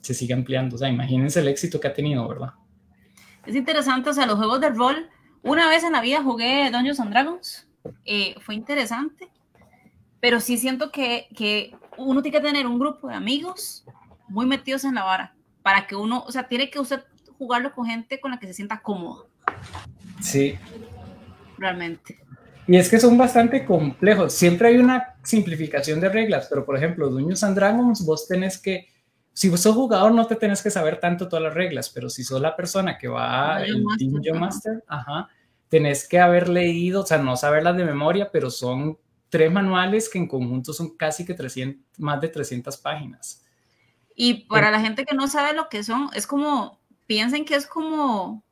se 0.00 0.14
sigue 0.14 0.34
ampliando. 0.34 0.76
O 0.76 0.78
sea, 0.78 0.88
imagínense 0.88 1.40
el 1.40 1.48
éxito 1.48 1.78
que 1.78 1.88
ha 1.88 1.92
tenido, 1.92 2.26
¿verdad? 2.26 2.54
Es 3.46 3.54
interesante, 3.54 4.10
o 4.10 4.12
sea, 4.12 4.26
los 4.26 4.36
juegos 4.36 4.60
de 4.60 4.70
rol. 4.70 5.08
Una 5.42 5.68
vez 5.68 5.82
en 5.84 5.92
la 5.92 6.00
vida 6.00 6.22
jugué 6.22 6.70
Dungeons 6.70 7.00
and 7.00 7.10
Dragons. 7.10 7.68
Eh, 8.04 8.34
fue 8.40 8.54
interesante. 8.54 9.28
Pero 10.20 10.40
sí 10.40 10.56
siento 10.56 10.92
que, 10.92 11.26
que 11.36 11.74
uno 11.96 12.22
tiene 12.22 12.38
que 12.38 12.44
tener 12.44 12.66
un 12.66 12.78
grupo 12.78 13.08
de 13.08 13.14
amigos 13.14 13.84
muy 14.28 14.46
metidos 14.46 14.84
en 14.84 14.94
la 14.94 15.04
vara. 15.04 15.34
Para 15.62 15.86
que 15.86 15.96
uno, 15.96 16.22
o 16.26 16.30
sea, 16.30 16.48
tiene 16.48 16.70
que 16.70 16.78
usted 16.78 17.02
jugarlo 17.38 17.72
con 17.72 17.86
gente 17.86 18.20
con 18.20 18.30
la 18.30 18.38
que 18.38 18.46
se 18.46 18.54
sienta 18.54 18.80
cómodo. 18.80 19.28
Sí. 20.20 20.56
Realmente. 21.58 22.18
Y 22.68 22.76
es 22.76 22.88
que 22.88 23.00
son 23.00 23.18
bastante 23.18 23.64
complejos. 23.64 24.32
Siempre 24.32 24.68
hay 24.68 24.76
una 24.76 25.16
simplificación 25.24 26.00
de 26.00 26.08
reglas, 26.08 26.46
pero 26.48 26.64
por 26.64 26.76
ejemplo, 26.76 27.08
Dungeons 27.08 27.42
and 27.42 27.56
Dragons, 27.56 28.06
vos 28.06 28.28
tenés 28.28 28.58
que 28.58 28.91
si 29.32 29.48
vos 29.48 29.60
sos 29.60 29.74
jugador 29.74 30.12
no 30.12 30.26
te 30.26 30.36
tenés 30.36 30.62
que 30.62 30.70
saber 30.70 31.00
tanto 31.00 31.28
todas 31.28 31.42
las 31.42 31.54
reglas, 31.54 31.90
pero 31.90 32.10
si 32.10 32.22
sos 32.22 32.40
la 32.40 32.54
persona 32.54 32.98
que 32.98 33.08
va 33.08 33.62
el 33.62 33.82
Dungeon 33.98 34.38
Master, 34.38 34.84
ajá, 34.86 35.28
tenés 35.68 36.06
que 36.06 36.20
haber 36.20 36.48
leído, 36.48 37.02
o 37.02 37.06
sea, 37.06 37.18
no 37.18 37.36
saberlas 37.36 37.76
de 37.76 37.84
memoria, 37.84 38.30
pero 38.30 38.50
son 38.50 38.98
tres 39.30 39.50
manuales 39.50 40.10
que 40.10 40.18
en 40.18 40.28
conjunto 40.28 40.74
son 40.74 40.96
casi 40.96 41.24
que 41.24 41.32
300, 41.32 41.98
más 41.98 42.20
de 42.20 42.28
300 42.28 42.76
páginas. 42.76 43.42
Y 44.14 44.44
para 44.44 44.70
la 44.70 44.80
gente 44.80 45.06
que 45.06 45.14
no 45.14 45.28
sabe 45.28 45.54
lo 45.54 45.70
que 45.70 45.82
son, 45.82 46.10
es 46.12 46.26
como, 46.26 46.78
piensen 47.06 47.46
que 47.46 47.54
es 47.54 47.66
como, 47.66 48.44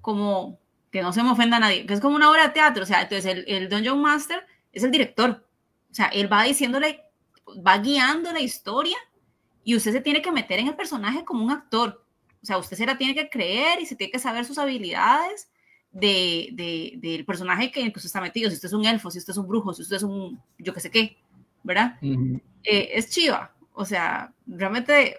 como, 0.00 0.58
que 0.90 1.02
no 1.02 1.12
se 1.12 1.22
me 1.22 1.30
ofenda 1.30 1.58
a 1.58 1.60
nadie, 1.60 1.84
que 1.84 1.92
es 1.92 2.00
como 2.00 2.16
una 2.16 2.30
obra 2.30 2.44
de 2.44 2.54
teatro, 2.54 2.84
o 2.84 2.86
sea, 2.86 3.02
entonces 3.02 3.26
el, 3.26 3.44
el 3.46 3.68
Dungeon 3.68 4.00
Master 4.00 4.46
es 4.72 4.82
el 4.82 4.90
director, 4.90 5.46
o 5.90 5.94
sea, 5.94 6.06
él 6.06 6.32
va 6.32 6.44
diciéndole, 6.44 7.02
va 7.46 7.76
guiando 7.76 8.32
la 8.32 8.40
historia 8.40 8.96
y 9.70 9.76
usted 9.76 9.92
se 9.92 10.00
tiene 10.00 10.20
que 10.20 10.32
meter 10.32 10.58
en 10.58 10.66
el 10.66 10.74
personaje 10.74 11.24
como 11.24 11.44
un 11.44 11.52
actor. 11.52 12.04
O 12.42 12.44
sea, 12.44 12.58
usted 12.58 12.76
se 12.76 12.84
la 12.84 12.98
tiene 12.98 13.14
que 13.14 13.30
creer 13.30 13.80
y 13.80 13.86
se 13.86 13.94
tiene 13.94 14.10
que 14.10 14.18
saber 14.18 14.44
sus 14.44 14.58
habilidades 14.58 15.48
de, 15.92 16.48
de, 16.54 16.94
del 16.96 17.24
personaje 17.24 17.70
que, 17.70 17.86
usted 17.86 18.06
está 18.06 18.20
metido. 18.20 18.50
Si 18.50 18.56
usted 18.56 18.66
es 18.66 18.72
un 18.72 18.84
elfo, 18.84 19.12
si 19.12 19.18
usted 19.18 19.30
es 19.30 19.36
un 19.36 19.46
brujo, 19.46 19.72
si 19.72 19.82
usted 19.82 19.94
es 19.94 20.02
un 20.02 20.42
yo 20.58 20.74
qué 20.74 20.80
sé 20.80 20.90
qué, 20.90 21.18
¿verdad? 21.62 21.98
Eh, 22.02 22.90
es 22.94 23.10
chiva. 23.10 23.54
O 23.72 23.84
sea, 23.84 24.34
realmente 24.44 25.18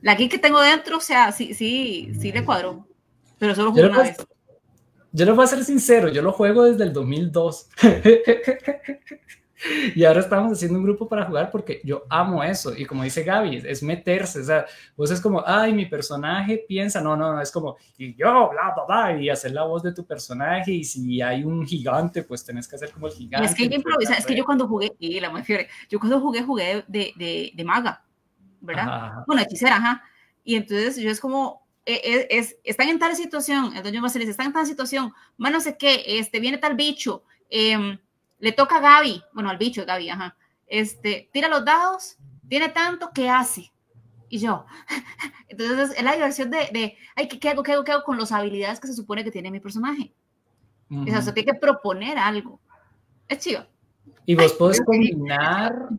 la 0.00 0.14
geek 0.14 0.30
que 0.30 0.38
tengo 0.38 0.60
dentro, 0.60 0.98
o 0.98 1.00
sea, 1.00 1.32
sí, 1.32 1.52
sí, 1.52 2.12
sí 2.20 2.30
le 2.30 2.44
cuadró. 2.44 2.86
Pero 3.40 3.56
solo 3.56 3.72
jugué 3.72 3.86
una 3.86 4.02
vez. 4.02 4.16
Yo 5.10 5.26
lo 5.26 5.34
voy 5.34 5.42
a 5.42 5.48
ser 5.48 5.64
sincero, 5.64 6.08
yo 6.08 6.22
lo 6.22 6.30
juego 6.30 6.66
desde 6.66 6.84
el 6.84 6.92
2002. 6.92 7.68
y 9.94 10.04
ahora 10.04 10.20
estamos 10.20 10.52
haciendo 10.52 10.78
un 10.78 10.84
grupo 10.84 11.08
para 11.08 11.24
jugar 11.26 11.50
porque 11.50 11.80
yo 11.84 12.04
amo 12.08 12.42
eso. 12.42 12.76
Y 12.76 12.84
como 12.86 13.02
dice 13.02 13.22
Gaby, 13.22 13.62
es 13.66 13.82
meterse. 13.82 14.40
O 14.40 14.44
sea, 14.44 14.66
vos 14.96 15.10
es 15.10 15.20
como, 15.20 15.42
ay, 15.46 15.72
mi 15.72 15.86
personaje 15.86 16.64
piensa. 16.66 17.00
No, 17.00 17.16
no, 17.16 17.34
no, 17.34 17.40
es 17.40 17.50
como, 17.50 17.76
y 17.98 18.14
yo, 18.14 18.50
bla, 18.50 18.74
bla, 18.74 18.84
bla, 18.86 19.20
y 19.20 19.28
hacer 19.28 19.52
la 19.52 19.64
voz 19.64 19.82
de 19.82 19.92
tu 19.92 20.04
personaje. 20.04 20.72
Y 20.72 20.84
si 20.84 21.20
hay 21.20 21.44
un 21.44 21.66
gigante, 21.66 22.22
pues 22.22 22.44
tenés 22.44 22.66
que 22.66 22.76
hacer 22.76 22.90
como 22.92 23.06
el 23.06 23.12
gigante. 23.12 23.46
es 23.46 23.54
que 23.54 23.64
improvisa. 23.64 24.14
Es 24.14 24.26
que 24.26 24.36
yo 24.36 24.44
cuando 24.44 24.66
jugué, 24.66 24.92
y 24.98 25.20
la 25.20 25.30
fiore, 25.42 25.68
yo 25.88 25.98
cuando 25.98 26.20
jugué, 26.20 26.42
jugué 26.42 26.84
de, 26.88 27.12
de, 27.16 27.52
de 27.54 27.64
maga, 27.64 28.04
¿verdad? 28.60 29.24
Bueno, 29.26 29.42
hechicera, 29.42 29.76
ajá. 29.76 30.02
Y 30.42 30.56
entonces 30.56 30.96
yo 30.96 31.10
es 31.10 31.20
como, 31.20 31.66
e, 31.84 31.94
e, 31.94 32.38
es, 32.38 32.56
están 32.64 32.88
en 32.88 32.98
tal 32.98 33.14
situación, 33.14 33.76
el 33.76 33.82
dueño 33.82 34.02
dice, 34.02 34.30
están 34.30 34.46
en 34.46 34.52
tal 34.52 34.66
situación, 34.66 35.12
más 35.36 35.52
no 35.52 35.60
sé 35.60 35.76
qué, 35.76 36.02
este, 36.06 36.40
viene 36.40 36.58
tal 36.58 36.74
bicho, 36.74 37.24
eh, 37.48 37.98
le 38.40 38.52
toca 38.52 38.76
a 38.76 38.80
Gaby, 38.80 39.22
bueno, 39.32 39.50
al 39.50 39.58
bicho 39.58 39.84
Gaby, 39.86 40.10
ajá, 40.10 40.36
este, 40.66 41.28
tira 41.32 41.48
los 41.48 41.64
dados, 41.64 42.16
tiene 42.48 42.68
tanto, 42.70 43.10
¿qué 43.14 43.28
hace? 43.28 43.72
Y 44.28 44.38
yo, 44.38 44.64
entonces 45.48 45.96
es 45.96 46.02
la 46.02 46.12
diversión 46.12 46.50
de, 46.50 46.68
de 46.72 46.96
ay, 47.16 47.28
¿qué, 47.28 47.48
hago, 47.48 47.62
qué 47.62 47.72
hago, 47.72 47.84
qué 47.84 47.92
hago 47.92 48.04
con 48.04 48.18
las 48.18 48.32
habilidades 48.32 48.80
que 48.80 48.86
se 48.88 48.94
supone 48.94 49.24
que 49.24 49.30
tiene 49.30 49.50
mi 49.50 49.60
personaje? 49.60 50.12
O 50.90 51.04
sea, 51.04 51.20
usted 51.20 51.34
tiene 51.34 51.52
que 51.52 51.58
proponer 51.58 52.18
algo. 52.18 52.60
Es 53.28 53.38
chido. 53.38 53.64
Y 54.26 54.34
vos 54.34 54.52
podés 54.54 54.80
combinar 54.84 55.90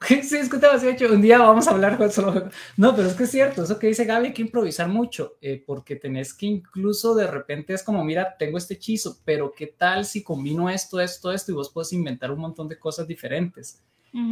Sí, 0.22 0.36
es 0.36 0.48
que 0.48 0.58
te 0.58 0.90
hecho. 0.90 1.12
Un 1.12 1.22
día 1.22 1.38
vamos 1.38 1.66
a 1.68 1.72
hablar 1.72 1.96
con 1.96 2.10
solo. 2.10 2.48
No, 2.76 2.94
pero 2.94 3.08
es 3.08 3.14
que 3.14 3.24
es 3.24 3.30
cierto, 3.30 3.62
eso 3.62 3.78
que 3.78 3.88
dice 3.88 4.04
Gaby, 4.04 4.28
hay 4.28 4.32
que 4.32 4.42
improvisar 4.42 4.88
mucho, 4.88 5.36
eh, 5.40 5.62
porque 5.64 5.96
tenés 5.96 6.34
que 6.34 6.46
incluso 6.46 7.14
de 7.14 7.26
repente 7.26 7.74
es 7.74 7.82
como, 7.82 8.04
mira, 8.04 8.36
tengo 8.38 8.58
este 8.58 8.74
hechizo, 8.74 9.18
pero 9.24 9.52
¿qué 9.56 9.68
tal 9.68 10.04
si 10.04 10.22
combino 10.22 10.68
esto, 10.68 11.00
esto, 11.00 11.32
esto? 11.32 11.52
Y 11.52 11.54
vos 11.54 11.70
puedes 11.70 11.92
inventar 11.92 12.30
un 12.30 12.40
montón 12.40 12.68
de 12.68 12.78
cosas 12.78 13.06
diferentes. 13.06 13.82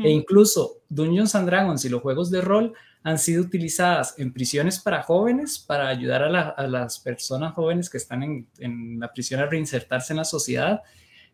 E 0.03 0.09
incluso 0.09 0.79
Dungeons 0.89 1.35
and 1.35 1.47
Dragons 1.47 1.85
y 1.85 1.91
los 1.91 2.01
juegos 2.01 2.31
de 2.31 2.41
rol 2.41 2.73
han 3.03 3.19
sido 3.19 3.43
utilizadas 3.43 4.15
en 4.17 4.33
prisiones 4.33 4.81
para 4.81 5.03
jóvenes 5.03 5.59
para 5.59 5.89
ayudar 5.89 6.23
a, 6.23 6.67
las 6.67 7.01
personas 7.01 7.53
jóvenes 7.53 7.91
que 7.91 7.99
están 7.99 8.23
en, 8.23 8.49
en 8.61 8.99
la 8.99 9.13
prisión 9.13 9.41
a 9.41 9.47
reinsertarse 9.47 10.15
en 10.15 10.19
la 10.19 10.25
sociedad 10.25 10.81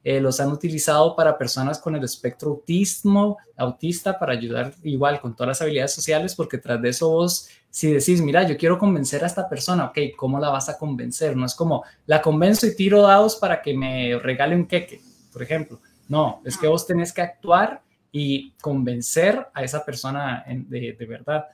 eh, 0.02 0.20
los 0.20 0.40
han 0.40 0.50
utilizado 0.50 1.14
para 1.14 1.36
personas 1.36 1.78
con 1.78 1.94
el 1.94 2.02
espectro 2.02 2.50
autismo, 2.50 3.36
autista, 3.56 4.18
para 4.18 4.32
ayudar 4.32 4.74
igual 4.82 5.20
con 5.20 5.36
todas 5.36 5.48
las 5.48 5.62
habilidades 5.62 5.92
sociales, 5.92 6.34
porque 6.34 6.56
tras 6.56 6.80
de 6.80 6.88
eso 6.88 7.10
vos, 7.10 7.48
si 7.68 7.92
decís, 7.92 8.22
mira, 8.22 8.46
yo 8.48 8.56
quiero 8.56 8.78
convencer 8.78 9.22
a 9.22 9.26
esta 9.26 9.46
persona, 9.46 9.86
ok, 9.86 9.98
¿cómo 10.16 10.40
la 10.40 10.48
vas 10.48 10.70
a 10.70 10.78
convencer? 10.78 11.36
No 11.36 11.44
es 11.44 11.54
como, 11.54 11.84
la 12.06 12.22
convenzo 12.22 12.66
y 12.66 12.74
tiro 12.74 13.02
dados 13.02 13.36
para 13.36 13.60
que 13.60 13.74
me 13.74 14.18
regale 14.18 14.56
un 14.56 14.66
queque, 14.66 15.02
por 15.32 15.42
ejemplo. 15.42 15.80
No, 16.08 16.40
es 16.44 16.56
que 16.56 16.66
vos 16.66 16.86
tenés 16.86 17.12
que 17.12 17.20
actuar 17.22 17.82
y 18.10 18.52
convencer 18.60 19.46
a 19.52 19.62
esa 19.62 19.84
persona 19.84 20.44
de, 20.48 20.96
verdad. 21.06 21.44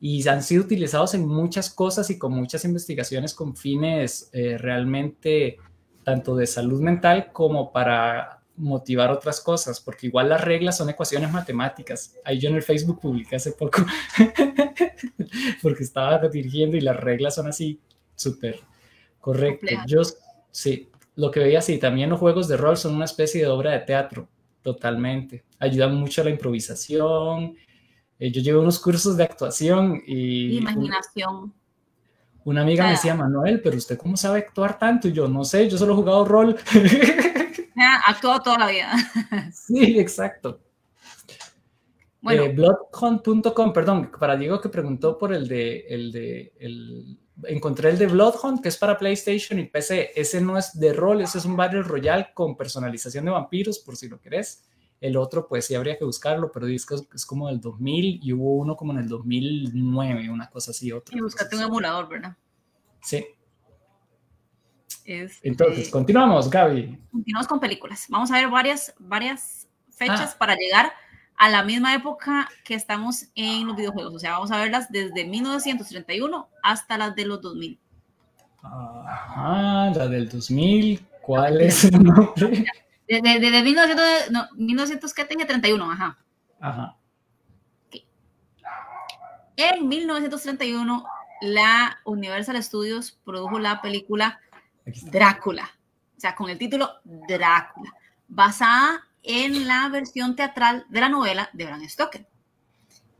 Y 0.00 0.26
han 0.28 0.42
sido 0.44 0.62
utilizados 0.62 1.14
en 1.14 1.26
muchas 1.26 1.68
cosas 1.68 2.08
y 2.10 2.18
con 2.18 2.32
muchas 2.32 2.64
investigaciones 2.64 3.34
con 3.34 3.56
fines 3.56 4.30
eh, 4.32 4.56
realmente 4.56 5.58
tanto 6.08 6.34
de 6.34 6.46
salud 6.46 6.80
mental 6.80 7.30
como 7.34 7.70
para 7.70 8.40
motivar 8.56 9.10
otras 9.10 9.42
cosas, 9.42 9.78
porque 9.78 10.06
igual 10.06 10.30
las 10.30 10.40
reglas 10.42 10.78
son 10.78 10.88
ecuaciones 10.88 11.30
matemáticas. 11.30 12.16
Ahí 12.24 12.38
yo 12.38 12.48
en 12.48 12.56
el 12.56 12.62
Facebook 12.62 12.98
publiqué 12.98 13.36
hace 13.36 13.52
poco, 13.52 13.84
porque 15.62 15.84
estaba 15.84 16.18
dirigiendo 16.28 16.78
y 16.78 16.80
las 16.80 16.96
reglas 16.96 17.34
son 17.34 17.48
así 17.48 17.78
súper 18.14 18.58
correctas. 19.20 19.84
Yo, 19.86 20.00
sí, 20.50 20.88
lo 21.14 21.30
que 21.30 21.40
veía 21.40 21.58
así, 21.58 21.76
también 21.76 22.08
los 22.08 22.18
juegos 22.18 22.48
de 22.48 22.56
rol 22.56 22.78
son 22.78 22.94
una 22.94 23.04
especie 23.04 23.42
de 23.42 23.48
obra 23.48 23.72
de 23.72 23.80
teatro, 23.80 24.30
totalmente. 24.62 25.44
Ayudan 25.58 25.94
mucho 25.94 26.22
a 26.22 26.24
la 26.24 26.30
improvisación. 26.30 27.54
Eh, 28.18 28.32
yo 28.32 28.40
llevo 28.40 28.62
unos 28.62 28.78
cursos 28.78 29.14
de 29.18 29.24
actuación 29.24 30.00
y... 30.06 30.56
Imaginación. 30.56 31.52
Una 32.48 32.62
amiga 32.62 32.84
me 32.84 32.92
decía, 32.92 33.14
Manuel, 33.14 33.60
pero 33.60 33.76
usted 33.76 33.98
cómo 33.98 34.16
sabe 34.16 34.38
actuar 34.38 34.78
tanto? 34.78 35.06
Y 35.06 35.12
yo, 35.12 35.28
no 35.28 35.44
sé, 35.44 35.68
yo 35.68 35.76
solo 35.76 35.92
he 35.92 35.96
jugado 35.96 36.24
rol. 36.24 36.56
actuado 38.06 38.40
toda 38.40 38.58
la 38.60 38.68
vida. 38.68 38.90
sí, 39.52 40.00
exacto. 40.00 40.58
Bueno. 42.22 42.44
Eh, 42.44 42.48
Bloodhunt.com, 42.54 43.72
perdón, 43.74 44.10
para 44.18 44.34
Diego 44.34 44.62
que 44.62 44.70
preguntó 44.70 45.18
por 45.18 45.34
el 45.34 45.46
de, 45.46 45.80
el 45.90 46.10
de, 46.10 46.54
el, 46.58 47.18
encontré 47.44 47.90
el 47.90 47.98
de 47.98 48.06
Bloodhunt, 48.06 48.62
que 48.62 48.70
es 48.70 48.78
para 48.78 48.96
PlayStation 48.96 49.58
y 49.58 49.64
PC. 49.64 50.12
Ese 50.16 50.40
no 50.40 50.56
es 50.56 50.72
de 50.72 50.94
rol, 50.94 51.20
ese 51.20 51.36
es 51.36 51.44
un 51.44 51.54
Battle 51.54 51.82
Royale 51.82 52.30
con 52.32 52.56
personalización 52.56 53.26
de 53.26 53.30
vampiros, 53.30 53.78
por 53.78 53.94
si 53.94 54.08
lo 54.08 54.18
querés. 54.18 54.64
El 55.00 55.16
otro, 55.16 55.46
pues 55.46 55.66
sí 55.66 55.74
habría 55.74 55.96
que 55.96 56.04
buscarlo, 56.04 56.50
pero 56.50 56.66
es, 56.66 56.86
es 57.14 57.26
como 57.26 57.48
del 57.48 57.60
2000 57.60 58.20
y 58.22 58.32
hubo 58.32 58.56
uno 58.56 58.76
como 58.76 58.92
en 58.92 58.98
el 58.98 59.08
2009, 59.08 60.30
una 60.30 60.50
cosa 60.50 60.72
así. 60.72 60.90
Otra 60.90 61.16
y 61.16 61.20
buscate 61.20 61.56
un 61.56 61.62
emulador, 61.62 62.08
¿verdad? 62.08 62.36
Sí. 63.00 63.24
Este, 65.04 65.48
Entonces, 65.48 65.88
continuamos, 65.88 66.50
Gaby. 66.50 66.98
Continuamos 67.12 67.46
con 67.46 67.60
películas. 67.60 68.06
Vamos 68.08 68.30
a 68.30 68.34
ver 68.34 68.48
varias, 68.48 68.94
varias 68.98 69.68
fechas 69.90 70.32
ah. 70.34 70.36
para 70.38 70.56
llegar 70.56 70.92
a 71.36 71.48
la 71.48 71.62
misma 71.62 71.94
época 71.94 72.48
que 72.64 72.74
estamos 72.74 73.26
en 73.34 73.66
los 73.66 73.76
videojuegos. 73.76 74.14
O 74.14 74.18
sea, 74.18 74.32
vamos 74.32 74.50
a 74.50 74.58
verlas 74.58 74.90
desde 74.90 75.24
1931 75.24 76.48
hasta 76.62 76.98
las 76.98 77.14
de 77.14 77.24
los 77.24 77.40
2000. 77.40 77.78
Ajá, 78.62 79.90
la 79.94 80.08
del 80.08 80.28
2000. 80.28 81.06
¿Cuál 81.22 81.60
es 81.60 81.84
el 81.84 82.02
nombre? 82.02 82.66
Desde, 83.08 83.40
desde 83.40 83.62
1900, 83.62 84.30
no, 84.30 84.48
1931, 84.56 85.90
ajá. 85.90 86.18
Ajá. 86.60 86.96
En 89.56 89.88
1931 89.88 91.04
la 91.40 91.98
Universal 92.04 92.62
Studios 92.62 93.18
produjo 93.24 93.58
la 93.58 93.80
película 93.80 94.40
Drácula, 95.10 95.70
o 96.16 96.20
sea, 96.20 96.34
con 96.34 96.48
el 96.50 96.58
título 96.58 96.90
Drácula, 97.04 97.92
basada 98.28 99.06
en 99.22 99.66
la 99.66 99.88
versión 99.88 100.36
teatral 100.36 100.86
de 100.88 101.00
la 101.00 101.08
novela 101.08 101.50
de 101.52 101.66
Bram 101.66 101.86
Stoker. 101.88 102.26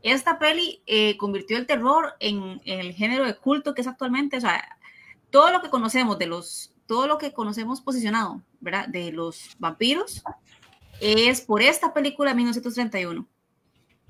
Esta 0.01 0.39
peli 0.39 0.81
eh, 0.85 1.17
convirtió 1.17 1.57
el 1.57 1.67
terror 1.67 2.15
en, 2.19 2.61
el 2.63 2.93
género 2.93 3.25
de 3.25 3.35
culto 3.35 3.73
que 3.73 3.81
es 3.81 3.87
actualmente, 3.87 4.37
o 4.37 4.41
sea, 4.41 4.77
todo 5.29 5.51
lo 5.51 5.61
que 5.61 5.69
conocemos 5.69 6.17
de 6.17 6.27
los, 6.27 6.73
todo 6.89 7.05
lo 7.05 7.19
que 7.19 7.33
conocemos 7.33 7.81
posicionado. 7.81 8.41
De 8.87 9.11
los 9.11 9.55
vampiros, 9.59 10.23
es 10.99 11.39
por 11.39 11.61
esta 11.61 11.93
película 11.93 12.31
de 12.31 12.37
1931. 12.37 13.27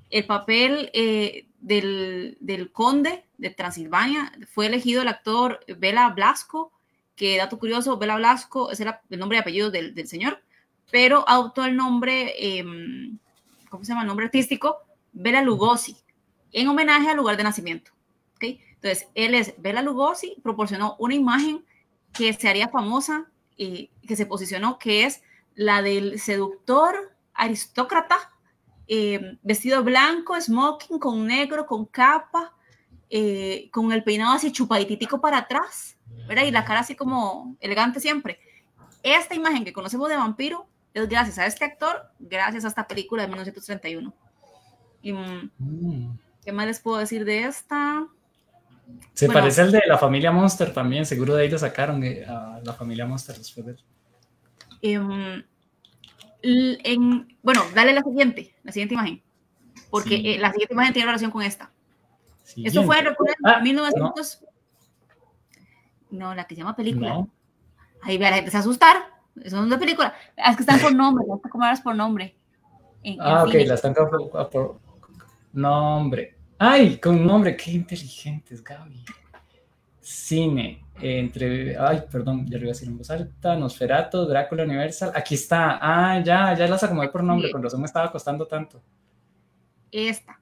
El 0.10 0.26
papel 0.26 0.90
eh, 0.94 1.46
del, 1.60 2.70
conde 2.72 3.26
de 3.38 3.50
Transilvania 3.50 4.32
fue 4.54 4.68
elegido 4.68 5.02
el 5.02 5.10
actor 5.10 5.60
Bela 5.78 6.10
Blasco, 6.12 6.72
que 7.18 7.38
dato 7.38 7.60
curioso, 7.60 7.98
Bela 7.98 8.16
Blasco 8.16 8.72
es 8.72 8.80
el, 8.80 8.94
nombre 9.20 9.38
y 9.38 9.42
apellido 9.42 9.70
del, 9.72 10.08
señor, 10.08 10.42
pero 10.90 11.28
adoptó 11.28 11.66
el 11.66 11.76
nombre, 11.76 12.34
eh, 12.40 12.64
¿cómo 13.70 13.84
se 13.84 13.90
llama? 13.90 14.02
El 14.04 14.08
nombre 14.08 14.28
artístico 14.28 14.78
Bela 15.12 15.42
Lugosi, 15.42 15.98
en 16.54 16.70
homenaje 16.70 17.10
al 17.10 17.18
lugar 17.18 17.36
de 17.36 17.44
nacimiento. 17.44 17.92
Entonces, 18.42 19.10
él 19.16 19.36
es 19.36 19.54
Bela 19.58 19.82
Lugosi, 19.82 20.38
proporcionó 20.42 20.96
una 21.00 21.14
imagen 21.14 21.66
que 22.14 22.34
se 22.34 22.50
haría 22.50 22.70
famosa 22.70 23.30
y 23.56 23.92
que 24.08 24.16
se 24.16 24.26
posicionó, 24.26 24.80
que 24.80 25.06
es 25.06 25.22
la 25.56 25.82
del 25.82 26.20
seductor 26.20 27.16
aristócrata, 27.34 28.18
eh, 28.88 29.38
vestido 29.44 29.84
blanco, 29.84 30.40
smoking, 30.40 31.00
con 31.00 31.28
negro, 31.28 31.66
con 31.66 31.86
capa, 31.86 32.54
eh, 33.10 33.70
con 33.72 33.92
el 33.92 34.04
peinado 34.04 34.34
así 34.34 34.52
chupaditico 34.52 35.20
para 35.20 35.40
atrás, 35.40 35.98
¿verdad? 36.28 36.46
Y 36.46 36.52
la 36.52 36.66
cara 36.66 36.82
así 36.82 36.96
como 36.96 37.56
elegante 37.60 38.00
siempre. 38.00 38.40
Esta 39.04 39.36
imagen 39.36 39.64
que 39.64 39.74
conocemos 39.74 40.10
de 40.10 40.18
vampiro 40.18 40.68
es 40.94 41.08
gracias 41.08 41.38
a 41.40 41.46
este 41.46 41.66
actor, 41.66 42.12
gracias 42.20 42.66
a 42.66 42.70
esta 42.70 42.88
película 42.88 43.24
de 43.24 43.28
1931. 43.30 44.14
Mm. 45.04 46.18
¿Qué 46.44 46.52
más 46.52 46.68
les 46.68 46.80
puedo 46.80 46.98
decir 46.98 47.26
de 47.26 47.44
esta? 47.44 48.08
Se 49.14 49.28
parece 49.28 49.62
al 49.62 49.72
de 49.72 49.82
la 49.86 49.98
familia 49.98 50.32
Monster 50.32 50.74
también, 50.74 51.06
seguro 51.06 51.36
de 51.36 51.44
ahí 51.44 51.50
lo 51.50 51.58
sacaron 51.58 52.04
eh, 52.04 52.26
a 52.26 52.60
la 52.64 52.74
familia 52.74 53.06
Monster 53.06 53.38
después 53.38 53.66
de 53.66 53.76
em, 54.82 55.44
en, 56.42 57.38
bueno, 57.42 57.64
dale 57.76 57.94
la 57.94 58.02
siguiente, 58.02 58.56
la 58.64 58.72
siguiente 58.72 58.94
imagen, 58.94 59.22
porque 59.90 60.16
eh, 60.16 60.40
la 60.40 60.52
siguiente 60.52 60.74
imagen 60.74 60.94
tiene 60.94 61.08
relación 61.08 61.32
con 61.32 61.42
esta. 61.42 61.72
Eso 62.56 62.84
fue, 62.84 62.98
en 63.00 63.64
1900... 63.64 64.46
No. 66.12 66.34
la 66.34 66.46
que 66.46 66.56
se 66.56 66.62
llama 66.62 66.76
película. 66.76 67.28
Ahí 68.02 68.18
ve, 68.18 68.30
la 68.30 68.38
gente 68.38 68.52
se 68.52 68.58
asustar. 68.58 68.98
Eso 69.42 69.58
no 69.58 69.66
es 69.66 69.70
de 69.70 69.78
película. 69.78 70.14
Es 70.36 70.56
que 70.56 70.64
están 70.64 70.80
por 70.80 70.94
nombre, 70.94 71.26
no 71.28 71.40
como 71.40 71.66
por 71.84 71.96
nombre. 71.96 72.36
ah, 73.20 73.44
ok, 73.46 73.54
la 73.66 73.76
están 73.76 73.94
por, 73.94 74.80
Nombre. 75.54 76.36
¡Ay! 76.62 76.98
Con 76.98 77.26
nombre. 77.26 77.56
Qué 77.56 77.72
inteligentes, 77.72 78.62
Gaby. 78.62 79.06
Cine. 80.02 80.84
Entre. 81.00 81.78
Ay, 81.78 82.04
perdón, 82.12 82.46
ya 82.50 82.58
lo 82.58 82.66
iba 82.66 82.72
a 82.72 82.74
decir 82.74 82.90
en 82.90 82.98
voz 82.98 83.10
alta. 83.10 83.56
Nosferatu, 83.56 84.26
Drácula 84.26 84.66
Universal. 84.66 85.14
Aquí 85.16 85.36
está. 85.36 85.80
Ah, 85.82 86.22
ya, 86.22 86.54
ya 86.58 86.68
las 86.68 86.84
acomodé 86.84 87.08
por 87.08 87.24
nombre. 87.24 87.50
Con 87.50 87.64
razón 87.64 87.80
me 87.80 87.86
estaba 87.86 88.12
costando 88.12 88.46
tanto. 88.46 88.84
Esta. 89.90 90.38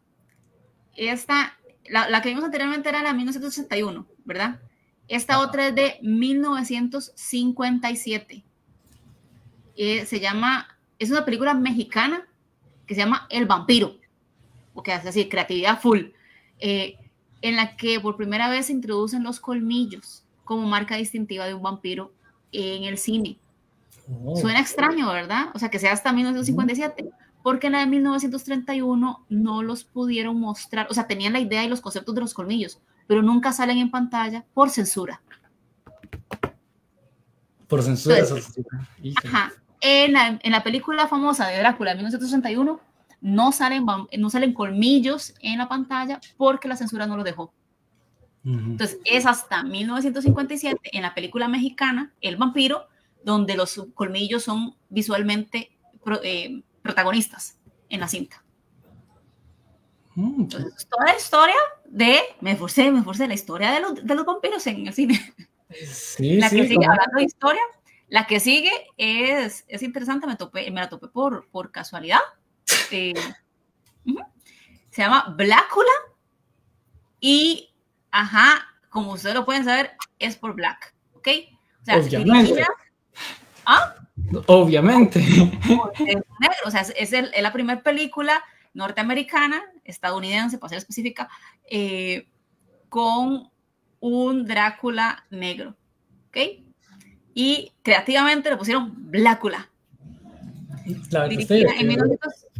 Esta. 0.95 1.55
La, 1.87 2.19
que 2.23 2.29
vimos 2.29 2.43
anteriormente 2.43 2.89
era 2.89 3.03
la 3.03 3.13
1961, 3.13 4.07
¿verdad? 4.25 4.59
Esta 5.07 5.39
otra 5.39 5.67
es 5.67 5.75
de 5.75 5.99
1957. 6.01 8.43
Eh, 9.75 10.05
se 10.07 10.19
llama. 10.19 10.79
Es 10.97 11.11
una 11.11 11.25
película 11.25 11.53
mexicana 11.53 12.27
que 12.87 12.95
se 12.95 13.01
llama 13.01 13.27
El 13.29 13.45
vampiro 13.45 13.97
que 14.83 14.93
hace 14.93 15.09
así, 15.09 15.29
creatividad 15.29 15.79
full, 15.79 16.07
eh, 16.59 16.97
en 17.41 17.55
la 17.55 17.75
que 17.75 17.99
por 17.99 18.17
primera 18.17 18.49
vez 18.49 18.67
se 18.67 18.73
introducen 18.73 19.23
los 19.23 19.39
colmillos 19.39 20.23
como 20.43 20.67
marca 20.67 20.95
distintiva 20.95 21.45
de 21.45 21.53
un 21.53 21.61
vampiro 21.61 22.13
en 22.51 22.83
el 22.85 22.97
cine. 22.97 23.37
Oh. 24.23 24.35
Suena 24.37 24.59
extraño, 24.59 25.11
¿verdad? 25.11 25.47
O 25.53 25.59
sea, 25.59 25.69
que 25.69 25.79
sea 25.79 25.91
hasta 25.91 26.13
1957, 26.13 27.09
porque 27.43 27.67
en 27.67 27.73
la 27.73 27.79
de 27.79 27.87
1931 27.87 29.25
no 29.29 29.63
los 29.63 29.83
pudieron 29.83 30.39
mostrar, 30.39 30.87
o 30.89 30.93
sea, 30.93 31.07
tenían 31.07 31.33
la 31.33 31.39
idea 31.39 31.63
y 31.63 31.69
los 31.69 31.81
conceptos 31.81 32.15
de 32.15 32.21
los 32.21 32.33
colmillos, 32.33 32.79
pero 33.05 33.21
nunca 33.21 33.51
salen 33.51 33.77
en 33.77 33.91
pantalla 33.91 34.45
por 34.53 34.69
censura. 34.69 35.21
Por 37.67 37.83
censura. 37.83 38.17
ajá. 39.23 39.51
En 39.79 40.13
la, 40.13 40.39
en 40.41 40.51
la 40.51 40.63
película 40.63 41.07
famosa 41.07 41.47
de 41.47 41.59
Drácula 41.59 41.91
de 41.91 41.97
1961 41.97 42.79
no 43.21 43.51
salen, 43.51 43.85
no 44.17 44.29
salen 44.29 44.53
colmillos 44.53 45.33
en 45.41 45.57
la 45.57 45.67
pantalla 45.67 46.19
porque 46.37 46.67
la 46.67 46.75
censura 46.75 47.07
no 47.07 47.17
lo 47.17 47.23
dejó. 47.23 47.53
Entonces, 48.43 48.99
es 49.03 49.25
hasta 49.25 49.63
1957 49.63 50.79
en 50.93 51.01
la 51.01 51.13
película 51.13 51.49
mexicana 51.49 52.13
El 52.21 52.37
vampiro, 52.37 52.87
donde 53.21 53.57
los 53.57 53.87
colmillos 53.93 54.43
son 54.43 54.75
visualmente 54.87 55.77
eh, 56.23 56.61
protagonistas 56.81 57.59
en 57.89 57.99
la 57.99 58.07
cinta. 58.07 58.43
Mm, 60.15 60.41
Entonces, 60.43 60.87
toda 60.87 61.05
la 61.11 61.17
historia 61.17 61.55
de, 61.85 62.19
me 62.39 62.51
esforcé, 62.51 62.89
me 62.89 62.99
esforcé, 62.99 63.27
la 63.27 63.33
historia 63.33 63.71
de 63.71 63.81
los, 63.81 63.95
de 63.95 64.15
los 64.15 64.25
vampiros 64.25 64.65
en 64.67 64.87
el 64.87 64.93
cine. 64.93 65.19
Sí, 65.85 66.37
la 66.37 66.49
que 66.49 66.65
sigue, 66.65 66.85
hablando 66.85 67.17
de 67.17 67.23
historia, 67.23 67.61
la 68.07 68.25
que 68.25 68.39
sigue 68.39 68.71
es, 68.95 69.65
es 69.67 69.83
interesante, 69.83 70.25
me, 70.25 70.37
topé, 70.37 70.71
me 70.71 70.79
la 70.79 70.87
topé 70.87 71.09
por, 71.09 71.49
por 71.49 71.71
casualidad. 71.71 72.21
Este, 72.67 73.13
se 74.89 75.01
llama 75.01 75.33
Blácula 75.35 75.91
y, 77.19 77.69
ajá, 78.11 78.65
como 78.89 79.13
ustedes 79.13 79.35
lo 79.35 79.45
pueden 79.45 79.63
saber, 79.63 79.91
es 80.19 80.35
por 80.35 80.53
Black, 80.53 80.95
¿ok? 81.13 81.27
O 81.81 81.85
sea, 81.85 81.97
Obviamente. 81.97 82.65
¿Ah? 83.65 83.95
Obviamente. 84.47 85.23
O 86.65 86.71
sea, 86.71 86.81
es, 86.81 87.11
la 87.11 87.53
primera 87.53 87.81
película 87.81 88.43
norteamericana, 88.73 89.61
estadounidense, 89.83 90.57
para 90.57 90.69
ser 90.69 90.77
específica, 90.79 91.29
eh, 91.69 92.27
con 92.89 93.49
un 93.99 94.45
Drácula 94.45 95.25
negro, 95.29 95.75
¿ok? 96.29 96.37
Y 97.33 97.71
creativamente 97.83 98.49
le 98.49 98.57
pusieron 98.57 98.93
Blácula. 98.95 99.69
Dirigida 101.29 101.69
en 101.79 101.87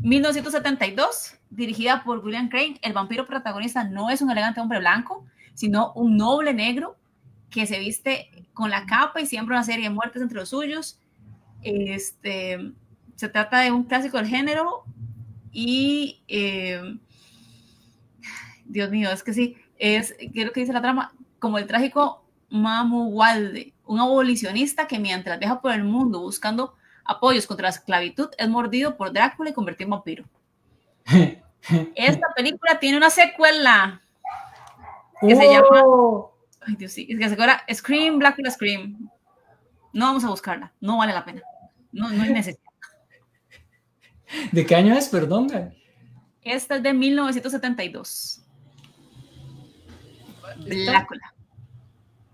1972, 0.03 1.36
dirigida 1.49 2.03
por 2.03 2.19
William 2.19 2.49
Crane, 2.49 2.80
el 2.82 2.93
vampiro 2.93 3.25
protagonista 3.25 3.84
no 3.84 4.09
es 4.09 4.21
un 4.21 4.30
elegante 4.30 4.59
hombre 4.59 4.80
blanco, 4.80 5.25
sino 5.53 5.93
un 5.93 6.17
noble 6.17 6.53
negro 6.53 6.97
que 7.49 7.65
se 7.65 7.80
viste 7.80 8.30
con 8.53 8.69
la 8.69 8.86
capa 8.86 9.21
y 9.21 9.25
siempre 9.25 9.55
una 9.55 9.63
serie 9.63 9.86
de 9.86 9.89
muertes 9.89 10.21
entre 10.21 10.38
los 10.38 10.49
suyos. 10.49 10.99
Este, 11.63 12.73
se 13.15 13.30
trata 13.30 13.61
de 13.61 13.71
un 13.71 13.84
clásico 13.84 14.17
del 14.17 14.28
género 14.28 14.84
y, 15.51 16.21
eh, 16.28 16.97
Dios 18.65 18.91
mío, 18.91 19.09
es 19.11 19.23
que 19.23 19.34
sí, 19.34 19.57
es, 19.80 20.13
¿qué 20.13 20.41
es 20.41 20.45
lo 20.45 20.51
que 20.51 20.59
dice 20.59 20.73
la 20.73 20.82
trama? 20.82 21.13
Como 21.39 21.57
el 21.57 21.67
trágico 21.67 22.23
Mamu 22.49 23.07
Walde, 23.09 23.73
un 23.86 23.99
abolicionista 23.99 24.88
que 24.88 24.99
mientras 24.99 25.39
viaja 25.39 25.61
por 25.61 25.71
el 25.71 25.84
mundo 25.84 26.21
buscando 26.21 26.75
apoyos 27.08 27.47
contra 27.47 27.64
la 27.64 27.70
esclavitud, 27.70 28.30
es 28.38 28.49
mordido 28.49 28.97
por 28.97 29.12
Drácula 29.12 29.49
y 29.49 29.53
convertido 29.53 29.86
en 29.86 29.91
vampiro. 29.91 30.26
Esta 31.95 32.28
película 32.36 32.80
tiene 32.80 32.97
una 32.97 33.10
secuela 33.10 34.01
que 35.22 35.36
se 35.36 35.51
llama. 35.51 35.84
Oh. 35.86 36.34
Ay, 36.62 36.76
Dios, 36.76 36.91
sí. 36.91 37.08
Es 37.10 37.18
que 37.18 37.30
se 37.30 37.36
llama 37.36 37.62
Scream, 37.74 38.20
Drácula 38.20 38.51
Scream. 38.51 39.10
No 39.93 40.05
vamos 40.05 40.24
a 40.26 40.30
buscarla. 40.30 40.74
No 40.80 40.97
vale 40.97 41.14
la 41.14 41.26
pena. 41.26 41.41
No, 41.91 42.10
no 42.10 42.24
es 42.24 42.30
necesario. 42.30 42.70
¿De 44.51 44.66
qué 44.66 44.76
año 44.76 44.93
es? 44.93 45.08
Perdón. 45.10 45.74
Esta 46.41 46.76
es 46.76 46.84
de 46.84 46.93
1972. 46.93 48.43
Drácula. 50.58 51.34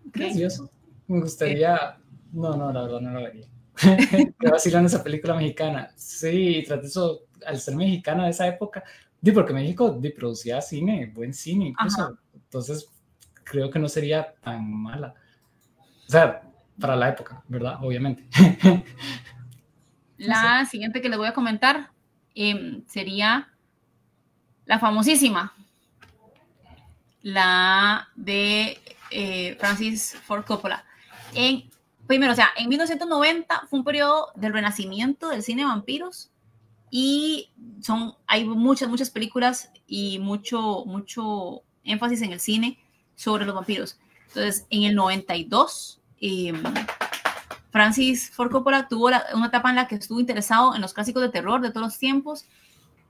Gracioso. 0.06 0.70
Me 1.08 1.22
gustaría. 1.22 1.98
No, 2.32 2.56
no, 2.56 2.72
la 2.72 2.82
verdad 2.82 3.02
no 3.02 3.12
lo 3.12 3.22
vería. 3.22 3.48
que 4.40 4.50
vacilan 4.50 4.86
esa 4.86 5.04
película 5.04 5.36
mexicana. 5.36 5.92
Sí, 5.96 6.64
tras 6.68 6.84
eso, 6.86 7.22
al 7.46 7.60
ser 7.60 7.76
mexicana 7.76 8.26
de 8.26 8.32
esa 8.32 8.48
época, 8.48 8.84
di 9.20 9.32
porque 9.32 9.54
México 9.54 9.92
di, 9.92 10.10
producía 10.10 10.62
cine, 10.62 11.12
buen 11.14 11.34
cine 11.34 11.68
incluso. 11.68 12.18
Entonces, 12.34 12.88
creo 13.44 13.70
que 13.70 13.80
no 13.80 13.90
sería 13.90 14.34
tan 14.42 14.72
mala. 14.72 15.14
O 16.08 16.12
sea, 16.12 16.42
para 16.80 16.96
la 16.96 17.10
época, 17.10 17.44
¿verdad? 17.48 17.78
Obviamente. 17.82 18.28
La 20.18 20.66
siguiente 20.66 21.02
que 21.02 21.10
les 21.10 21.18
voy 21.18 21.28
a 21.28 21.34
comentar 21.34 21.92
em, 22.34 22.86
sería 22.88 23.50
la 24.66 24.80
famosísima 24.80 25.54
la 27.24 28.10
de 28.16 28.78
eh, 29.10 29.56
Francis 29.60 30.16
Ford 30.26 30.46
Coppola. 30.46 30.86
En, 31.34 31.70
primero, 32.08 32.34
o 32.34 32.36
sea, 32.36 32.50
en 32.58 32.70
1990 32.70 33.68
fue 33.70 33.80
un 33.80 33.86
periodo 33.86 34.28
del 34.36 34.54
renacimiento 34.54 35.30
del 35.30 35.44
cine 35.44 35.64
de 35.64 35.68
vampiros 35.68 36.32
y 36.90 37.52
son, 37.82 38.16
hay 38.28 38.46
muchas, 38.46 38.90
muchas 38.90 39.10
películas 39.10 39.72
y 39.88 40.20
mucho, 40.20 40.84
mucho 40.86 41.64
énfasis 41.84 42.22
en 42.22 42.34
el 42.34 42.40
cine 42.40 42.80
sobre 43.16 43.46
los 43.46 43.56
vampiros. 43.56 43.98
Entonces, 44.28 44.66
en 44.70 44.84
el 44.84 44.96
92, 44.96 46.02
em, 46.22 46.64
Francis 47.72 48.30
Ford 48.30 48.52
Coppola 48.52 48.88
tuvo 48.88 49.10
una 49.34 49.48
etapa 49.48 49.70
en 49.70 49.76
la 49.76 49.88
que 49.88 49.96
estuvo 49.96 50.20
interesado 50.20 50.76
en 50.76 50.82
los 50.82 50.94
clásicos 50.94 51.24
de 51.24 51.30
terror 51.30 51.62
de 51.62 51.72
todos 51.72 51.88
los 51.88 51.98
tiempos 51.98 52.46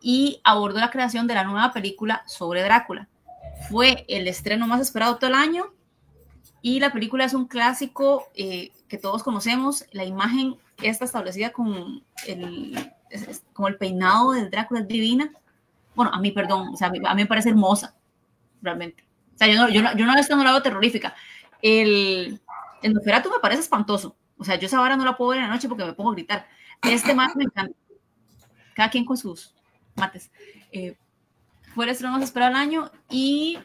y 0.01 0.39
abordó 0.43 0.79
la 0.79 0.91
creación 0.91 1.27
de 1.27 1.33
la 1.33 1.43
nueva 1.43 1.73
película 1.73 2.23
sobre 2.25 2.63
Drácula. 2.63 3.09
Fue 3.69 4.05
el 4.07 4.27
estreno 4.27 4.67
más 4.67 4.81
esperado 4.81 5.17
todo 5.17 5.29
el 5.29 5.35
año 5.35 5.73
y 6.61 6.79
la 6.79 6.93
película 6.93 7.25
es 7.25 7.33
un 7.33 7.47
clásico 7.47 8.29
eh, 8.35 8.71
que 8.93 8.99
todos 8.99 9.23
conocemos. 9.23 9.85
La 9.91 10.05
imagen 10.05 10.55
está 10.79 11.05
establecida 11.05 11.51
con 11.51 12.03
el, 12.27 12.91
como 13.51 13.67
el 13.67 13.77
peinado 13.77 14.33
del 14.33 14.51
Drácula 14.51 14.81
es 14.81 14.87
divina. 14.87 15.31
Bueno, 15.95 16.11
a 16.13 16.19
mí, 16.19 16.31
perdón, 16.31 16.67
o 16.71 16.77
sea, 16.77 16.89
a 16.89 16.91
mí, 16.91 16.99
me 16.99 17.25
parece 17.25 17.49
hermosa, 17.49 17.95
realmente. 18.61 19.03
O 19.33 19.37
sea, 19.39 19.47
yo 19.47 19.59
no, 19.59 19.67
yo 19.69 19.81
no, 19.81 19.97
yo 19.97 20.05
no, 20.05 20.13
no 20.13 20.43
la 20.43 20.51
veo 20.51 20.61
terrorífica. 20.61 21.15
El, 21.59 22.39
el 22.83 22.93
Nosferatu 22.93 23.31
me 23.31 23.39
parece 23.39 23.61
espantoso. 23.61 24.15
O 24.37 24.43
sea, 24.43 24.57
yo 24.57 24.67
esa 24.67 24.79
hora 24.79 24.95
no 24.95 25.05
la 25.05 25.17
puedo 25.17 25.31
ver 25.31 25.39
en 25.39 25.47
la 25.47 25.55
noche 25.55 25.67
porque 25.67 25.85
me 25.85 25.93
pongo 25.93 26.11
a 26.11 26.13
gritar. 26.13 26.47
Este 26.83 27.15
más 27.15 27.35
me 27.35 27.45
encanta. 27.45 27.75
Cada 28.75 28.91
quien 28.91 29.05
con 29.05 29.17
sus 29.17 29.55
mates. 29.95 30.29
Eh, 30.71 30.95
fue 31.73 31.85
el 31.85 31.91
estreno 31.91 32.13
más 32.13 32.21
esperado 32.21 32.53
del 32.53 32.61
año 32.61 32.91
y 33.09 33.57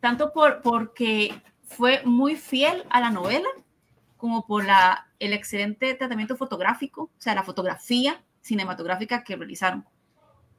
tanto 0.00 0.32
por, 0.32 0.62
porque 0.62 1.38
fue 1.66 2.00
muy 2.06 2.34
fiel 2.34 2.84
a 2.88 3.00
la 3.00 3.10
novela 3.10 3.48
como 4.20 4.46
por 4.46 4.64
la, 4.64 5.08
el 5.18 5.32
excelente 5.32 5.94
tratamiento 5.94 6.36
fotográfico, 6.36 7.04
o 7.04 7.20
sea, 7.20 7.34
la 7.34 7.42
fotografía 7.42 8.22
cinematográfica 8.42 9.24
que 9.24 9.36
realizaron 9.36 9.84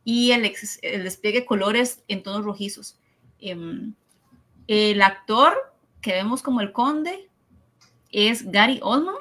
y 0.03 0.32
el, 0.32 0.51
el 0.82 1.03
despliegue 1.03 1.41
de 1.41 1.45
colores 1.45 2.03
en 2.07 2.24
tonos 2.24 2.43
rojizos. 2.43 2.97
Em, 3.39 3.93
el 4.68 5.01
actor 5.01 5.53
que 6.01 6.14
vemos 6.14 6.41
como 6.41 6.62
el 6.62 6.72
conde 6.72 7.30
es 8.12 8.49
Gary 8.51 8.80
Oldman 8.82 9.16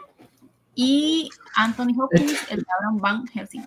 y 0.75 1.29
Anthony 1.57 1.95
Hopkins, 1.99 2.47
el 2.51 2.65
Abraham 2.79 3.01
Van 3.01 3.27
Helsing, 3.27 3.67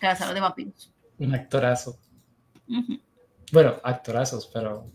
cazador 0.00 0.34
de 0.34 0.40
vampiros. 0.40 0.92
Un 1.18 1.34
actorazo. 1.34 1.98
Bueno, 3.52 3.76
actorazos, 3.82 4.48
pero. 4.52 4.90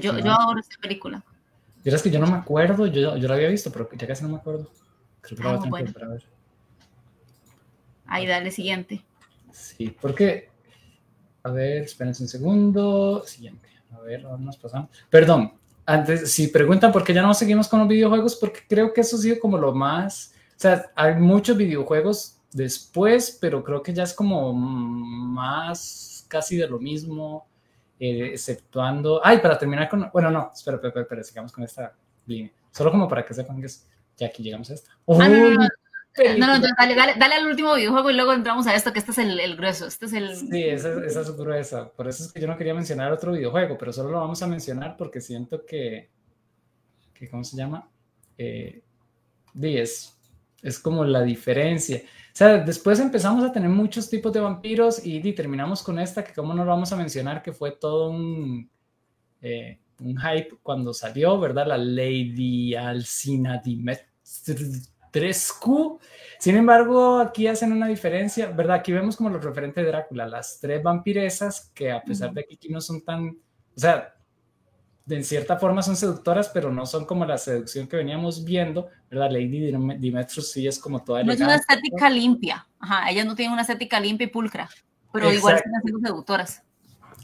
yo, 0.00 0.18
yo 0.18 0.32
adoro 0.32 0.60
esta 0.60 0.76
película. 0.80 1.24
Es 1.96 2.02
que 2.02 2.10
yo 2.10 2.18
no 2.18 2.26
me 2.26 2.36
acuerdo, 2.36 2.86
yo, 2.86 3.16
yo 3.16 3.28
la 3.28 3.34
había 3.34 3.48
visto, 3.48 3.70
pero 3.70 3.88
ya 3.92 4.06
casi 4.06 4.22
no 4.22 4.30
me 4.30 4.36
acuerdo. 4.36 4.70
Creo 5.20 5.36
que 5.36 5.44
la 5.44 5.56
voy 5.56 5.58
a 5.58 5.84
tener 5.84 5.94
que 5.94 6.04
ver. 6.06 6.24
Ahí, 8.06 8.26
dale, 8.26 8.50
siguiente. 8.50 9.04
Sí, 9.52 9.94
porque. 10.00 10.48
A 11.42 11.50
ver, 11.50 11.84
espérense 11.84 12.22
un 12.22 12.28
segundo. 12.28 13.22
Siguiente. 13.26 13.68
A 13.92 14.00
ver, 14.00 14.24
ahora 14.24 14.38
nos 14.38 14.56
pasamos. 14.56 14.90
Perdón, 15.08 15.52
antes, 15.86 16.30
si 16.32 16.48
preguntan 16.48 16.92
por 16.92 17.04
qué 17.04 17.14
ya 17.14 17.22
no 17.22 17.32
seguimos 17.32 17.68
con 17.68 17.80
los 17.80 17.88
videojuegos, 17.88 18.36
porque 18.36 18.60
creo 18.68 18.92
que 18.92 19.00
eso 19.00 19.16
ha 19.16 19.20
sido 19.20 19.38
como 19.40 19.56
lo 19.56 19.74
más. 19.74 20.34
O 20.56 20.60
sea, 20.60 20.90
hay 20.94 21.14
muchos 21.14 21.56
videojuegos 21.56 22.38
después, 22.52 23.38
pero 23.40 23.64
creo 23.64 23.82
que 23.82 23.94
ya 23.94 24.02
es 24.02 24.12
como 24.12 24.52
más 24.52 26.26
casi 26.28 26.56
de 26.56 26.68
lo 26.68 26.78
mismo, 26.78 27.47
eh, 28.00 28.30
exceptuando. 28.32 29.20
Ay, 29.24 29.38
para 29.38 29.58
terminar 29.58 29.88
con. 29.88 30.10
Bueno, 30.12 30.30
no, 30.30 30.50
espera, 30.54 30.76
espera, 30.76 31.02
espera, 31.02 31.22
sigamos 31.22 31.52
con 31.52 31.64
esta 31.64 31.92
línea. 32.26 32.52
Solo 32.70 32.90
como 32.90 33.08
para 33.08 33.24
que 33.24 33.34
sepan 33.34 33.60
que 33.60 33.66
es, 33.66 33.88
ya 34.16 34.26
aquí 34.26 34.42
llegamos 34.42 34.70
a 34.70 34.74
esta. 34.74 34.90
Ah, 35.08 35.28
no, 36.36 36.46
no, 36.46 36.58
dale, 36.76 36.94
dale, 36.96 37.14
dale, 37.16 37.34
al 37.34 37.46
último 37.46 37.74
videojuego 37.74 38.10
y 38.10 38.14
luego 38.14 38.32
entramos 38.32 38.66
a 38.66 38.74
esto, 38.74 38.92
que 38.92 38.98
este 38.98 39.12
es 39.12 39.18
el, 39.18 39.56
grueso. 39.56 39.86
Este 39.86 40.06
es 40.06 40.12
el... 40.12 40.34
Sí, 40.34 40.64
esa, 40.64 41.04
esa, 41.04 41.20
es 41.20 41.36
gruesa. 41.36 41.88
Por 41.90 42.08
eso 42.08 42.24
es 42.24 42.32
que 42.32 42.40
yo 42.40 42.48
no 42.48 42.56
quería 42.56 42.74
mencionar 42.74 43.12
otro 43.12 43.32
videojuego, 43.32 43.78
pero 43.78 43.92
solo 43.92 44.10
lo 44.10 44.20
vamos 44.20 44.42
a 44.42 44.46
mencionar 44.48 44.96
porque 44.96 45.20
siento 45.20 45.64
que, 45.64 46.10
que 47.14 47.30
¿cómo 47.30 47.44
se 47.44 47.56
llama? 47.56 47.88
Eh, 48.36 48.82
es, 49.62 50.17
es 50.62 50.78
como 50.78 51.04
la 51.04 51.22
diferencia. 51.22 52.02
O 52.04 52.38
sea, 52.38 52.58
después 52.58 53.00
empezamos 53.00 53.44
a 53.44 53.52
tener 53.52 53.68
muchos 53.68 54.08
tipos 54.08 54.32
de 54.32 54.40
vampiros 54.40 55.04
y, 55.04 55.32
terminamos 55.32 55.82
con 55.82 55.98
esta, 55.98 56.22
que 56.22 56.32
como 56.32 56.54
no 56.54 56.64
lo 56.64 56.70
vamos 56.70 56.92
a 56.92 56.96
mencionar, 56.96 57.42
que 57.42 57.52
fue 57.52 57.72
todo 57.72 58.10
un, 58.10 58.70
eh, 59.40 59.80
un 60.00 60.16
hype 60.16 60.56
cuando 60.62 60.94
salió, 60.94 61.38
¿verdad? 61.40 61.66
La 61.66 61.78
Lady 61.78 62.74
Alcina 62.74 63.60
3Q. 65.12 65.98
Sin 66.38 66.56
embargo, 66.56 67.18
aquí 67.18 67.46
hacen 67.48 67.72
una 67.72 67.88
diferencia, 67.88 68.50
¿verdad? 68.50 68.76
Aquí 68.76 68.92
vemos 68.92 69.16
como 69.16 69.30
los 69.30 69.42
referentes 69.44 69.84
de 69.84 69.90
Drácula, 69.90 70.26
las 70.26 70.60
tres 70.60 70.82
vampiresas 70.82 71.72
que 71.74 71.90
a 71.90 72.02
pesar 72.02 72.32
de 72.32 72.44
que 72.44 72.54
aquí 72.54 72.68
no 72.68 72.80
son 72.80 73.04
tan, 73.04 73.30
o 73.30 73.80
sea, 73.80 74.14
de 75.08 75.16
en 75.16 75.24
cierta 75.24 75.56
forma 75.56 75.82
son 75.82 75.96
seductoras, 75.96 76.50
pero 76.50 76.70
no 76.70 76.84
son 76.84 77.06
como 77.06 77.24
la 77.24 77.38
seducción 77.38 77.88
que 77.88 77.96
veníamos 77.96 78.44
viendo, 78.44 78.88
¿verdad? 79.10 79.30
Lady 79.30 79.72
Dimetrus 79.98 80.52
sí 80.52 80.66
es 80.66 80.78
como 80.78 81.02
toda 81.02 81.24
No 81.24 81.32
es 81.32 81.40
una 81.40 81.54
estética 81.54 82.10
limpia, 82.10 82.68
ajá, 82.78 83.10
ellas 83.10 83.24
no 83.24 83.34
tienen 83.34 83.54
una 83.54 83.62
estética 83.62 83.98
limpia 83.98 84.26
y 84.26 84.28
pulcra, 84.28 84.68
pero 85.10 85.32
igual 85.32 85.56
están 85.56 85.72
siendo 85.82 86.06
seductoras. 86.06 86.62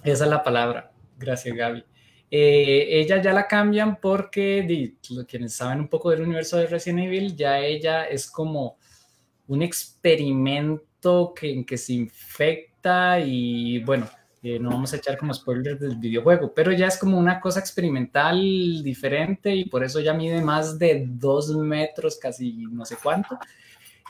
Esa 0.02 0.24
es 0.24 0.30
la 0.30 0.42
palabra, 0.42 0.92
gracias 1.18 1.54
Gaby. 1.54 1.84
Eh, 2.30 3.00
ella 3.00 3.20
ya 3.20 3.34
la 3.34 3.46
cambian 3.46 4.00
porque, 4.00 4.96
quienes 5.28 5.54
saben 5.54 5.80
un 5.80 5.88
poco 5.88 6.08
del 6.08 6.22
universo 6.22 6.56
de 6.56 6.66
Resident 6.66 7.00
Evil, 7.00 7.36
ya 7.36 7.58
ella 7.58 8.04
es 8.04 8.30
como 8.30 8.78
un 9.46 9.60
experimento 9.60 11.34
que, 11.34 11.52
en 11.52 11.66
que 11.66 11.76
se 11.76 11.92
infecta 11.92 13.20
y 13.20 13.84
bueno, 13.84 14.08
eh, 14.44 14.58
no 14.58 14.68
vamos 14.68 14.92
a 14.92 14.96
echar 14.96 15.16
como 15.16 15.32
spoilers 15.32 15.80
del 15.80 15.96
videojuego, 15.96 16.52
pero 16.52 16.70
ya 16.70 16.86
es 16.86 16.98
como 16.98 17.18
una 17.18 17.40
cosa 17.40 17.60
experimental 17.60 18.38
diferente 18.82 19.54
y 19.56 19.64
por 19.64 19.82
eso 19.82 20.00
ya 20.00 20.12
mide 20.12 20.42
más 20.42 20.78
de 20.78 21.06
dos 21.08 21.48
metros, 21.56 22.18
casi 22.18 22.52
no 22.70 22.84
sé 22.84 22.96
cuánto. 23.02 23.38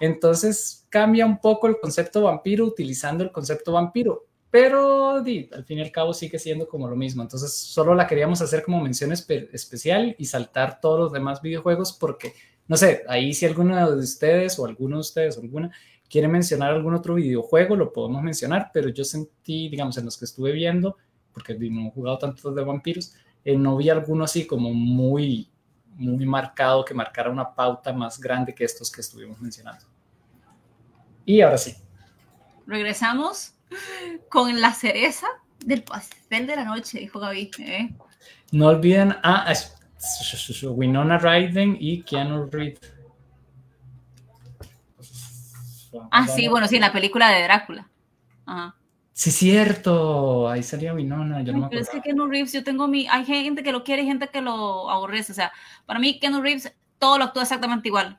Entonces 0.01 0.87
cambia 0.91 1.24
un 1.24 1.39
poco 1.39 1.68
el 1.68 1.78
concepto 1.80 2.22
vampiro 2.22 2.66
utilizando 2.66 3.22
el 3.22 3.30
concepto 3.30 3.72
vampiro 3.72 4.26
pero 4.55 5.16
al 5.16 5.64
fin 5.64 5.78
y 5.78 5.80
al 5.80 5.91
cabo 5.91 6.14
sigue 6.14 6.39
siendo 6.39 6.68
como 6.68 6.87
lo 6.87 6.95
mismo. 6.95 7.22
Entonces, 7.24 7.53
solo 7.53 7.93
la 7.93 8.07
queríamos 8.07 8.41
hacer 8.41 8.62
como 8.62 8.80
mención 8.80 9.11
especial 9.11 10.14
y 10.16 10.26
saltar 10.26 10.80
todos 10.80 11.01
los 11.01 11.12
demás 11.12 11.43
videojuegos 11.43 11.93
porque, 11.93 12.35
no 12.68 12.76
sé, 12.76 13.03
ahí 13.09 13.35
si 13.35 13.47
alguno 13.47 13.91
de 13.91 13.99
ustedes 13.99 14.57
o 14.61 14.66
alguno 14.66 14.99
de 14.99 15.01
ustedes 15.01 15.37
o 15.37 15.41
alguna 15.41 15.72
quiere 16.15 16.29
mencionar 16.29 16.71
algún 16.71 16.95
otro 16.95 17.17
videojuego, 17.17 17.75
lo 17.75 17.93
podemos 17.93 18.23
mencionar, 18.23 18.71
pero 18.73 18.89
yo 18.89 19.03
sentí, 19.03 19.69
digamos, 19.69 19.99
en 19.99 20.05
los 20.05 20.17
que 20.17 20.27
estuve 20.27 20.53
viendo, 20.53 20.97
porque 21.33 21.55
no 21.55 21.89
he 21.89 21.91
jugado 21.91 22.19
tantos 22.19 22.55
de 22.55 22.62
vampiros, 22.62 23.17
eh, 23.45 23.57
no 23.57 23.77
vi 23.77 23.91
alguno 23.91 24.23
así 24.23 24.47
como 24.47 24.73
muy, 24.73 25.51
muy 25.97 26.25
marcado 26.25 26.85
que 26.85 26.95
marcara 26.95 27.33
una 27.33 27.53
pauta 27.53 27.93
más 27.93 28.21
grande 28.21 28.55
que 28.55 28.62
estos 28.62 28.93
que 28.93 29.01
estuvimos 29.01 29.41
mencionando. 29.41 29.87
Y 31.25 31.41
ahora 31.41 31.59
sí. 31.59 31.75
Regresamos 32.65 33.55
con 34.29 34.61
la 34.61 34.73
cereza 34.73 35.27
del 35.67 35.83
pastel 35.83 36.47
de 36.47 36.55
la 36.55 36.65
noche, 36.65 37.01
dijo 37.01 37.19
Gaby. 37.19 37.51
¿eh? 37.59 37.93
No 38.53 38.69
olviden 38.69 39.17
a, 39.25 39.53
Winona 40.62 41.19
Ryder 41.19 41.77
y 41.81 42.03
Keanu 42.03 42.49
Reeves. 42.53 42.94
Ah, 46.11 46.27
sí, 46.27 46.49
bueno, 46.49 46.67
sí, 46.67 46.77
en 46.77 46.83
la 46.83 46.93
película 46.93 47.31
de 47.31 47.43
Drácula. 47.43 47.89
Ajá. 48.47 48.77
Sí, 49.15 49.31
cierto. 49.31 50.49
Ahí 50.49 50.65
salía 50.65 50.93
Winona. 50.93 51.43
Yo 51.43 51.53
no 51.53 51.69
pero 51.71 51.81
es 51.81 51.89
que 51.89 52.01
Keanu 52.03 52.27
Reeves, 52.27 52.53
yo 52.53 52.65
tengo 52.65 52.89
mi. 52.89 53.07
Hay 53.09 53.25
gente 53.25 53.63
que 53.63 53.71
lo 53.71 53.85
quiere 53.85 54.03
y 54.03 54.07
gente 54.07 54.29
que 54.29 54.41
lo 54.41 54.91
aborrece. 54.91 55.31
O 55.31 55.35
sea, 55.35 55.53
para 55.87 56.01
mí, 56.01 56.19
Keanu 56.19 56.43
Reeves, 56.43 56.75
todo 56.99 57.19
lo 57.19 57.25
actúa 57.25 57.45
exactamente 57.45 57.89
igual. 57.89 58.19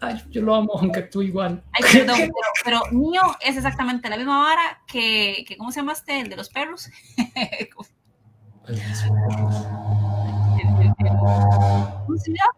Ay, 0.00 0.22
yo 0.30 0.40
lo 0.40 0.54
amo, 0.54 0.72
aunque 0.78 1.02
tú 1.02 1.20
igual. 1.20 1.62
Ay, 1.72 1.84
perdón, 1.92 2.32
pero, 2.64 2.80
mío 2.90 3.20
es 3.40 3.56
exactamente 3.58 4.08
la 4.08 4.16
misma 4.16 4.42
vara 4.42 4.82
que, 4.86 5.44
que 5.46 5.58
¿cómo 5.58 5.70
se 5.72 5.80
llama 5.80 5.92
este? 5.92 6.20
El 6.20 6.30
de 6.30 6.36
los 6.36 6.48
perros. 6.48 6.88
¿Cómo 12.06 12.18
se 12.18 12.30
llama? 12.30 12.52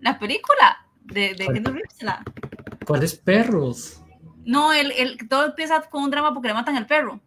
La 0.00 0.18
película 0.20 0.86
de, 1.02 1.34
de 1.34 1.46
Kendall 1.48 1.74
Reeves. 1.74 2.02
La... 2.02 2.22
¿Cuáles 2.88 3.14
perros? 3.14 4.02
No, 4.46 4.72
el, 4.72 4.92
el, 4.92 5.28
todo 5.28 5.44
empieza 5.44 5.82
con 5.82 6.04
un 6.04 6.10
drama 6.10 6.32
porque 6.32 6.48
le 6.48 6.54
matan 6.54 6.74
al 6.74 6.86
perro. 6.86 7.20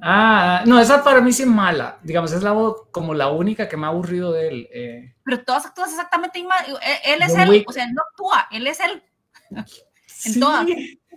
Ah, 0.00 0.64
no, 0.66 0.80
esa 0.80 1.04
para 1.04 1.20
mí 1.20 1.34
sí 1.34 1.42
es 1.42 1.48
mala. 1.48 1.98
Digamos, 2.02 2.32
es 2.32 2.42
la 2.42 2.54
como 2.90 3.12
la 3.12 3.30
única 3.30 3.68
que 3.68 3.76
me 3.76 3.84
ha 3.84 3.90
aburrido 3.90 4.32
de 4.32 4.48
él. 4.48 4.68
Eh. 4.72 5.14
Pero 5.22 5.44
todas 5.44 5.66
actúas 5.66 5.90
exactamente 5.90 6.38
igual. 6.38 6.64
Él, 7.04 7.20
es 7.20 7.34
él, 7.34 7.62
o 7.68 7.72
sea, 7.72 7.84
él 7.84 7.92
no 7.92 8.02
actúa, 8.10 8.48
él 8.50 8.66
es 8.66 8.80
él. 8.80 9.02
en 10.24 10.40
todas. 10.40 10.66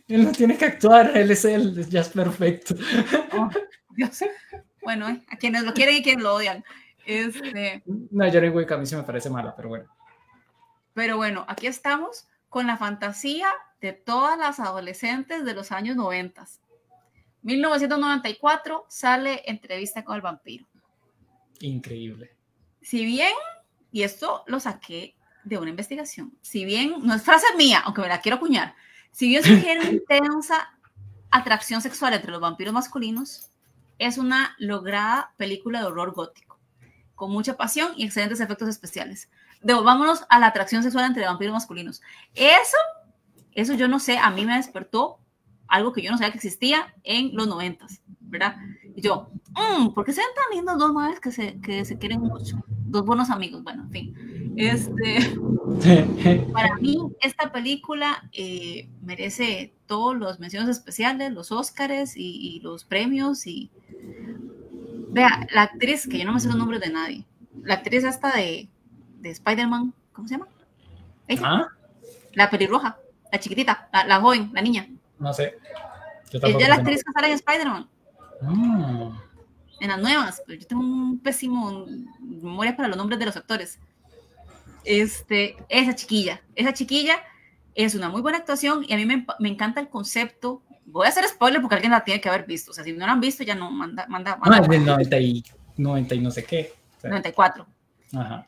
Él 0.10 0.26
no 0.26 0.32
tiene 0.34 0.58
que 0.58 0.66
actuar, 0.66 1.16
él 1.16 1.32
es 1.32 1.46
él, 1.46 1.90
ya 1.90 2.02
es 2.02 2.10
perfecto. 2.10 2.76
Oh, 3.32 3.50
Bueno, 4.84 5.08
eh, 5.08 5.24
a 5.30 5.38
quienes 5.38 5.64
lo 5.64 5.74
quieren 5.74 5.96
y 5.96 6.04
quienes 6.04 6.22
lo 6.22 6.36
odian. 6.36 6.66
Este, 7.06 7.82
no, 7.86 8.26
John 8.32 8.50
Wick 8.50 8.72
a 8.74 8.78
mí 8.78 8.86
sí 8.86 8.96
me 8.98 9.04
parece 9.04 9.30
mala, 9.30 9.56
pero 9.56 9.70
bueno. 9.70 9.86
Pero 10.94 11.16
bueno, 11.16 11.46
aquí 11.48 11.66
estamos 11.66 12.28
con 12.50 12.68
la 12.68 12.78
fantasía 12.78 13.48
de 13.86 13.94
todas 13.94 14.36
las 14.40 14.60
adolescentes 14.60 15.46
de 15.46 15.54
los 15.54 15.72
años 15.72 15.96
90. 15.96 16.44
1994 17.44 18.86
sale 18.90 19.44
Entrevista 19.46 20.04
con 20.04 20.16
el 20.16 20.24
vampiro. 20.24 20.66
Increíble. 21.60 22.36
Si 22.82 23.06
bien, 23.06 23.34
y 23.92 24.02
esto 24.02 24.44
lo 24.48 24.60
saqué 24.60 25.16
de 25.44 25.60
una 25.60 25.70
investigación, 25.70 26.36
si 26.42 26.66
bien, 26.66 26.96
no 27.04 27.14
es 27.14 27.22
frase 27.22 27.46
mía, 27.56 27.84
aunque 27.86 28.02
me 28.02 28.08
la 28.08 28.22
quiero 28.22 28.38
acuñar, 28.38 28.74
si 29.12 29.28
bien 29.28 29.44
sugiere 29.44 29.82
una 29.82 29.92
intensa 29.92 30.76
atracción 31.30 31.82
sexual 31.82 32.16
entre 32.16 32.32
los 32.32 32.42
vampiros 32.42 32.74
masculinos, 32.74 33.52
es 34.00 34.18
una 34.18 34.56
lograda 34.58 35.32
película 35.38 35.80
de 35.80 35.86
horror 35.86 36.14
gótico, 36.14 36.58
con 37.14 37.32
mucha 37.32 37.56
pasión 37.56 37.94
y 37.96 38.06
excelentes 38.06 38.40
efectos 38.40 38.68
especiales. 38.68 39.30
Devolvámonos 39.62 40.26
a 40.30 40.40
la 40.40 40.48
atracción 40.48 40.82
sexual 40.82 41.06
entre 41.06 41.26
vampiros 41.26 41.54
masculinos. 41.54 42.02
Eso, 42.34 42.78
eso 43.56 43.74
yo 43.74 43.88
no 43.88 44.00
sé, 44.00 44.18
a 44.18 44.30
mí 44.32 44.46
me 44.46 44.56
despertó 44.56 45.20
algo 45.68 45.94
que 45.94 46.02
yo 46.02 46.12
no 46.12 46.18
sabía 46.18 46.32
que 46.32 46.38
existía 46.38 46.94
en 47.04 47.36
los 47.36 47.48
noventas, 47.48 48.02
¿verdad? 48.20 48.56
Y 48.96 49.02
yo, 49.02 49.30
mmm, 49.52 49.94
¿por 49.94 50.06
qué 50.06 50.14
se 50.14 50.22
ven 50.22 50.30
tan 50.36 50.58
lindos 50.58 50.78
dos 50.78 50.94
madres 50.94 51.20
que 51.20 51.32
se, 51.32 51.60
que 51.60 51.84
se 51.86 51.98
quieren 51.98 52.22
mucho? 52.22 52.64
Dos 52.68 53.06
buenos 53.06 53.30
amigos, 53.30 53.64
bueno, 53.64 53.84
en 53.84 53.92
fin. 53.92 54.54
Este, 54.58 55.38
para 56.54 56.76
mí, 56.76 57.00
esta 57.22 57.52
película 57.52 58.30
eh, 58.32 58.90
merece 59.02 59.74
todos 59.86 60.16
los 60.16 60.40
menciones 60.40 60.70
especiales, 60.70 61.32
los 61.34 61.52
Óscares 61.52 62.16
y, 62.16 62.56
y, 62.56 62.60
los 62.62 62.86
premios. 62.86 63.48
Y 63.48 63.70
vea, 65.10 65.48
la 65.54 65.64
actriz, 65.64 66.08
que 66.08 66.20
yo 66.20 66.26
no 66.26 66.34
me 66.34 66.40
sé 66.40 66.48
los 66.48 66.58
nombres 66.58 66.82
de 66.82 66.90
nadie, 66.90 67.26
la 67.64 67.76
actriz 67.76 68.06
hasta 68.06 68.36
de, 68.36 68.70
de 69.20 69.30
Spider-Man, 69.30 69.94
¿cómo 70.14 70.28
se 70.28 70.36
llama? 70.36 70.48
¿Ah? 71.42 71.68
La 72.34 72.50
pelirroja, 72.50 72.98
la 73.36 73.40
chiquitita, 73.40 73.90
la, 73.92 74.06
la 74.06 74.20
joven, 74.22 74.52
la 74.54 74.62
niña. 74.62 74.88
No 75.20 75.34
sé. 75.34 75.56
Ella 76.32 76.58
es 76.60 76.70
la 76.70 76.76
actriz 76.76 77.04
que 77.04 77.12
sale 77.12 77.28
en 77.28 77.34
Spider-Man. 77.34 77.90
Mm. 78.42 79.10
En 79.82 79.90
las 79.90 80.00
nuevas, 80.00 80.42
pero 80.46 80.60
yo 80.60 80.68
tengo 80.68 80.82
un 80.82 81.20
pésimo 81.20 81.86
memoria 82.22 82.76
para 82.76 82.88
los 82.88 82.98
nombres 82.98 83.20
de 83.20 83.26
los 83.26 83.36
actores. 83.36 83.80
Este, 84.84 85.58
esa 85.68 85.96
chiquilla, 85.96 86.42
esa 86.56 86.74
chiquilla 86.74 87.18
es 87.74 87.96
una 87.96 88.08
muy 88.10 88.22
buena 88.22 88.38
actuación 88.38 88.86
y 88.88 88.94
a 88.94 88.98
mí 88.98 89.06
me, 89.06 89.26
me, 89.40 89.50
encanta 89.50 89.82
el 89.82 89.90
concepto. 89.90 90.62
Voy 90.86 91.08
a 91.08 91.10
hacer 91.10 91.28
spoiler 91.28 91.62
porque 91.62 91.76
alguien 91.76 91.92
la 91.92 92.04
tiene 92.04 92.22
que 92.22 92.30
haber 92.30 92.46
visto. 92.46 92.72
O 92.72 92.74
sea, 92.74 92.84
si 92.84 92.94
no 92.94 93.06
la 93.06 93.12
han 93.12 93.20
visto, 93.20 93.44
ya 93.44 93.56
no 93.56 93.70
manda. 93.70 94.06
manda, 94.08 94.38
manda 94.38 94.58
no, 94.58 94.64
es 94.64 94.70
del 94.70 94.86
90 94.86 95.20
y, 95.20 95.44
90 95.78 96.16
y 96.16 96.20
no 96.20 96.32
sé 96.32 96.46
qué. 96.46 96.74
O 96.98 97.02
sea. 97.02 97.10
94. 97.10 97.68
Ajá. 98.14 98.48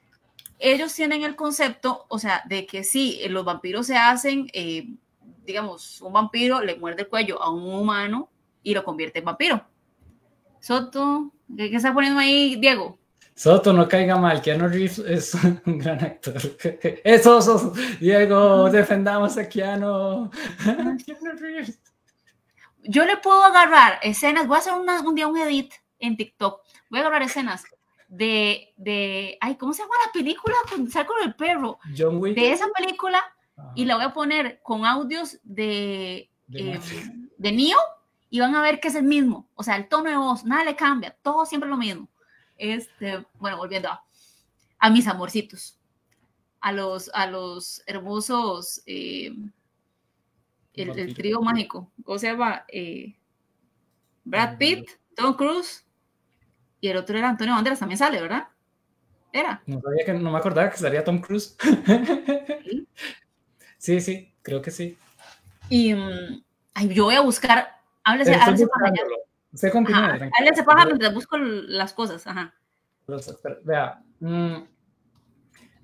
Ellos 0.60 0.94
tienen 0.94 1.24
el 1.24 1.36
concepto, 1.36 2.06
o 2.10 2.20
sea, 2.20 2.44
de 2.48 2.66
que 2.66 2.84
sí, 2.84 3.22
los 3.30 3.46
vampiros 3.46 3.88
se 3.88 3.98
hacen 3.98 4.50
eh, 4.54 4.88
digamos, 5.48 6.02
un 6.02 6.14
vampiro 6.14 6.62
le 6.62 6.76
muerde 6.76 7.04
el 7.04 7.08
cuello 7.08 7.42
a 7.42 7.50
un 7.50 7.74
humano 7.74 8.30
y 8.62 8.74
lo 8.74 8.84
convierte 8.84 9.20
en 9.20 9.26
vampiro. 9.26 9.66
Soto, 10.60 11.32
¿qué, 11.56 11.74
está 11.74 11.94
poniendo 11.94 12.20
ahí, 12.20 12.58
Diego? 12.58 13.00
Soto, 13.34 13.72
no 13.72 13.88
caiga 13.88 14.18
mal, 14.18 14.42
Keanu 14.42 14.68
Reeves 14.68 15.00
es 15.00 15.34
un 15.66 15.80
gran 15.80 16.04
actor. 16.04 16.36
Eso, 17.04 17.40
eso, 17.40 17.74
Diego, 18.00 18.70
defendamos 18.70 19.38
a 19.38 19.48
Keanu. 19.48 20.30
Keanu 21.06 21.32
Reeves. 21.40 21.80
Yo 22.84 23.06
le 23.06 23.18
puedo 23.18 23.44
agarrar 23.44 24.00
escenas, 24.02 24.48
voy 24.48 24.58
a 24.58 24.60
hacer 24.60 24.74
un 24.74 25.16
día 25.16 25.28
un 25.28 25.38
edit 25.38 25.74
en 26.00 26.18
TikTok, 26.18 26.62
voy 26.90 27.00
a 27.00 27.02
agarrar 27.02 27.24
escenas 27.24 27.64
de, 28.08 28.74
de, 28.78 29.38
ay, 29.42 29.56
¿cómo 29.56 29.74
se 29.74 29.82
llama 29.82 29.96
la 30.06 30.12
película 30.12 30.56
con, 30.70 30.88
con 30.88 31.24
el 31.24 31.36
perro? 31.36 31.80
John 31.98 32.18
Wick. 32.18 32.36
De 32.36 32.52
esa 32.52 32.68
película 32.70 33.22
y 33.76 33.86
la 33.86 33.96
voy 33.96 34.06
a 34.06 34.14
poner 34.14 34.62
con 34.62 34.86
audios 34.86 35.40
de, 35.44 36.30
de, 36.48 36.74
eh, 36.74 36.80
de 37.38 37.52
Neo 37.52 37.78
y 38.30 38.40
van 38.40 38.56
a 38.56 38.62
ver 38.62 38.80
que 38.80 38.90
es 38.90 38.96
el 38.96 39.04
mismo. 39.04 39.48
O 39.56 39.64
sea, 39.64 39.76
el 39.76 39.88
tono 39.88 40.10
de 40.10 40.18
voz, 40.18 40.44
nada 40.46 40.64
le 40.64 40.76
cambia, 40.76 41.16
todo 41.22 41.46
siempre 41.46 41.70
lo 41.70 41.78
mismo. 41.78 42.08
Este, 42.58 43.26
bueno, 43.40 43.58
volviendo 43.58 43.90
a, 43.90 44.04
a 44.80 44.90
mis 44.90 45.08
amorcitos, 45.08 45.80
a 46.62 46.72
los, 46.72 47.10
a 47.14 47.28
los 47.28 47.82
hermosos, 47.86 48.82
eh, 48.86 49.34
el, 50.74 51.00
el, 51.00 51.16
trío 51.16 51.42
mágico, 51.42 51.92
¿cómo 52.04 52.20
se 52.20 52.28
llama? 52.28 52.64
Eh, 52.68 53.16
Brad 54.24 54.58
Pitt, 54.58 54.90
Tom 55.16 55.36
Cruise 55.36 55.87
y 56.82 56.90
el 56.90 56.98
otro 56.98 57.18
era 57.18 57.30
Antonio 57.30 57.56
Banderas, 57.56 57.80
también 57.80 57.98
sale, 57.98 58.22
¿verdad? 58.22 58.48
Era. 59.32 59.62
No, 59.66 59.82
sabía 59.82 60.06
que, 60.06 60.14
no 60.14 60.32
me 60.32 60.38
acordaba 60.38 60.70
que 60.70 60.78
sería 60.78 61.04
Tom 61.04 61.20
Cruise. 61.20 61.56
¿Sí? 62.66 62.88
Sí, 63.80 64.02
sí, 64.02 64.34
creo 64.42 64.62
que 64.62 64.72
sí. 64.72 64.98
Y 65.70 65.94
um, 65.94 66.42
ay, 66.74 66.94
yo 66.94 67.06
voy 67.06 67.16
a 67.16 67.22
buscar, 67.22 67.80
háblese, 68.04 68.34
háblese 68.34 68.68
para 68.68 68.88
allá. 68.88 69.02
Usted 69.54 69.72
continúa. 69.72 70.20
Háblese 70.40 70.64
para 70.64 70.86
mientras 70.86 71.14
busco 71.14 71.38
las 71.38 71.94
cosas, 71.94 72.26
ajá. 72.26 72.54
Vea, 73.64 74.02
mmm, 74.20 74.58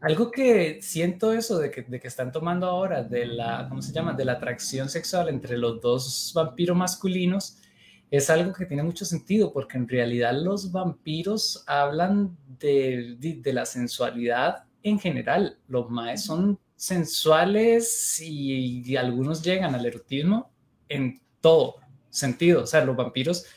algo 0.01 0.31
que 0.31 0.81
siento 0.81 1.31
eso 1.31 1.59
de 1.59 1.71
que, 1.71 1.83
de 1.83 1.99
que 1.99 2.09
están 2.09 2.31
tomando 2.33 2.67
ahora 2.67 3.03
de 3.03 3.25
la, 3.25 3.67
¿cómo 3.69 3.81
se 3.81 3.93
llama? 3.93 4.11
De 4.11 4.25
la 4.25 4.33
atracción 4.33 4.89
sexual 4.89 5.29
entre 5.29 5.57
los 5.57 5.79
dos 5.79 6.33
vampiros 6.35 6.75
masculinos 6.75 7.59
es 8.13 8.29
algo 8.29 8.53
que 8.53 8.67
tiene 8.67 8.83
mucho 8.83 9.05
sentido 9.05 9.51
porque 9.51 9.75
en 9.75 9.87
realidad 9.87 10.33
los 10.33 10.71
vampiros 10.71 11.63
hablan 11.65 12.37
de, 12.59 13.15
de, 13.17 13.41
de 13.41 13.53
la 13.53 13.65
sensualidad 13.65 14.65
en 14.83 14.99
general. 14.99 15.57
Los 15.67 15.89
maes 15.89 16.23
son 16.23 16.59
sensuales 16.75 18.21
y, 18.21 18.95
algunos 18.97 19.41
llegan 19.41 19.73
al 19.73 19.83
erotismo 19.87 20.51
en 20.89 21.23
todo 21.41 21.77
sentido. 22.11 22.61
O 22.61 22.67
sea, 22.67 22.85
los 22.85 22.95
vampiros, 22.95 23.47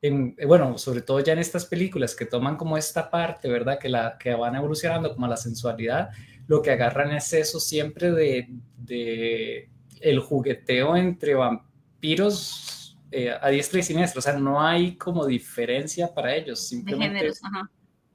en, 0.00 0.34
bueno, 0.46 0.78
sobre 0.78 1.02
todo 1.02 1.20
ya 1.20 1.34
en 1.34 1.40
estas 1.40 1.66
películas 1.66 2.14
que 2.14 2.24
toman 2.24 2.56
como 2.56 2.78
esta 2.78 3.10
parte, 3.10 3.50
¿verdad? 3.50 3.78
Que, 3.78 3.90
la, 3.90 4.16
que 4.18 4.32
van 4.34 4.56
evolucionando 4.56 5.12
como 5.12 5.26
la 5.26 5.36
sensualidad, 5.36 6.08
lo 6.46 6.62
que 6.62 6.70
agarran 6.70 7.12
es 7.12 7.34
eso 7.34 7.60
siempre 7.60 8.12
de, 8.12 8.48
de 8.78 9.68
el 10.00 10.20
jugueteo 10.20 10.96
entre 10.96 11.34
vampiros 11.34 12.75
eh, 13.10 13.34
a 13.40 13.48
diestra 13.48 13.80
y 13.80 13.82
siniestra. 13.82 14.18
O 14.18 14.22
sea, 14.22 14.34
no 14.34 14.60
hay 14.60 14.96
como 14.96 15.26
diferencia 15.26 16.12
para 16.12 16.34
ellos. 16.34 16.68
Simplemente, 16.68 17.14
de 17.14 17.18
géneros, 17.20 17.40
ajá. 17.44 17.70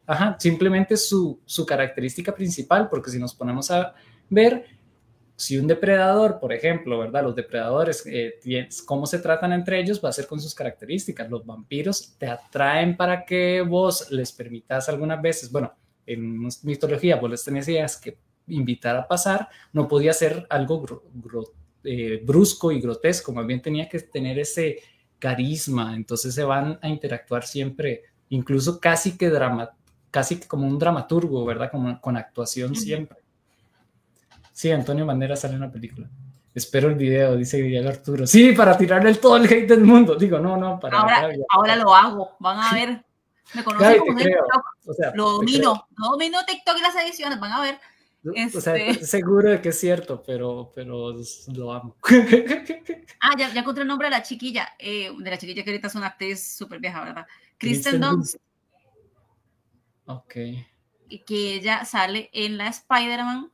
Ajá, 0.08 0.36
simplemente 0.40 0.98
su, 0.98 1.40
su 1.46 1.66
característica 1.66 2.34
principal, 2.34 2.90
porque 2.90 3.12
si 3.12 3.20
nos 3.20 3.34
ponemos 3.34 3.72
a 3.72 3.94
ver 4.30 4.66
si 5.42 5.58
un 5.58 5.66
depredador, 5.66 6.40
por 6.40 6.54
ejemplo, 6.54 7.00
¿verdad? 7.00 7.24
Los 7.24 7.36
depredadores, 7.36 8.04
eh, 8.06 8.68
cómo 8.86 9.08
se 9.08 9.18
tratan 9.18 9.54
entre 9.54 9.80
ellos 9.80 10.00
va 10.04 10.10
a 10.10 10.14
ser 10.14 10.28
con 10.28 10.40
sus 10.40 10.54
características. 10.54 11.30
Los 11.32 11.46
vampiros 11.46 12.16
te 12.20 12.28
atraen 12.28 12.96
para 12.96 13.26
que 13.26 13.62
vos 13.62 14.12
les 14.12 14.32
permitas 14.32 14.88
algunas 14.88 15.20
veces, 15.20 15.52
bueno, 15.52 15.74
en 16.06 16.48
mitología 16.64 17.16
vos 17.16 17.32
les 17.32 17.44
tenías 17.44 17.68
ideas 17.68 17.98
que 17.98 18.20
invitar 18.48 18.96
a 18.96 19.08
pasar, 19.08 19.50
no 19.74 19.88
podía 19.88 20.14
ser 20.14 20.46
algo 20.50 21.02
eh, 21.84 22.22
brusco 22.24 22.72
y 22.72 22.82
grotesco, 22.82 23.34
más 23.34 23.46
bien 23.46 23.62
tenía 23.62 23.88
que 23.90 24.00
tener 24.00 24.40
ese 24.40 24.80
carisma, 25.20 25.96
entonces 25.96 26.34
se 26.34 26.44
van 26.44 26.80
a 26.82 26.90
interactuar 26.90 27.46
siempre, 27.46 28.04
incluso 28.30 28.80
casi 28.80 29.18
que 29.18 29.30
drama, 29.30 29.72
casi 30.10 30.40
como 30.40 30.68
un 30.68 30.80
dramaturgo, 30.80 31.46
¿verdad? 31.46 31.70
Como, 31.72 32.00
con 32.02 32.18
actuación 32.18 32.76
siempre. 32.76 33.20
Sí, 34.52 34.70
Antonio 34.72 35.06
Banderas 35.06 35.40
sale 35.40 35.54
en 35.54 35.64
una 35.64 35.72
película. 35.72 36.10
Espero 36.54 36.90
el 36.90 36.96
video, 36.96 37.38
dice 37.38 37.62
Diego 37.62 37.88
Arturo. 37.88 38.28
Sí, 38.28 38.52
para 38.52 38.78
tirarle 38.78 39.16
todo 39.16 39.38
el 39.38 39.46
hate 39.46 39.70
del 39.70 39.86
mundo. 39.86 40.16
Digo, 40.16 40.38
no, 40.38 40.58
no, 40.58 40.80
para. 40.80 41.00
Ahora, 41.00 41.30
ahora 41.50 41.76
lo 41.78 41.96
hago. 41.96 42.36
Van 42.40 42.60
a 42.60 42.74
ver. 42.74 43.06
Me 43.54 43.64
conocen 43.64 44.00
como 44.00 44.18
TikTok. 44.18 44.64
O 44.86 44.94
sea, 44.94 45.12
lo 45.16 45.32
domino. 45.32 45.88
No 45.98 46.12
domino 46.12 46.40
TikTok 46.46 46.78
y 46.78 46.82
las 46.82 46.96
ediciones. 46.98 47.40
Van 47.40 47.54
a 47.54 47.62
ver. 47.62 47.80
Este... 48.36 48.58
O 48.58 48.62
sea, 48.62 48.94
seguro 49.04 49.50
de 49.50 49.62
que 49.62 49.70
es 49.70 49.80
cierto, 49.80 50.22
pero, 50.24 50.72
pero 50.76 51.14
lo 51.54 51.74
amo. 51.74 51.96
ah, 53.22 53.36
ya, 53.38 53.52
ya 53.54 53.62
encontré 53.62 53.82
el 53.82 53.88
nombre 53.88 54.08
de 54.08 54.12
la 54.12 54.24
chiquilla. 54.24 54.70
Eh, 54.78 55.12
de 55.18 55.30
la 55.30 55.38
chiquilla 55.38 55.64
que 55.64 55.72
ahorita 55.72 55.88
es 55.88 55.96
una 55.96 56.08
actriz 56.08 56.56
súper 56.56 56.80
vieja, 56.80 57.04
¿verdad? 57.04 57.26
Kristen 57.58 58.00
Dunst. 58.00 58.36
Ok. 60.06 60.34
Que 61.26 61.56
ella 61.56 61.84
sale 61.86 62.30
en 62.34 62.58
la 62.58 62.68
Spider-Man 62.68 63.52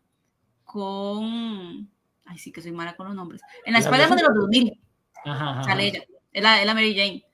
con. 0.64 1.90
Ay, 2.26 2.38
sí 2.38 2.52
que 2.52 2.62
soy 2.62 2.72
mala 2.72 2.96
con 2.96 3.08
los 3.08 3.16
nombres. 3.16 3.42
En 3.66 3.74
la, 3.74 3.80
Spider-Man 3.80 4.18
de 4.18 4.24
los 4.24 4.36
2000. 4.36 4.82
Ajá, 5.26 5.64
Sale 5.64 5.88
ella. 5.88 6.04
Es 6.32 6.44
la, 6.44 6.64
la, 6.64 6.74
Mary 6.74 6.96
Jane. 6.96 7.26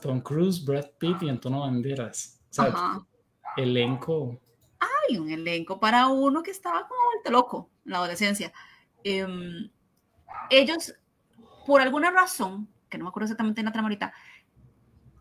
Tom 0.00 0.20
Cruise, 0.20 0.64
Brad 0.64 0.90
Pitt 0.98 1.22
y 1.22 1.28
Antonio 1.28 1.60
Banderas. 1.60 2.40
O 2.50 2.54
sea, 2.54 3.06
elenco. 3.56 4.40
Ay, 5.08 5.18
un 5.18 5.30
elenco 5.30 5.78
para 5.78 6.08
uno 6.08 6.42
que 6.42 6.50
estaba 6.50 6.86
como 6.86 7.00
vuelto 7.12 7.30
loco 7.30 7.70
en 7.84 7.92
la 7.92 7.98
adolescencia. 7.98 8.52
Eh, 9.04 9.26
ellos, 10.50 10.94
por 11.66 11.80
alguna 11.80 12.10
razón, 12.10 12.68
que 12.88 12.98
no 12.98 13.04
me 13.04 13.08
acuerdo 13.08 13.26
exactamente 13.26 13.60
en 13.60 13.66
la 13.66 13.72
trama 13.72 13.88
ahorita, 13.88 14.12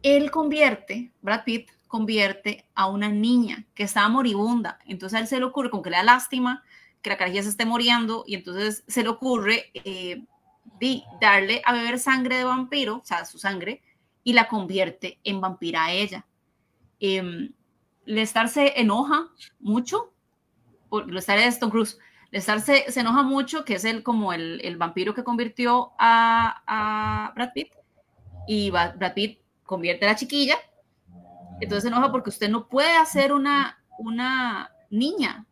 él 0.04 0.30
convierte, 0.32 1.12
Brad 1.22 1.44
Pitt 1.44 1.72
convierte 1.88 2.68
a 2.76 2.88
una 2.88 3.10
niña 3.10 3.66
que 3.74 3.84
estaba 3.84 4.10
moribunda. 4.10 4.80
Entonces 4.86 5.18
a 5.18 5.22
él 5.22 5.28
se 5.28 5.40
le 5.40 5.46
ocurre, 5.46 5.70
como 5.70 5.84
que 5.84 5.90
le 5.90 5.98
da 5.98 6.04
lástima 6.04 6.64
que 7.02 7.10
la 7.10 7.18
carajilla 7.18 7.44
se 7.44 7.50
esté 7.50 7.66
muriendo, 7.66 8.24
y 8.28 8.36
entonces 8.36 8.84
se 8.88 9.04
le 9.04 9.10
ocurre 9.10 9.72
eh, 9.74 10.24
darle 11.22 11.62
a 11.64 11.74
beber 11.74 12.00
sangre 12.00 12.38
de 12.38 12.44
vampiro, 12.44 12.98
o 12.98 13.06
sea, 13.06 13.26
su 13.26 13.38
sangre, 13.38 13.84
y 14.24 14.34
la 14.34 14.48
convierte 14.48 15.20
en 15.24 15.40
vampira 15.40 15.86
a 15.86 15.92
ella. 15.92 16.26
Eh, 17.00 17.52
Lestar 18.06 18.49
se 18.49 18.80
enoja 18.80 19.30
mucho, 19.60 20.14
Lestar 21.08 21.39
es 21.39 21.60
Tom 21.60 21.70
Cruise, 21.72 21.97
Lestar 22.32 22.62
se, 22.62 22.91
se, 22.91 22.99
enoja 22.99 23.24
mucho, 23.24 23.66
que 23.66 23.76
es 23.76 23.86
el, 23.86 24.03
como 24.03 24.34
el, 24.34 24.62
el 24.64 24.78
vampiro 24.78 25.14
que 25.14 25.24
convirtió 25.24 25.93
a, 25.97 26.64
a, 26.68 27.34
Brad 27.34 27.53
Pitt, 27.53 27.74
y 28.47 28.70
Brad 28.70 29.14
Pitt 29.14 29.39
convierte 29.64 30.06
a 30.06 30.10
la 30.10 30.16
chiquilla, 30.16 30.58
entonces 31.62 31.84
se 31.84 31.88
enoja 31.89 32.12
porque 32.12 32.30
usted 32.30 32.49
no 32.49 32.68
puede 32.68 32.95
hacer 32.97 33.34
una, 33.34 33.80
una 33.97 34.72
niña 34.89 35.45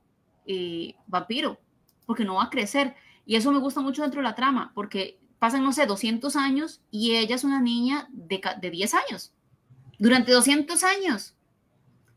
eh, 0.45 0.95
vampiro, 1.08 1.60
porque 2.06 2.26
no 2.26 2.36
va 2.36 2.43
a 2.43 2.49
crecer. 2.49 2.95
Y 3.26 3.36
eso 3.36 3.51
me 3.51 3.60
gusta 3.60 3.82
mucho 3.82 4.01
dentro 4.01 4.20
de 4.20 4.28
la 4.28 4.36
trama, 4.36 4.72
porque 4.76 5.20
pasan, 5.39 5.64
no 5.64 5.72
sé, 5.72 5.86
200 5.86 6.36
años 6.36 6.82
y 6.91 7.16
ella 7.16 7.36
es 7.36 7.43
una 7.43 7.62
niña 7.62 8.08
de, 8.12 8.41
de 8.62 8.70
10 8.70 8.93
años. 8.93 9.34
Durante 9.97 10.32
200 10.32 10.84
años. 10.84 11.36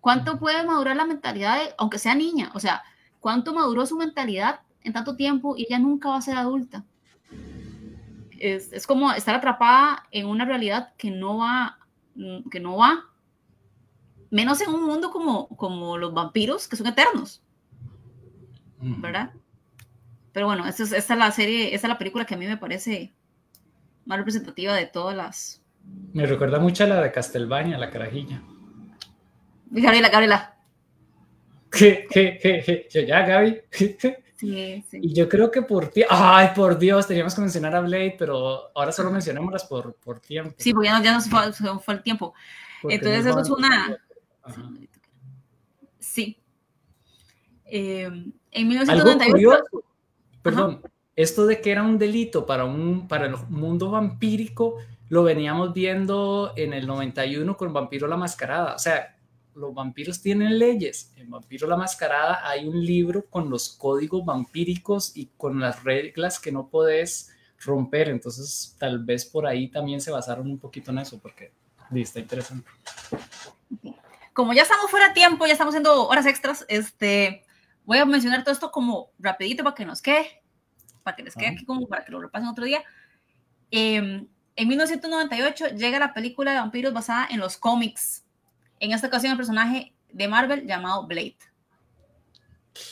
¿Cuánto 0.06 0.38
puede 0.38 0.64
madurar 0.64 0.94
la 0.94 1.04
mentalidad, 1.04 1.58
aunque 1.78 1.98
sea 1.98 2.14
niña? 2.14 2.52
O 2.54 2.60
sea, 2.60 2.84
¿cuánto 3.18 3.52
maduró 3.52 3.84
su 3.86 3.96
mentalidad 3.96 4.60
en 4.82 4.92
tanto 4.92 5.16
tiempo 5.16 5.56
y 5.56 5.64
ella 5.64 5.80
nunca 5.80 6.10
va 6.10 6.18
a 6.18 6.22
ser 6.22 6.36
adulta? 6.36 6.84
Es, 8.38 8.72
es 8.72 8.86
como 8.86 9.10
estar 9.10 9.34
atrapada 9.34 10.04
en 10.12 10.26
una 10.26 10.44
realidad 10.44 10.92
que 10.96 11.10
no 11.10 11.38
va, 11.38 11.80
que 12.52 12.60
no 12.60 12.76
va, 12.76 13.06
menos 14.30 14.60
en 14.60 14.72
un 14.72 14.84
mundo 14.84 15.10
como, 15.10 15.48
como 15.48 15.98
los 15.98 16.14
vampiros, 16.14 16.68
que 16.68 16.76
son 16.76 16.86
eternos. 16.86 17.42
¿Verdad? 18.80 19.32
Pero 20.30 20.46
bueno, 20.46 20.66
esta 20.66 20.84
es, 20.84 20.92
esta 20.92 21.14
es 21.14 21.18
la 21.18 21.32
serie, 21.32 21.74
esta 21.74 21.88
es 21.88 21.92
la 21.92 21.98
película 21.98 22.26
que 22.26 22.36
a 22.36 22.38
mí 22.38 22.46
me 22.46 22.56
parece 22.56 23.12
más 24.04 24.18
representativa 24.18 24.72
de 24.72 24.86
todas 24.86 25.16
las. 25.16 25.64
Me 26.12 26.26
recuerda 26.26 26.60
mucho 26.60 26.84
a 26.84 26.86
la 26.86 27.00
de 27.00 27.10
Castelvania, 27.10 27.76
la 27.76 27.90
carajilla. 27.90 28.40
Gabriela, 29.66 30.08
Gabriela. 30.08 30.56
¿Qué, 31.70 32.06
qué, 32.10 32.38
qué, 32.40 32.88
Yo 32.90 33.00
ya, 33.02 33.26
Gaby. 33.26 33.60
Sí, 34.36 34.84
sí. 34.90 34.98
Y 35.00 35.14
yo 35.14 35.30
creo 35.30 35.50
que 35.50 35.62
por 35.62 35.88
ti, 35.88 36.02
ay, 36.10 36.50
por 36.54 36.78
Dios, 36.78 37.06
teníamos 37.06 37.34
que 37.34 37.40
mencionar 37.40 37.74
a 37.74 37.80
Blade, 37.80 38.16
pero 38.18 38.70
ahora 38.74 38.92
solo 38.92 39.10
mencionémoslas 39.10 39.64
por, 39.64 39.94
por 39.94 40.20
tiempo. 40.20 40.54
Sí, 40.58 40.74
porque 40.74 40.88
ya 40.88 40.98
no, 40.98 41.02
ya 41.02 41.14
no 41.14 41.22
fue, 41.22 41.80
fue, 41.80 41.94
el 41.94 42.02
tiempo. 42.02 42.34
Entonces, 42.82 43.24
eso 43.24 43.40
es 43.40 43.48
una. 43.48 43.96
Sí. 45.98 46.38
Eh, 47.64 48.10
en 48.50 48.68
1998. 48.68 49.64
perdón, 50.42 50.82
esto 51.16 51.46
de 51.46 51.62
que 51.62 51.72
era 51.72 51.82
un 51.82 51.98
delito 51.98 52.44
para, 52.44 52.66
un, 52.66 53.08
para 53.08 53.26
el 53.26 53.36
mundo 53.48 53.90
vampírico, 53.90 54.76
lo 55.08 55.22
veníamos 55.22 55.72
viendo 55.72 56.52
en 56.56 56.74
el 56.74 56.86
91 56.86 57.56
con 57.56 57.72
Vampiro 57.72 58.06
la 58.06 58.18
Mascarada. 58.18 58.74
O 58.74 58.78
sea, 58.78 59.15
los 59.56 59.74
vampiros 59.74 60.20
tienen 60.20 60.58
leyes. 60.58 61.12
En 61.16 61.30
Vampiro 61.30 61.66
la 61.66 61.76
Mascarada 61.76 62.40
hay 62.48 62.66
un 62.66 62.84
libro 62.84 63.26
con 63.26 63.50
los 63.50 63.70
códigos 63.70 64.24
vampíricos 64.24 65.16
y 65.16 65.26
con 65.36 65.58
las 65.60 65.82
reglas 65.82 66.38
que 66.38 66.52
no 66.52 66.68
podés 66.68 67.32
romper. 67.60 68.08
Entonces, 68.08 68.76
tal 68.78 69.04
vez 69.04 69.24
por 69.24 69.46
ahí 69.46 69.68
también 69.68 70.00
se 70.00 70.10
basaron 70.10 70.50
un 70.50 70.58
poquito 70.58 70.90
en 70.90 70.98
eso, 70.98 71.18
porque 71.18 71.52
está 71.94 72.20
interesante. 72.20 72.68
Como 74.32 74.52
ya 74.52 74.62
estamos 74.62 74.90
fuera 74.90 75.08
de 75.08 75.14
tiempo, 75.14 75.46
ya 75.46 75.52
estamos 75.52 75.72
haciendo 75.72 76.06
horas 76.08 76.26
extras, 76.26 76.66
este, 76.68 77.42
voy 77.84 77.98
a 77.98 78.04
mencionar 78.04 78.44
todo 78.44 78.52
esto 78.52 78.70
como 78.70 79.10
rapidito 79.18 79.64
para 79.64 79.74
que 79.74 79.86
nos 79.86 80.02
quede, 80.02 80.42
para 81.02 81.16
que 81.16 81.22
les 81.22 81.34
quede 81.34 81.48
aquí 81.48 81.64
como 81.64 81.86
para 81.88 82.04
que 82.04 82.12
lo 82.12 82.20
repasen 82.20 82.48
otro 82.48 82.64
día. 82.66 82.82
Em, 83.70 84.28
en 84.56 84.68
1998 84.68 85.68
llega 85.68 85.98
la 85.98 86.12
película 86.12 86.52
de 86.52 86.58
vampiros 86.58 86.92
basada 86.92 87.28
en 87.30 87.40
los 87.40 87.56
cómics. 87.56 88.25
En 88.80 88.92
esta 88.92 89.06
ocasión 89.06 89.32
el 89.32 89.38
personaje 89.38 89.92
de 90.12 90.28
Marvel 90.28 90.66
llamado 90.66 91.06
Blade. 91.06 91.36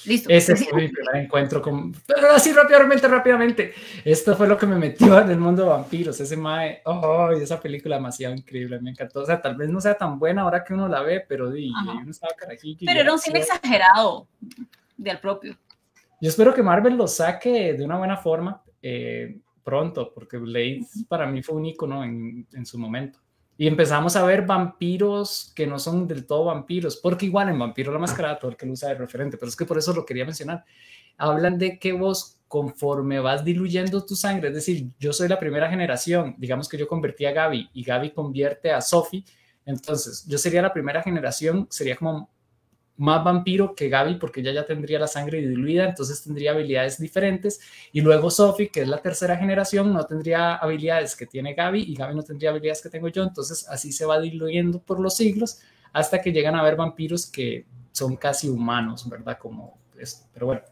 Listo. 0.06 0.30
Ese 0.30 0.56
fue 0.56 0.82
mi 0.82 0.88
primer 0.88 1.16
encuentro 1.16 1.60
con. 1.60 1.92
Pero 2.06 2.32
así 2.32 2.52
rápidamente, 2.52 3.06
rápidamente. 3.06 3.74
Esto 4.04 4.36
fue 4.36 4.48
lo 4.48 4.56
que 4.56 4.66
me 4.66 4.76
metió 4.76 5.20
en 5.20 5.30
el 5.30 5.38
mundo 5.38 5.62
de 5.62 5.68
vampiros. 5.68 6.18
Ese 6.20 6.36
mae. 6.36 6.80
Oh, 6.84 7.30
esa 7.30 7.60
película 7.60 7.96
demasiado 7.96 8.34
increíble. 8.34 8.80
Me 8.80 8.90
encantó. 8.90 9.20
O 9.20 9.26
sea, 9.26 9.40
tal 9.40 9.56
vez 9.56 9.68
no 9.68 9.80
sea 9.80 9.96
tan 9.96 10.18
buena 10.18 10.42
ahora 10.42 10.64
que 10.64 10.74
uno 10.74 10.88
la 10.88 11.02
ve, 11.02 11.24
pero 11.26 11.50
di, 11.50 11.70
uno 11.70 12.10
estaba 12.10 12.34
carajillo. 12.34 12.80
Pero 12.86 13.00
era 13.00 13.12
un 13.12 13.18
cine 13.18 13.40
exagerado 13.40 14.26
del 14.96 15.18
propio. 15.18 15.56
Yo 16.20 16.28
espero 16.28 16.54
que 16.54 16.62
Marvel 16.62 16.96
lo 16.96 17.06
saque 17.06 17.74
de 17.74 17.84
una 17.84 17.98
buena 17.98 18.16
forma 18.16 18.62
eh, 18.80 19.38
pronto, 19.62 20.12
porque 20.14 20.38
Blade 20.38 20.86
para 21.08 21.26
mí 21.26 21.42
fue 21.42 21.56
un 21.56 21.66
icono 21.66 22.04
en, 22.04 22.46
en 22.52 22.64
su 22.64 22.78
momento. 22.78 23.18
Y 23.56 23.68
empezamos 23.68 24.16
a 24.16 24.24
ver 24.24 24.42
vampiros 24.42 25.52
que 25.54 25.66
no 25.66 25.78
son 25.78 26.08
del 26.08 26.26
todo 26.26 26.46
vampiros, 26.46 26.96
porque 26.96 27.26
igual 27.26 27.48
en 27.48 27.58
Vampiro 27.58 27.92
la 27.92 28.00
Mascarada, 28.00 28.38
todo 28.38 28.50
el 28.50 28.56
que 28.56 28.66
lo 28.66 28.72
usa 28.72 28.88
de 28.88 28.96
referente, 28.96 29.36
pero 29.36 29.48
es 29.48 29.56
que 29.56 29.64
por 29.64 29.78
eso 29.78 29.92
lo 29.92 30.04
quería 30.04 30.24
mencionar. 30.24 30.64
Hablan 31.16 31.56
de 31.56 31.78
que 31.78 31.92
vos, 31.92 32.40
conforme 32.48 33.20
vas 33.20 33.44
diluyendo 33.44 34.04
tu 34.04 34.16
sangre, 34.16 34.48
es 34.48 34.54
decir, 34.54 34.88
yo 34.98 35.12
soy 35.12 35.28
la 35.28 35.38
primera 35.38 35.70
generación, 35.70 36.34
digamos 36.38 36.68
que 36.68 36.76
yo 36.76 36.88
convertí 36.88 37.26
a 37.26 37.32
Gaby 37.32 37.70
y 37.72 37.84
Gaby 37.84 38.10
convierte 38.10 38.72
a 38.72 38.80
Sophie, 38.80 39.24
entonces 39.64 40.26
yo 40.26 40.36
sería 40.36 40.60
la 40.60 40.72
primera 40.72 41.02
generación, 41.02 41.68
sería 41.70 41.96
como 41.96 42.33
más 42.96 43.24
vampiro 43.24 43.74
que 43.74 43.88
Gaby 43.88 44.16
porque 44.16 44.40
ella 44.40 44.52
ya 44.52 44.66
tendría 44.66 44.98
la 44.98 45.08
sangre 45.08 45.38
diluida, 45.38 45.84
entonces 45.88 46.22
tendría 46.22 46.52
habilidades 46.52 46.98
diferentes. 46.98 47.60
Y 47.92 48.00
luego 48.00 48.30
Sophie, 48.30 48.68
que 48.68 48.82
es 48.82 48.88
la 48.88 48.98
tercera 48.98 49.36
generación, 49.36 49.92
no 49.92 50.04
tendría 50.04 50.54
habilidades 50.56 51.16
que 51.16 51.26
tiene 51.26 51.54
Gaby 51.54 51.82
y 51.82 51.94
Gaby 51.94 52.14
no 52.14 52.22
tendría 52.22 52.50
habilidades 52.50 52.82
que 52.82 52.90
tengo 52.90 53.08
yo. 53.08 53.22
Entonces 53.22 53.68
así 53.68 53.92
se 53.92 54.06
va 54.06 54.20
diluyendo 54.20 54.80
por 54.80 55.00
los 55.00 55.16
siglos 55.16 55.60
hasta 55.92 56.20
que 56.20 56.32
llegan 56.32 56.54
a 56.54 56.60
haber 56.60 56.76
vampiros 56.76 57.26
que 57.26 57.66
son 57.92 58.16
casi 58.16 58.48
humanos, 58.48 59.08
¿verdad? 59.08 59.38
Como 59.38 59.78
esto. 59.98 60.26
Pero 60.32 60.46
bueno, 60.46 60.62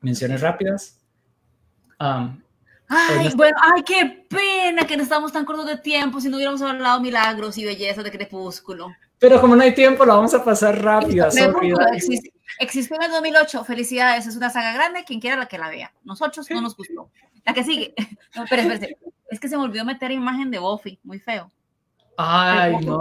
menciones 0.00 0.40
rápidas. 0.40 0.98
Ay, 2.92 3.32
bueno, 3.34 3.56
ay, 3.60 3.82
qué 3.82 4.26
pena 4.28 4.86
que 4.86 4.96
no 4.96 5.02
estamos 5.02 5.32
tan 5.32 5.44
cortos 5.44 5.66
de 5.66 5.76
tiempo 5.76 6.20
si 6.20 6.28
no 6.28 6.36
hubiéramos 6.36 6.60
hablado 6.62 7.00
milagros 7.00 7.56
y 7.58 7.64
bellezas 7.64 8.04
de 8.04 8.10
Crepúsculo. 8.10 8.88
Pero 9.18 9.40
como 9.40 9.54
no 9.54 9.62
hay 9.62 9.72
tiempo, 9.72 10.04
lo 10.04 10.14
vamos 10.16 10.34
a 10.34 10.44
pasar 10.44 10.82
rápido. 10.82 11.28
Existe, 11.92 12.32
existió 12.58 12.96
en 12.96 13.04
el 13.04 13.10
2008. 13.12 13.64
Felicidades, 13.64 14.26
es 14.26 14.36
una 14.36 14.50
saga 14.50 14.72
grande. 14.72 15.04
Quien 15.04 15.20
quiera 15.20 15.36
la 15.36 15.46
que 15.46 15.58
la 15.58 15.68
vea. 15.68 15.92
Nosotros 16.02 16.50
no 16.50 16.60
nos 16.60 16.76
gustó. 16.76 17.08
La 17.44 17.54
que 17.54 17.64
sigue. 17.64 17.94
No, 18.34 18.44
pero 18.48 18.62
Es 19.30 19.38
que 19.38 19.48
se 19.48 19.56
me 19.56 19.62
olvidó 19.62 19.84
meter 19.84 20.10
imagen 20.10 20.50
de 20.50 20.58
Buffy. 20.58 20.98
Muy 21.04 21.18
feo. 21.18 21.50
Ay, 22.16 22.76
no. 22.84 23.00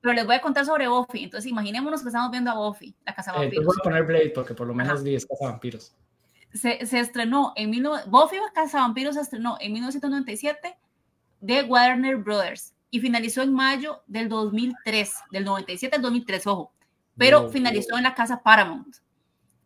pero 0.00 0.14
les 0.14 0.24
voy 0.24 0.36
a 0.36 0.40
contar 0.40 0.64
sobre 0.64 0.88
Buffy. 0.88 1.24
Entonces, 1.24 1.50
imaginémonos 1.50 2.00
que 2.00 2.08
estamos 2.08 2.30
viendo 2.30 2.50
a 2.50 2.54
Buffy, 2.54 2.94
la 3.04 3.14
Casa 3.14 3.32
Vampiros. 3.32 3.62
Eh, 3.62 3.66
voy 3.66 3.76
a 3.78 3.82
poner 3.82 4.04
Blade 4.04 4.32
porque 4.34 4.54
por 4.54 4.66
lo 4.66 4.74
menos 4.74 5.04
10 5.04 5.26
Casa 5.26 5.46
Vampiros. 5.48 5.94
Se, 6.54 6.84
se, 6.86 7.00
estrenó 7.00 7.52
en... 7.56 7.70
Mil, 7.70 7.88
Buffy 8.06 8.36
Casa 8.54 8.80
Vampiros 8.80 9.14
se 9.14 9.22
estrenó 9.22 9.56
en 9.60 9.72
1997 9.72 10.76
de 11.40 11.62
Warner 11.62 12.16
Brothers 12.16 12.74
y 12.90 13.00
finalizó 13.00 13.42
en 13.42 13.52
mayo 13.52 14.02
del 14.06 14.28
2003, 14.28 15.14
del 15.30 15.44
97 15.44 15.96
al 15.96 16.02
2003, 16.02 16.46
ojo, 16.46 16.72
pero 17.16 17.48
finalizó 17.50 17.96
en 17.96 18.04
la 18.04 18.14
casa 18.14 18.42
Paramount. 18.42 18.96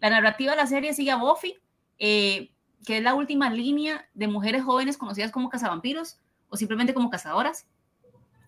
La 0.00 0.10
narrativa 0.10 0.52
de 0.52 0.58
la 0.58 0.66
serie 0.66 0.94
sigue 0.94 1.10
a 1.10 1.16
Buffy, 1.16 1.58
eh, 1.98 2.52
que 2.86 2.98
es 2.98 3.02
la 3.02 3.14
última 3.14 3.50
línea 3.50 4.08
de 4.14 4.28
mujeres 4.28 4.62
jóvenes 4.62 4.96
conocidas 4.96 5.32
como 5.32 5.48
cazavampiros 5.48 6.18
o 6.48 6.56
simplemente 6.56 6.94
como 6.94 7.10
cazadoras. 7.10 7.66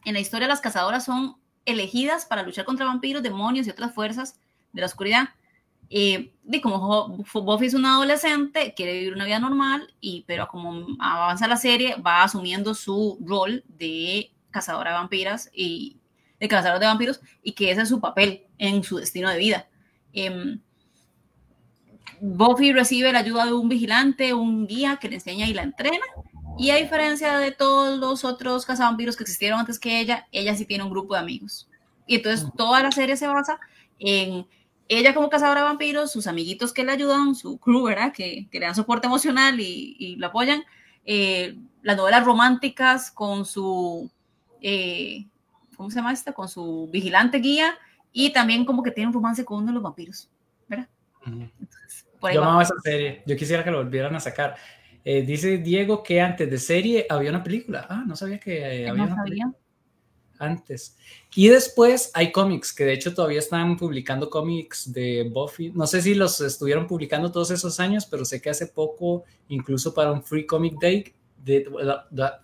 En 0.04 0.14
la 0.14 0.20
historia, 0.20 0.46
las 0.46 0.60
cazadoras 0.60 1.04
son 1.04 1.36
elegidas 1.64 2.24
para 2.24 2.42
luchar 2.42 2.64
contra 2.64 2.86
vampiros, 2.86 3.22
demonios 3.22 3.66
y 3.66 3.70
otras 3.70 3.92
fuerzas 3.92 4.38
de 4.72 4.80
la 4.80 4.86
oscuridad. 4.86 5.30
Eh, 5.90 6.32
y 6.50 6.60
como 6.60 7.24
Buffy 7.32 7.66
es 7.66 7.74
una 7.74 7.94
adolescente, 7.94 8.74
quiere 8.74 8.94
vivir 8.94 9.14
una 9.14 9.24
vida 9.24 9.38
normal, 9.38 9.94
y, 10.00 10.24
pero 10.26 10.48
como 10.48 10.86
avanza 10.98 11.46
la 11.46 11.56
serie, 11.56 11.96
va 11.96 12.22
asumiendo 12.22 12.74
su 12.74 13.18
rol 13.24 13.64
de 13.68 14.32
cazadora 14.50 14.90
de 14.90 14.96
vampiras 14.96 15.50
y 15.52 15.98
de 16.40 16.48
cazadores 16.48 16.80
de 16.80 16.86
vampiros 16.86 17.20
y 17.42 17.52
que 17.52 17.70
ese 17.70 17.82
es 17.82 17.88
su 17.88 18.00
papel 18.00 18.46
en 18.58 18.82
su 18.82 18.98
destino 18.98 19.30
de 19.30 19.38
vida. 19.38 19.68
Eh, 20.12 20.58
Buffy 22.20 22.72
recibe 22.72 23.12
la 23.12 23.20
ayuda 23.20 23.46
de 23.46 23.52
un 23.52 23.68
vigilante, 23.68 24.34
un 24.34 24.66
guía 24.66 24.98
que 25.00 25.08
le 25.08 25.16
enseña 25.16 25.46
y 25.46 25.54
la 25.54 25.62
entrena. 25.62 26.04
Y 26.58 26.70
a 26.70 26.76
diferencia 26.76 27.38
de 27.38 27.52
todos 27.52 27.98
los 27.98 28.24
otros 28.24 28.66
cazavampiros 28.66 29.16
que 29.16 29.22
existieron 29.22 29.60
antes 29.60 29.78
que 29.78 30.00
ella, 30.00 30.26
ella 30.32 30.56
sí 30.56 30.66
tiene 30.66 30.82
un 30.82 30.90
grupo 30.90 31.14
de 31.14 31.20
amigos. 31.20 31.68
Y 32.06 32.16
entonces 32.16 32.48
toda 32.56 32.82
la 32.82 32.90
serie 32.90 33.16
se 33.16 33.28
basa 33.28 33.60
en 33.98 34.46
ella 34.88 35.14
como 35.14 35.28
cazadora 35.28 35.60
de 35.60 35.66
vampiros, 35.66 36.10
sus 36.10 36.26
amiguitos 36.26 36.72
que 36.72 36.84
le 36.84 36.92
ayudan, 36.92 37.34
su 37.34 37.58
crew, 37.58 37.84
¿verdad? 37.84 38.12
Que, 38.12 38.48
que 38.50 38.58
le 38.58 38.66
dan 38.66 38.74
soporte 38.74 39.06
emocional 39.06 39.60
y, 39.60 39.96
y 39.98 40.16
la 40.16 40.28
apoyan. 40.28 40.64
Eh, 41.04 41.56
las 41.82 41.96
novelas 41.96 42.24
románticas 42.24 43.10
con 43.10 43.44
su 43.44 44.10
eh, 44.60 45.26
¿cómo 45.76 45.90
se 45.90 45.96
llama 45.96 46.12
este? 46.12 46.32
Con 46.32 46.48
su 46.48 46.88
vigilante 46.92 47.38
guía 47.38 47.78
y 48.12 48.32
también 48.32 48.64
como 48.64 48.82
que 48.82 48.90
tiene 48.90 49.08
un 49.08 49.14
romance 49.14 49.44
con 49.44 49.58
uno 49.58 49.68
de 49.68 49.74
los 49.74 49.82
vampiros, 49.82 50.28
¿verdad? 50.66 50.88
Entonces, 51.24 52.06
por 52.18 52.30
ahí 52.30 52.36
Yo 52.36 52.42
amaba 52.42 52.62
esa 52.62 52.74
serie, 52.82 53.22
yo 53.26 53.36
quisiera 53.36 53.62
que 53.62 53.70
lo 53.70 53.78
volvieran 53.78 54.14
a 54.16 54.20
sacar. 54.20 54.56
Eh, 55.04 55.22
dice 55.22 55.58
Diego 55.58 56.02
que 56.02 56.20
antes 56.20 56.50
de 56.50 56.58
serie 56.58 57.06
había 57.08 57.30
una 57.30 57.44
película. 57.44 57.86
Ah, 57.88 58.02
no 58.06 58.16
sabía 58.16 58.40
que 58.40 58.88
había 58.88 59.04
una 59.04 59.22
película 59.22 59.52
antes. 60.38 60.96
Y 61.34 61.48
después 61.48 62.10
hay 62.14 62.32
cómics, 62.32 62.72
que 62.72 62.84
de 62.84 62.94
hecho 62.94 63.14
todavía 63.14 63.38
están 63.38 63.76
publicando 63.76 64.30
cómics 64.30 64.92
de 64.92 65.28
Buffy. 65.32 65.70
No 65.70 65.86
sé 65.86 66.02
si 66.02 66.14
los 66.14 66.40
estuvieron 66.40 66.86
publicando 66.86 67.30
todos 67.30 67.50
esos 67.50 67.78
años, 67.80 68.06
pero 68.06 68.24
sé 68.24 68.40
que 68.40 68.50
hace 68.50 68.66
poco, 68.66 69.24
incluso 69.48 69.94
para 69.94 70.12
un 70.12 70.22
Free 70.22 70.46
Comic 70.46 70.78
Day, 70.80 71.14
de, 71.44 71.66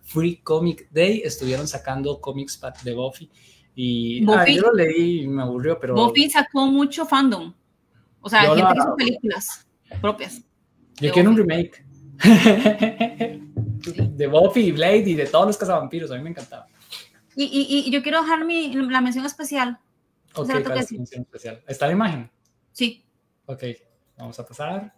Free 0.03 0.37
Comic 0.37 0.89
Day, 0.91 1.23
estuvieron 1.25 1.69
sacando 1.69 2.21
cómics 2.21 2.61
de 2.83 2.95
Buffy. 2.95 3.31
Y 3.75 4.25
ah, 4.31 4.47
yo 4.49 4.63
lo 4.63 4.73
leí 4.73 5.23
y 5.23 5.27
me 5.27 5.43
aburrió, 5.43 5.79
pero... 5.81 5.95
Buffy 5.95 6.31
sacó 6.31 6.67
mucho 6.67 7.05
fandom. 7.07 7.53
O 8.21 8.31
sea, 8.31 8.43
gente 8.43 8.63
que 8.63 8.79
hizo 8.79 8.97
películas 8.97 9.67
propias. 10.01 10.43
Yo 11.01 11.13
quiero 11.13 11.31
un 11.31 11.37
remake. 11.37 11.85
de 13.85 14.27
Buffy 14.27 14.61
y 14.61 14.73
Blade 14.73 15.11
y 15.11 15.15
de 15.15 15.27
todos 15.27 15.47
los 15.47 15.57
cazavampiros, 15.57 16.11
a 16.11 16.17
mí 16.17 16.23
me 16.23 16.31
encantaba. 16.31 16.67
Y, 17.37 17.85
y, 17.87 17.91
yo 17.91 18.03
quiero 18.03 18.23
dejar 18.23 18.45
mi, 18.45 18.73
la 18.75 19.01
mención 19.01 19.25
especial. 19.27 19.79
Ok, 20.35 20.51
¿cuál 20.63 20.79
es 20.79 20.93
mención 20.93 21.23
especial? 21.23 21.63
¿Está 21.67 21.87
la 21.87 21.93
imagen? 21.93 22.31
Sí. 22.73 23.05
Ok, 23.47 23.63
vamos 24.17 24.39
a 24.39 24.47
pasar. 24.47 24.95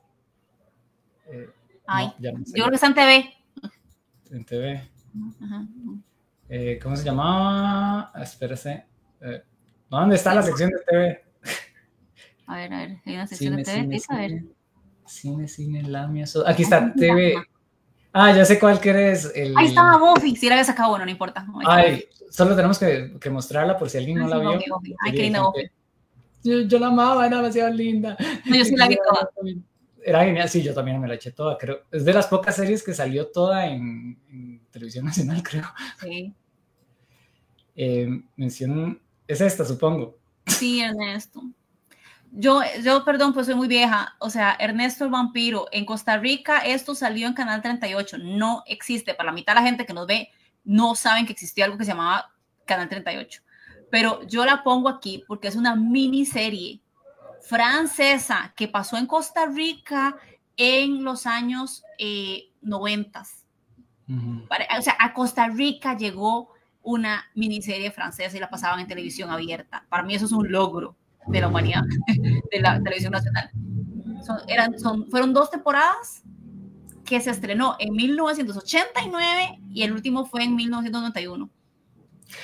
Eh, 1.27 1.51
Ay, 1.87 2.13
yo 2.19 2.33
creo 2.53 2.69
que 2.69 2.75
está 2.75 2.87
en 2.89 2.95
TV. 2.95 3.35
En 4.31 4.45
TV. 4.45 4.91
Eh, 6.49 6.79
¿Cómo 6.83 6.97
se 6.97 7.05
llamaba? 7.05 8.13
Espérese. 8.23 8.87
Eh, 9.21 9.43
¿Dónde 9.89 10.17
está 10.17 10.35
la 10.35 10.43
sección 10.43 10.71
de 10.71 10.79
TV? 10.87 11.25
A 12.47 12.57
ver, 12.57 12.73
a 12.73 12.79
ver, 12.79 13.01
hay 13.05 13.15
una 13.15 13.27
sección 13.27 13.57
de 13.57 13.65
TV. 13.65 13.99
Cine, 13.99 14.01
a 14.09 14.17
ver. 14.17 14.43
Cine, 15.07 15.49
cine, 15.49 15.83
lamia. 15.83 16.25
Aquí 16.47 16.63
está, 16.63 16.93
TV. 16.93 17.35
Ah, 18.19 18.35
ya 18.35 18.47
sé 18.47 18.59
cuál 18.59 18.81
que 18.81 18.91
El... 19.35 19.55
Ahí 19.59 19.67
estaba 19.67 19.99
Buffy. 19.99 20.35
Si 20.37 20.49
la 20.49 20.55
había 20.55 20.65
sacado, 20.65 20.89
bueno, 20.89 21.05
no 21.05 21.11
importa. 21.11 21.47
Ay, 21.67 22.07
solo 22.31 22.57
tenemos 22.57 22.79
que, 22.79 23.15
que, 23.21 23.29
mostrarla 23.29 23.77
por 23.77 23.91
si 23.91 23.99
alguien 23.99 24.19
no 24.21 24.27
la 24.27 24.39
vio. 24.39 24.59
Ay, 25.01 25.13
qué 25.13 25.23
linda 25.23 25.43
Buffy. 25.43 25.71
Yo, 26.43 26.61
yo, 26.61 26.79
la 26.79 26.87
amaba, 26.87 27.27
era 27.27 27.37
demasiado 27.37 27.75
linda. 27.75 28.17
No, 28.47 28.57
yo 28.57 28.65
sí 28.65 28.75
la 28.75 28.89
vi 28.89 28.97
toda. 28.97 29.29
Era 30.03 30.25
genial, 30.25 30.49
sí, 30.49 30.63
yo 30.63 30.73
también 30.73 30.99
me 30.99 31.09
la 31.09 31.15
eché 31.15 31.33
toda, 31.33 31.59
creo. 31.59 31.81
Es 31.91 32.07
de 32.07 32.15
las 32.15 32.27
pocas 32.29 32.57
series 32.57 32.83
que 32.83 32.95
salió 32.95 33.27
toda 33.27 33.67
en, 33.67 34.19
en 34.31 34.63
televisión 34.71 35.05
nacional, 35.05 35.43
creo. 35.45 35.65
Sí. 36.01 36.33
Eh, 37.75 38.09
mención, 38.37 38.99
es 39.29 39.43
esta, 39.43 39.65
supongo. 39.67 40.17
Sí, 40.47 40.81
Ernesto. 40.81 41.43
Yo, 42.39 42.61
yo, 42.83 43.03
perdón, 43.03 43.33
pues 43.33 43.47
soy 43.47 43.55
muy 43.55 43.67
vieja. 43.67 44.15
O 44.19 44.29
sea, 44.29 44.55
Ernesto 44.61 45.05
el 45.05 45.11
vampiro. 45.11 45.69
En 45.73 45.87
Costa 45.87 46.19
Rica 46.19 46.59
esto 46.59 46.95
salió 46.95 47.27
en 47.27 47.33
Canal 47.33 47.63
38. 47.63 48.19
No 48.19 48.63
existe. 48.67 49.15
Para 49.15 49.29
la 49.29 49.33
mitad 49.33 49.55
de 49.55 49.61
la 49.61 49.67
gente 49.67 49.87
que 49.87 49.95
nos 49.95 50.07
ve, 50.07 50.29
no 50.63 50.95
saben 50.95 51.25
que 51.25 51.33
existía 51.33 51.65
algo 51.65 51.79
que 51.79 51.87
se 51.87 51.93
llamaba 51.93 52.31
Canal 52.67 52.91
38. 52.91 53.43
Pero 53.91 54.23
yo 54.27 54.45
la 54.45 54.63
pongo 54.63 54.91
aquí 54.91 55.25
porque 55.27 55.49
es 55.49 55.57
una 55.57 55.77
miniserie 55.77 56.83
francesa 57.41 58.53
que 58.55 58.69
pasó 58.69 58.99
en 58.99 59.07
Costa 59.07 59.47
Rica 59.47 60.17
en 60.59 61.05
los 61.05 61.27
años 61.27 61.85
eh, 61.99 62.51
90. 62.61 63.23
O 64.79 64.83
sea, 64.83 64.97
a 64.99 65.15
Costa 65.15 65.49
Rica 65.49 65.97
llegó 65.97 66.53
una 66.83 67.25
miniserie 67.35 67.91
francesa 67.91 68.37
y 68.37 68.41
la 68.41 68.51
pasaban 68.51 68.81
en 68.81 68.87
televisión 68.89 69.31
abierta. 69.31 69.87
Para 69.89 70.03
mí 70.03 70.15
eso 70.15 70.27
es 70.27 70.33
un 70.33 70.53
logro 70.53 70.97
de 71.29 71.41
la 71.41 71.49
humanidad 71.49 71.83
de 72.51 72.61
la 72.61 72.83
televisión 72.83 73.13
nacional. 73.13 73.51
Son, 74.25 74.39
eran, 74.49 74.79
son, 74.79 75.09
fueron 75.11 75.33
dos 75.33 75.51
temporadas 75.51 76.23
que 77.05 77.21
se 77.21 77.31
estrenó 77.31 77.77
en 77.79 77.95
1989 77.95 79.61
y 79.73 79.83
el 79.83 79.93
último 79.93 80.27
fue 80.27 80.45
en 80.45 80.57
1991. 80.57 81.49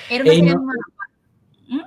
Era 0.09 0.23
una 0.23 0.75
¿Mm? 1.67 1.81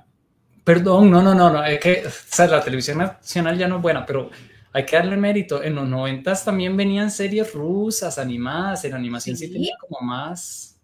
Perdón, 0.63 1.11
no, 1.11 1.23
no, 1.23 1.35
no, 1.35 1.51
no, 1.51 1.65
es 1.65 1.81
que 1.81 2.05
o 2.07 2.11
sea, 2.11 2.47
la 2.47 2.63
televisión 2.63 2.99
nacional 2.99 3.57
ya 3.57 3.69
no 3.69 3.77
es 3.77 3.83
buena, 3.83 4.05
pero 4.05 4.31
hay 4.73 4.85
que 4.85 4.97
darle 4.97 5.17
mérito. 5.17 5.63
En 5.63 5.75
los 5.75 5.89
90 5.89 6.35
también 6.45 6.77
venían 6.77 7.11
series 7.11 7.55
rusas 7.55 8.19
animadas, 8.19 8.85
en 8.85 8.95
animación 8.95 9.37
sí, 9.37 9.51
tenía 9.51 9.75
como 9.81 10.07
más. 10.07 10.79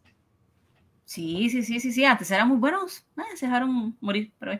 Sí, 1.04 1.50
sí, 1.50 1.62
sí, 1.62 1.78
sí, 1.78 1.92
sí, 1.92 2.04
antes 2.04 2.30
eran 2.30 2.48
muy 2.48 2.56
buenos, 2.56 3.04
eh, 3.18 3.36
se 3.36 3.44
dejaron 3.44 3.96
morir, 4.00 4.32
pero 4.38 4.58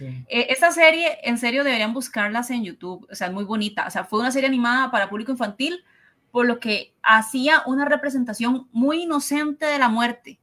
eh, 0.00 0.46
esta 0.50 0.70
serie, 0.72 1.18
en 1.22 1.38
serio, 1.38 1.64
deberían 1.64 1.94
buscarlas 1.94 2.50
en 2.50 2.64
YouTube. 2.64 3.06
O 3.10 3.14
sea, 3.14 3.28
es 3.28 3.32
muy 3.32 3.44
bonita. 3.44 3.86
O 3.86 3.90
sea, 3.90 4.04
fue 4.04 4.20
una 4.20 4.30
serie 4.30 4.48
animada 4.48 4.90
para 4.90 5.08
público 5.08 5.32
infantil, 5.32 5.84
por 6.30 6.46
lo 6.46 6.60
que 6.60 6.94
hacía 7.02 7.62
una 7.66 7.84
representación 7.84 8.68
muy 8.72 9.02
inocente 9.02 9.66
de 9.66 9.78
la 9.78 9.88
muerte. 9.88 10.38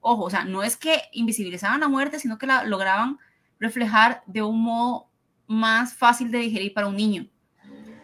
Ojo, 0.00 0.24
o 0.24 0.30
sea, 0.30 0.44
no 0.44 0.62
es 0.62 0.76
que 0.76 1.02
invisibilizaban 1.12 1.80
la 1.80 1.88
muerte, 1.88 2.18
sino 2.18 2.38
que 2.38 2.46
la 2.46 2.64
lograban 2.64 3.18
reflejar 3.58 4.22
de 4.26 4.42
un 4.42 4.62
modo 4.62 5.08
más 5.46 5.94
fácil 5.94 6.30
de 6.30 6.38
digerir 6.38 6.74
para 6.74 6.86
un 6.86 6.96
niño. 6.96 7.26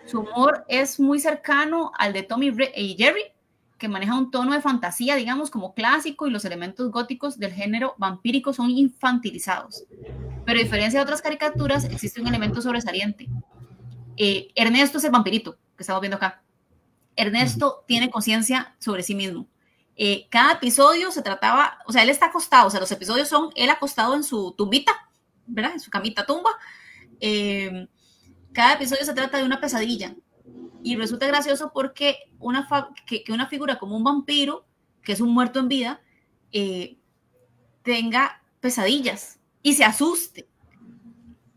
Su 0.07 0.21
humor 0.21 0.65
es 0.69 1.01
muy 1.01 1.19
cercano 1.19 1.93
al 1.97 2.13
de 2.13 2.23
Tommy 2.23 2.53
y 2.75 2.97
Jerry, 2.97 3.23
que 3.85 3.89
maneja 3.89 4.17
un 4.17 4.31
tono 4.31 4.55
de 4.55 4.63
fantasía, 4.63 5.15
digamos, 5.15 5.51
como 5.51 5.75
clásico, 5.75 6.27
y 6.27 6.31
los 6.31 6.47
elementos 6.47 6.91
góticos 6.91 7.39
del 7.39 7.53
género 7.53 7.95
vampírico 7.99 8.55
son 8.55 8.71
infantilizados. 8.71 9.85
Pero 10.47 10.59
a 10.59 10.63
diferencia 10.63 10.99
de 10.99 11.05
otras 11.05 11.21
caricaturas, 11.21 11.85
existe 11.85 12.23
un 12.23 12.29
elemento 12.29 12.63
sobresaliente. 12.63 13.29
Eh, 14.17 14.49
Ernesto 14.55 14.97
es 14.97 15.05
el 15.05 15.11
vampirito 15.11 15.59
que 15.77 15.83
estamos 15.83 16.01
viendo 16.01 16.17
acá. 16.17 16.43
Ernesto 17.15 17.85
tiene 17.87 18.11
conciencia 18.11 18.75
sobre 18.79 19.03
sí 19.03 19.15
mismo. 19.15 19.47
Eh, 19.97 20.29
cada 20.31 20.55
episodio 20.55 21.11
se 21.11 21.21
trataba, 21.21 21.79
o 21.87 21.93
sea, 21.93 22.05
él 22.05 22.09
está 22.09 22.27
acostado, 22.27 22.69
o 22.69 22.71
sea, 22.71 22.81
los 22.81 22.91
episodios 22.91 23.29
son 23.29 23.51
él 23.55 23.69
acostado 23.69 24.15
en 24.15 24.25
su 24.25 24.55
tumbita, 24.57 24.93
¿verdad? 25.47 25.73
En 25.75 25.81
su 25.81 25.91
camita 25.91 26.25
tumba. 26.25 26.53
Eh, 27.21 27.87
cada 28.55 28.77
episodio 28.77 29.05
se 29.05 29.13
trata 29.13 29.37
de 29.37 29.45
una 29.45 29.61
pesadilla. 29.61 30.15
Y 30.85 30.97
resulta 30.97 31.27
gracioso 31.27 31.73
porque 31.73 32.31
una, 32.39 32.69
que, 33.07 33.25
una 33.31 33.47
figura 33.47 33.79
como 33.79 33.97
un 33.97 34.05
vampiro, 34.05 34.67
que 35.03 35.13
es 35.13 35.21
un 35.23 35.33
muerto 35.33 35.59
en 35.59 35.69
vida, 35.69 36.03
tenga 37.83 38.43
pesadillas 38.61 39.41
y 39.63 39.73
se 39.73 39.85
asuste. 39.85 40.47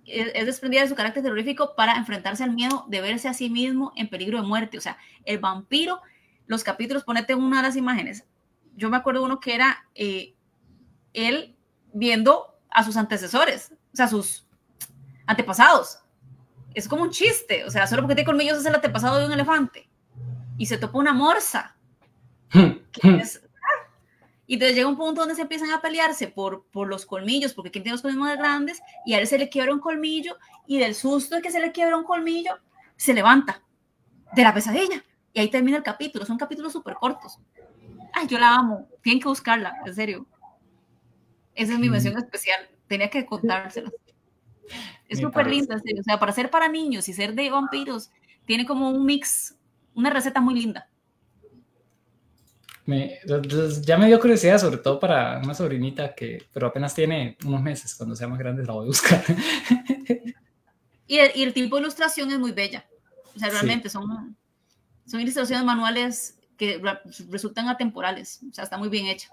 Es, 0.05 0.45
desprendida 0.45 0.81
de 0.81 0.87
su 0.87 0.95
carácter 0.95 1.23
terrorífico 1.23 1.75
para 1.75 1.97
enfrentarse 1.97 2.41
al 2.41 2.53
miedo 2.53 2.85
de 2.87 3.01
verse 3.01 3.27
a 3.27 3.33
sí 3.33 3.49
mismo 3.49 3.91
en 3.97 4.09
peligro 4.09 4.41
de 4.41 4.47
muerte. 4.47 4.77
O 4.77 4.81
sea, 4.81 4.97
el 5.25 5.39
vampiro, 5.39 6.01
los 6.45 6.63
capítulos, 6.63 7.03
ponete 7.03 7.35
una 7.35 7.57
de 7.57 7.63
las 7.63 7.75
imágenes. 7.75 8.25
Yo 8.77 8.89
me 8.89 8.95
acuerdo 8.95 9.25
uno 9.25 9.41
que 9.41 9.55
era 9.55 9.85
eh, 9.93 10.35
él 11.11 11.57
viendo 11.91 12.55
a 12.69 12.85
sus 12.85 12.95
antecesores, 12.95 13.73
o 13.91 13.95
sea, 13.97 14.07
sus 14.07 14.47
antepasados. 15.25 15.99
Es 16.77 16.87
como 16.87 17.03
un 17.03 17.09
chiste, 17.09 17.65
o 17.65 17.71
sea, 17.71 17.87
solo 17.87 18.03
porque 18.03 18.15
tiene 18.15 18.27
colmillos 18.27 18.59
es 18.59 18.65
el 18.65 18.75
antepasado 18.75 19.19
de 19.19 19.25
un 19.25 19.31
elefante. 19.31 19.89
Y 20.57 20.67
se 20.67 20.77
topa 20.77 20.99
una 20.99 21.13
morsa. 21.13 21.75
que 22.51 23.17
es 23.17 23.41
y 24.49 24.53
entonces 24.53 24.77
llega 24.77 24.87
un 24.87 24.95
punto 24.95 25.21
donde 25.21 25.35
se 25.35 25.41
empiezan 25.41 25.71
a 25.71 25.81
pelearse 25.81 26.29
por, 26.29 26.65
por 26.71 26.87
los 26.87 27.05
colmillos, 27.05 27.53
porque 27.53 27.69
quien 27.69 27.83
tiene 27.83 27.95
los 27.95 28.01
colmillos 28.01 28.25
más 28.25 28.37
grandes, 28.37 28.81
y 29.05 29.13
a 29.13 29.19
él 29.19 29.27
se 29.27 29.37
le 29.37 29.49
quiebra 29.49 29.73
un 29.73 29.81
colmillo, 29.81 30.37
y 30.65 30.77
del 30.77 30.95
susto 30.95 31.35
de 31.35 31.41
que 31.41 31.51
se 31.51 31.59
le 31.59 31.73
quiebra 31.73 31.97
un 31.97 32.05
colmillo, 32.05 32.57
se 32.95 33.13
levanta 33.13 33.61
de 34.33 34.43
la 34.43 34.53
pesadilla. 34.53 35.03
Y 35.33 35.41
ahí 35.41 35.49
termina 35.49 35.77
el 35.77 35.83
capítulo. 35.83 36.25
Son 36.25 36.37
capítulos 36.37 36.71
súper 36.71 36.95
cortos. 36.95 37.39
Ay, 38.13 38.27
yo 38.27 38.39
la 38.39 38.55
amo. 38.55 38.87
Tienen 39.01 39.21
que 39.21 39.27
buscarla, 39.27 39.75
en 39.85 39.93
serio. 39.93 40.25
Esa 41.53 41.73
es 41.73 41.79
mi 41.79 41.89
mención 41.89 42.13
mm. 42.13 42.19
especial. 42.19 42.69
Tenía 42.87 43.09
que 43.09 43.25
contársela. 43.25 43.91
Es 45.07 45.19
súper 45.19 45.47
linda. 45.47 45.75
O 45.75 46.03
sea, 46.03 46.19
para 46.19 46.31
ser 46.31 46.49
para 46.49 46.67
niños 46.67 47.07
y 47.07 47.13
ser 47.13 47.33
de 47.33 47.49
vampiros, 47.49 48.11
tiene 48.45 48.65
como 48.65 48.89
un 48.89 49.05
mix, 49.05 49.55
una 49.93 50.09
receta 50.09 50.41
muy 50.41 50.55
linda. 50.55 50.89
Me, 52.85 53.19
ya 53.81 53.97
me 53.97 54.07
dio 54.07 54.19
curiosidad, 54.19 54.59
sobre 54.59 54.77
todo 54.77 54.97
para 54.97 55.39
una 55.39 55.53
sobrinita 55.53 56.15
que, 56.15 56.47
pero 56.53 56.67
apenas 56.67 56.95
tiene 56.95 57.35
unos 57.45 57.61
meses, 57.61 57.93
cuando 57.93 58.15
sea 58.15 58.29
más 58.29 58.39
grande 58.39 58.63
la 58.63 58.71
voy 58.71 58.85
a 58.85 58.87
buscar. 58.87 59.21
y, 61.07 61.17
el, 61.17 61.31
y 61.35 61.43
el 61.43 61.53
tipo 61.53 61.75
de 61.75 61.81
ilustración 61.81 62.31
es 62.31 62.39
muy 62.39 62.53
bella. 62.53 62.85
O 63.35 63.39
sea, 63.39 63.49
realmente 63.49 63.89
son, 63.89 64.37
son 65.05 65.19
ilustraciones 65.19 65.65
manuales 65.65 66.39
que 66.57 66.81
resultan 67.29 67.67
atemporales. 67.67 68.39
O 68.49 68.53
sea, 68.53 68.63
está 68.63 68.77
muy 68.77 68.89
bien 68.89 69.07
hecha. 69.07 69.29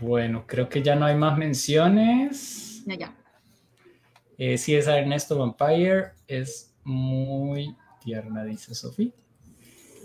Bueno, 0.00 0.44
creo 0.46 0.68
que 0.68 0.82
ya 0.82 0.96
no 0.96 1.04
hay 1.04 1.14
más 1.14 1.36
menciones. 1.36 2.82
Ya, 2.86 2.94
ya. 2.94 3.14
Eh, 4.42 4.56
sí, 4.56 4.74
es 4.74 4.86
Ernesto 4.86 5.36
Vampire. 5.36 6.12
Es 6.26 6.74
muy 6.82 7.76
tierna, 8.02 8.42
dice 8.42 8.74
Sofía. 8.74 9.12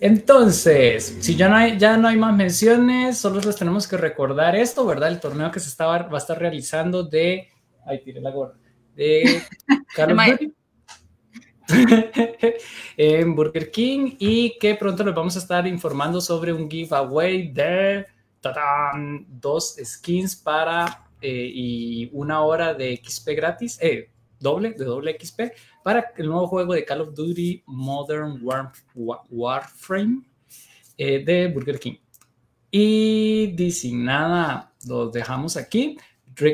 Entonces, 0.01 1.19
si 1.21 1.37
ya 1.37 1.47
no, 1.47 1.55
hay, 1.55 1.79
ya 1.79 1.95
no 1.95 2.09
hay 2.09 2.17
más 2.17 2.35
menciones, 2.35 3.17
solo 3.17 3.39
les 3.39 3.55
tenemos 3.55 3.87
que 3.87 3.95
recordar 3.95 4.53
esto, 4.57 4.85
¿verdad? 4.85 5.07
El 5.07 5.21
torneo 5.21 5.49
que 5.51 5.61
se 5.61 5.69
estaba, 5.69 5.99
va 5.99 6.17
a 6.17 6.19
estar 6.19 6.37
realizando 6.37 7.01
de... 7.03 7.47
Ay, 7.85 8.01
tiré 8.03 8.19
la 8.19 8.31
gorra. 8.31 8.55
De 8.93 9.41
Carlos 9.95 10.21
en 12.97 13.35
Burger 13.35 13.71
King 13.71 14.17
y 14.19 14.57
que 14.59 14.75
pronto 14.75 15.01
les 15.05 15.15
vamos 15.15 15.37
a 15.37 15.39
estar 15.39 15.65
informando 15.65 16.19
sobre 16.19 16.51
un 16.51 16.69
giveaway 16.69 17.53
de 17.53 18.05
dos 19.29 19.77
skins 19.81 20.35
para 20.35 21.07
eh, 21.21 21.51
y 21.53 22.09
una 22.11 22.41
hora 22.41 22.73
de 22.73 23.01
XP 23.01 23.29
gratis, 23.29 23.79
eh, 23.81 24.09
doble, 24.45 24.71
de 24.71 24.85
doble 24.85 25.17
XP 25.19 25.41
para 25.83 26.13
el 26.15 26.27
nuevo 26.27 26.47
juego 26.47 26.73
de 26.73 26.85
Call 26.85 27.01
of 27.01 27.15
Duty 27.15 27.63
Modern 27.65 28.39
Warframe 29.29 30.21
eh, 30.97 31.25
de 31.25 31.47
Burger 31.47 31.79
King. 31.79 31.97
Y 32.71 33.55
sin 33.71 34.05
nada, 34.05 34.73
lo 34.87 35.09
dejamos 35.09 35.57
aquí. 35.57 35.97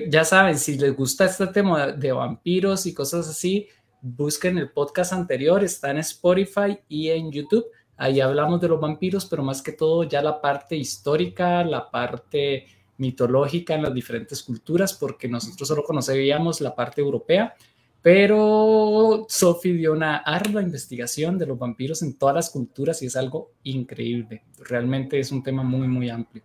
Ya 0.09 0.23
saben, 0.23 0.57
si 0.57 0.77
les 0.77 0.95
gusta 0.95 1.25
este 1.25 1.47
tema 1.47 1.87
de 1.91 2.11
vampiros 2.11 2.85
y 2.85 2.93
cosas 2.93 3.27
así, 3.27 3.67
busquen 4.01 4.57
el 4.57 4.71
podcast 4.71 5.13
anterior, 5.13 5.63
está 5.63 5.89
en 5.91 5.97
Spotify 5.97 6.79
y 6.87 7.09
en 7.09 7.31
YouTube. 7.31 7.65
Ahí 7.97 8.19
hablamos 8.19 8.61
de 8.61 8.67
los 8.67 8.79
vampiros, 8.79 9.25
pero 9.25 9.43
más 9.43 9.61
que 9.61 9.71
todo 9.71 10.03
ya 10.03 10.21
la 10.21 10.39
parte 10.39 10.75
histórica, 10.75 11.63
la 11.63 11.89
parte 11.89 12.67
mitológica 12.97 13.73
en 13.73 13.81
las 13.81 13.93
diferentes 13.93 14.43
culturas, 14.43 14.93
porque 14.93 15.27
nosotros 15.27 15.67
solo 15.67 15.83
conocíamos 15.83 16.61
la 16.61 16.75
parte 16.75 17.01
europea, 17.01 17.55
pero 18.01 19.27
Sophie 19.29 19.73
dio 19.73 19.93
una 19.93 20.17
ardua 20.17 20.63
investigación 20.63 21.37
de 21.37 21.45
los 21.45 21.59
vampiros 21.59 22.01
en 22.01 22.17
todas 22.17 22.35
las 22.35 22.49
culturas 22.49 23.01
y 23.03 23.05
es 23.05 23.15
algo 23.15 23.51
increíble. 23.63 24.43
Realmente 24.57 25.19
es 25.19 25.31
un 25.31 25.43
tema 25.43 25.61
muy, 25.61 25.87
muy 25.87 26.09
amplio. 26.09 26.43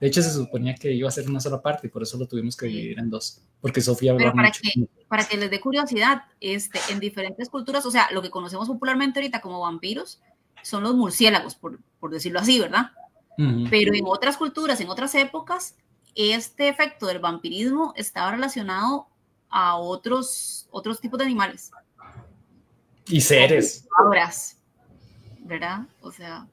De 0.00 0.08
hecho, 0.08 0.22
se 0.22 0.32
suponía 0.32 0.74
que 0.74 0.92
iba 0.92 1.08
a 1.08 1.12
ser 1.12 1.28
una 1.28 1.40
sola 1.40 1.62
parte 1.62 1.86
y 1.86 1.90
por 1.90 2.02
eso 2.02 2.18
lo 2.18 2.26
tuvimos 2.26 2.56
que 2.56 2.66
dividir 2.66 2.98
en 2.98 3.10
dos, 3.10 3.42
porque 3.60 3.80
Sofía 3.80 4.12
habló 4.12 4.32
para 4.32 4.48
mucho. 4.48 4.60
Que, 4.62 4.86
para 5.08 5.24
que 5.24 5.36
les 5.36 5.50
dé 5.50 5.60
curiosidad, 5.60 6.22
este, 6.40 6.78
en 6.90 7.00
diferentes 7.00 7.48
culturas, 7.48 7.84
o 7.86 7.90
sea, 7.90 8.08
lo 8.10 8.20
que 8.20 8.30
conocemos 8.30 8.68
popularmente 8.68 9.20
ahorita 9.20 9.40
como 9.40 9.60
vampiros 9.60 10.20
son 10.62 10.82
los 10.82 10.94
murciélagos, 10.94 11.54
por, 11.54 11.78
por 12.00 12.10
decirlo 12.10 12.40
así, 12.40 12.58
¿verdad? 12.58 12.90
Pero 13.68 13.94
en 13.94 14.04
otras 14.06 14.36
culturas, 14.36 14.80
en 14.80 14.88
otras 14.88 15.14
épocas, 15.14 15.76
este 16.14 16.68
efecto 16.68 17.06
del 17.06 17.18
vampirismo 17.18 17.92
estaba 17.96 18.30
relacionado 18.30 19.08
a 19.56 19.76
otros, 19.76 20.66
otros 20.72 21.00
tipos 21.00 21.16
de 21.16 21.26
animales. 21.26 21.70
Y 23.06 23.20
seres. 23.20 23.86
¿verdad? 25.44 25.82
O 26.00 26.10
sea... 26.10 26.48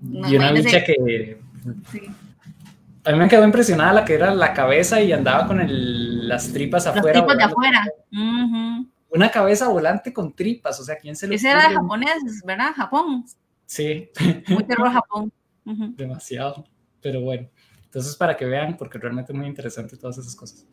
y 0.00 0.36
una 0.36 0.52
bicha 0.52 0.82
que 0.82 1.38
a 3.04 3.12
mí 3.12 3.18
me 3.18 3.28
quedó 3.28 3.44
impresionada 3.44 3.92
la 3.92 4.04
que 4.04 4.14
era 4.14 4.34
la 4.34 4.54
cabeza 4.54 5.00
y 5.02 5.12
andaba 5.12 5.46
con 5.46 5.60
las 6.28 6.52
tripas 6.52 6.86
afuera. 6.86 7.20
Las 7.20 7.26
tripas 7.26 7.36
de 7.36 7.44
afuera. 7.44 7.84
Una 9.10 9.30
cabeza 9.30 9.68
volante 9.68 10.12
con 10.12 10.34
tripas, 10.34 10.80
o 10.80 10.84
sea, 10.84 10.96
¿quién 10.96 11.16
se 11.16 11.26
lo 11.26 11.34
Ese 11.34 11.50
era 11.50 11.68
de 11.68 11.74
japonés, 11.74 12.42
¿verdad? 12.46 12.72
Japón. 12.74 13.24
Sí. 13.66 14.08
Muy 14.48 14.64
terror 14.64 14.90
Japón. 14.92 15.32
Demasiado, 15.64 16.64
pero 17.02 17.20
bueno. 17.20 17.48
Entonces, 17.84 18.16
para 18.16 18.36
que 18.36 18.46
vean, 18.46 18.76
porque 18.76 18.98
realmente 18.98 19.32
es 19.32 19.38
muy 19.38 19.46
interesante 19.46 19.96
todas 19.98 20.16
esas 20.18 20.34
cosas. 20.34 20.66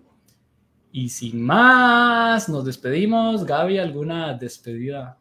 Y 0.97 1.09
sin 1.09 1.41
más, 1.41 2.47
nos 2.47 2.63
despedimos. 2.63 3.45
Gaby, 3.45 3.80
¿alguna 3.80 4.34
despedida? 4.34 5.17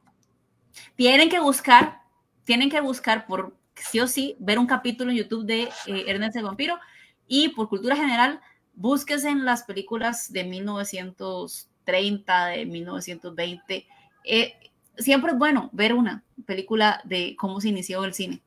Tienen 0.94 1.28
que 1.28 1.40
buscar, 1.40 2.02
tienen 2.44 2.70
que 2.70 2.80
buscar 2.80 3.26
por 3.26 3.56
sí 3.74 3.98
o 3.98 4.06
sí 4.06 4.36
ver 4.38 4.60
un 4.60 4.68
capítulo 4.68 5.10
en 5.10 5.16
YouTube 5.16 5.44
de 5.44 5.62
eh, 5.88 6.04
Ernest 6.06 6.36
el 6.36 6.44
Vampiro 6.44 6.78
y 7.26 7.48
por 7.48 7.68
cultura 7.68 7.96
general, 7.96 8.40
búsquese 8.72 9.28
en 9.28 9.44
las 9.44 9.64
películas 9.64 10.32
de 10.32 10.44
1930, 10.44 12.46
de 12.46 12.66
1920. 12.66 13.86
Eh, 14.26 14.54
siempre 14.96 15.32
es 15.32 15.38
bueno 15.38 15.70
ver 15.72 15.92
una 15.92 16.22
película 16.46 17.00
de 17.02 17.34
cómo 17.36 17.60
se 17.60 17.70
inició 17.70 18.04
el 18.04 18.14
cine. 18.14 18.43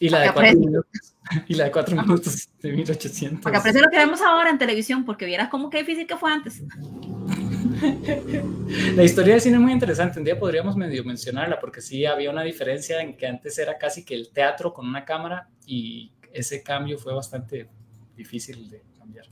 Y 0.00 0.08
la 0.08 0.20
de 0.20 0.32
cuatro 0.32 0.58
minutos. 0.58 1.14
Y 1.46 1.54
la 1.54 1.64
de 1.64 1.70
cuatro 1.70 1.94
minutos 1.94 2.48
de 2.62 2.72
1800. 2.72 3.42
Para 3.42 3.52
que 3.52 3.58
aprecie 3.58 3.82
lo 3.82 3.90
que 3.90 3.98
vemos 3.98 4.22
ahora 4.22 4.48
en 4.48 4.56
televisión, 4.56 5.04
porque 5.04 5.26
vieras 5.26 5.50
cómo 5.50 5.68
qué 5.68 5.80
difícil 5.80 6.06
que 6.06 6.16
fue 6.16 6.32
antes. 6.32 6.62
La 8.96 9.04
historia 9.04 9.34
del 9.34 9.42
cine 9.42 9.56
es 9.56 9.60
muy 9.60 9.72
interesante. 9.72 10.18
Un 10.18 10.24
día 10.24 10.38
podríamos 10.38 10.74
medio 10.76 11.04
mencionarla, 11.04 11.60
porque 11.60 11.82
sí 11.82 12.06
había 12.06 12.30
una 12.30 12.42
diferencia 12.42 13.02
en 13.02 13.14
que 13.14 13.26
antes 13.26 13.58
era 13.58 13.76
casi 13.76 14.06
que 14.06 14.14
el 14.14 14.30
teatro 14.30 14.72
con 14.72 14.88
una 14.88 15.04
cámara 15.04 15.50
y 15.66 16.12
ese 16.32 16.62
cambio 16.62 16.98
fue 16.98 17.12
bastante 17.12 17.68
difícil 18.16 18.70
de 18.70 18.82
cambiar. 18.98 19.26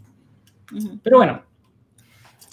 Pero 1.02 1.16
bueno, 1.16 1.42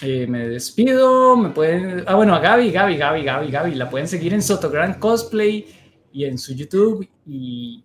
eh, 0.01 0.27
me 0.27 0.47
despido. 0.47 1.37
Me 1.37 1.49
pueden. 1.49 2.03
Ah, 2.07 2.15
bueno, 2.15 2.35
a 2.35 2.39
Gaby, 2.39 2.71
Gaby, 2.71 2.97
Gaby, 2.97 3.23
Gaby, 3.23 3.51
Gaby. 3.51 3.75
La 3.75 3.89
pueden 3.89 4.07
seguir 4.07 4.33
en 4.33 4.41
Sotogrand 4.41 4.99
Cosplay 4.99 5.65
y 6.13 6.25
en 6.25 6.37
su 6.37 6.53
YouTube. 6.53 7.09
Y 7.25 7.83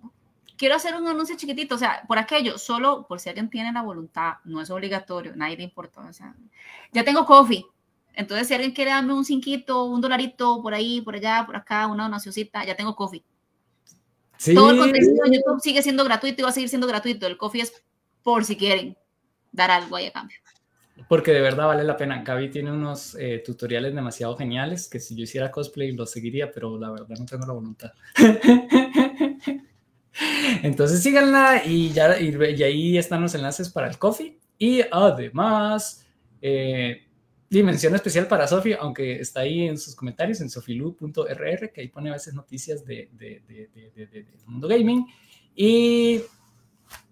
quiero 0.57 0.77
hacer 0.77 0.95
un 0.95 1.09
anuncio 1.09 1.37
chiquitito, 1.37 1.75
o 1.75 1.79
sea, 1.79 2.05
por 2.07 2.19
aquello, 2.19 2.59
solo 2.59 3.07
por 3.09 3.19
si 3.19 3.31
alguien 3.31 3.49
tiene 3.49 3.73
la 3.73 3.83
voluntad, 3.83 4.35
no 4.45 4.61
es 4.61 4.71
obligatorio, 4.71 5.35
nadie 5.35 5.57
le 5.57 5.63
importa, 5.65 6.01
o 6.03 6.13
sea, 6.13 6.35
ya 6.93 7.05
tengo 7.05 7.25
coffee, 7.25 7.65
entonces 8.13 8.49
si 8.49 8.55
alguien 8.55 8.73
quiere 8.73 8.91
darme 8.91 9.15
un 9.15 9.25
cinquito, 9.25 9.85
un 9.85 10.01
dolarito, 10.01 10.61
por 10.61 10.75
ahí, 10.75 11.01
por 11.01 11.15
allá, 11.15 11.45
por 11.47 11.55
acá, 11.55 11.87
una 11.87 12.03
donacióncita, 12.03 12.65
ya 12.65 12.75
tengo 12.75 12.97
coffee. 12.97 13.23
Sí. 14.37 14.55
Todo 14.55 14.71
el 14.71 14.79
contenido 14.79 15.25
de 15.25 15.37
YouTube 15.37 15.61
sigue 15.61 15.83
siendo 15.83 16.05
gratuito 16.05 16.41
y 16.41 16.45
va 16.45 16.51
a 16.51 16.53
seguir 16.53 16.69
siendo 16.69 16.89
gratuito, 16.89 17.27
el 17.29 17.37
coffee 17.37 17.63
es 17.63 17.73
por 18.25 18.45
si 18.45 18.57
quieren 18.57 18.97
dar 19.53 19.71
algo 19.71 19.95
ahí 19.95 20.07
a 20.07 20.13
cambio. 20.13 20.37
Porque 21.07 21.33
de 21.33 21.41
verdad 21.41 21.67
vale 21.67 21.85
la 21.85 21.97
pena. 21.97 22.23
Gaby 22.23 22.51
tiene 22.51 22.73
unos 22.73 23.15
eh, 23.15 23.43
tutoriales 23.45 23.95
demasiado 23.95 24.37
geniales 24.37 24.89
que 24.89 24.99
si 24.99 25.15
yo 25.15 25.23
hiciera 25.23 25.51
cosplay 25.51 25.93
los 25.93 26.11
seguiría, 26.11 26.51
pero 26.51 26.79
la 26.79 26.91
verdad 26.91 27.17
no 27.19 27.27
tengo 27.27 27.47
la 27.47 27.53
voluntad. 27.53 27.93
Entonces 30.63 31.03
síganla 31.03 31.63
y, 31.65 31.93
ya, 31.93 32.19
y, 32.19 32.35
ahí 32.63 32.99
están 32.99 33.23
los 33.23 33.35
enlaces 33.35 33.69
para 33.69 33.89
el 33.89 33.99
coffee. 33.99 34.39
Y 34.59 34.81
además, 34.91 36.05
eh, 36.43 37.07
dimensión 37.49 37.95
especial 37.95 38.27
para 38.27 38.49
Sofi, 38.49 38.73
aunque 38.73 39.21
está 39.21 39.41
ahí 39.41 39.69
en 39.69 39.79
sus 39.79 39.95
comentarios 39.95 40.41
en 40.41 40.51
sofilu.rr, 40.51 41.73
que 41.73 41.81
ahí 41.81 41.89
pone 41.89 42.11
a 42.11 42.15
veces 42.15 42.35
noticias 42.35 42.85
de, 42.85 43.09
de, 43.13 43.43
de, 43.47 44.27
mundo 44.47 44.67
gaming. 44.67 45.07
Y 45.55 46.23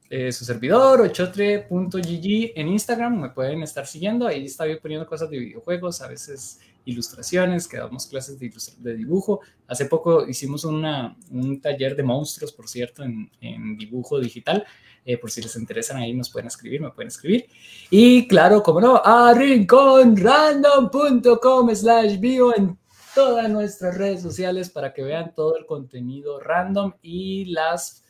eh, 0.08 0.30
su 0.30 0.44
servidor, 0.44 1.00
ochotre.gg 1.00 2.52
en 2.54 2.68
Instagram, 2.68 3.22
me 3.22 3.30
pueden 3.30 3.62
estar 3.62 3.84
siguiendo. 3.86 4.26
Ahí 4.26 4.44
está 4.44 4.64
poniendo 4.80 5.06
cosas 5.06 5.28
de 5.30 5.38
videojuegos, 5.38 6.00
a 6.00 6.08
veces 6.08 6.60
ilustraciones, 6.84 7.66
que 7.66 7.78
damos 7.78 8.06
clases 8.06 8.38
de, 8.38 8.94
dibujo. 8.94 9.40
Hace 9.66 9.86
poco 9.86 10.28
hicimos 10.28 10.64
una, 10.64 11.16
un 11.30 11.60
taller 11.60 11.96
de 11.96 12.04
monstruos, 12.04 12.52
por 12.52 12.68
cierto, 12.68 13.02
en, 13.02 13.28
dibujo 13.76 14.20
digital. 14.20 14.64
Eh, 15.04 15.18
por 15.18 15.30
si 15.30 15.42
les 15.42 15.54
interesan 15.56 15.98
ahí 15.98 16.14
nos 16.14 16.30
pueden 16.30 16.46
escribir, 16.48 16.80
me 16.80 16.90
pueden 16.90 17.08
escribir. 17.08 17.46
Y 17.90 18.26
claro, 18.28 18.62
como 18.62 18.80
no, 18.80 19.02
a 19.04 19.34
rinconrandom.com 19.34 21.74
slash 21.74 22.18
vivo 22.18 22.56
en 22.56 22.78
todas 23.14 23.50
nuestras 23.50 23.98
redes 23.98 24.22
sociales 24.22 24.70
para 24.70 24.92
que 24.92 25.02
vean 25.02 25.32
todo 25.34 25.56
el 25.56 25.66
contenido 25.66 26.40
random 26.40 26.94
y 27.02 27.44
las 27.46 28.05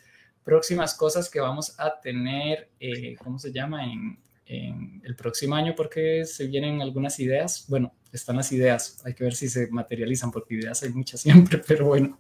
próximas 0.47 0.94
cosas 0.94 1.28
que 1.28 1.40
vamos 1.40 1.74
a 1.77 2.01
tener, 2.01 2.70
eh, 2.78 3.16
¿cómo 3.16 3.36
se 3.36 3.52
llama? 3.52 3.85
En, 3.85 4.16
en 4.47 5.02
el 5.05 5.16
próximo 5.16 5.56
año 5.56 5.74
porque 5.77 6.24
se 6.24 6.47
vienen 6.47 6.81
algunas 6.81 7.18
ideas. 7.18 7.66
Bueno, 7.68 7.93
están 8.12 8.36
las 8.36 8.52
ideas, 8.52 9.02
hay 9.05 9.14
que 9.14 9.24
ver 9.24 9.35
si 9.35 9.48
se 9.48 9.66
materializan 9.66 10.31
porque 10.31 10.55
ideas 10.55 10.82
hay 10.85 10.90
muchas 10.90 11.20
siempre, 11.23 11.62
pero 11.66 11.86
bueno, 11.86 12.18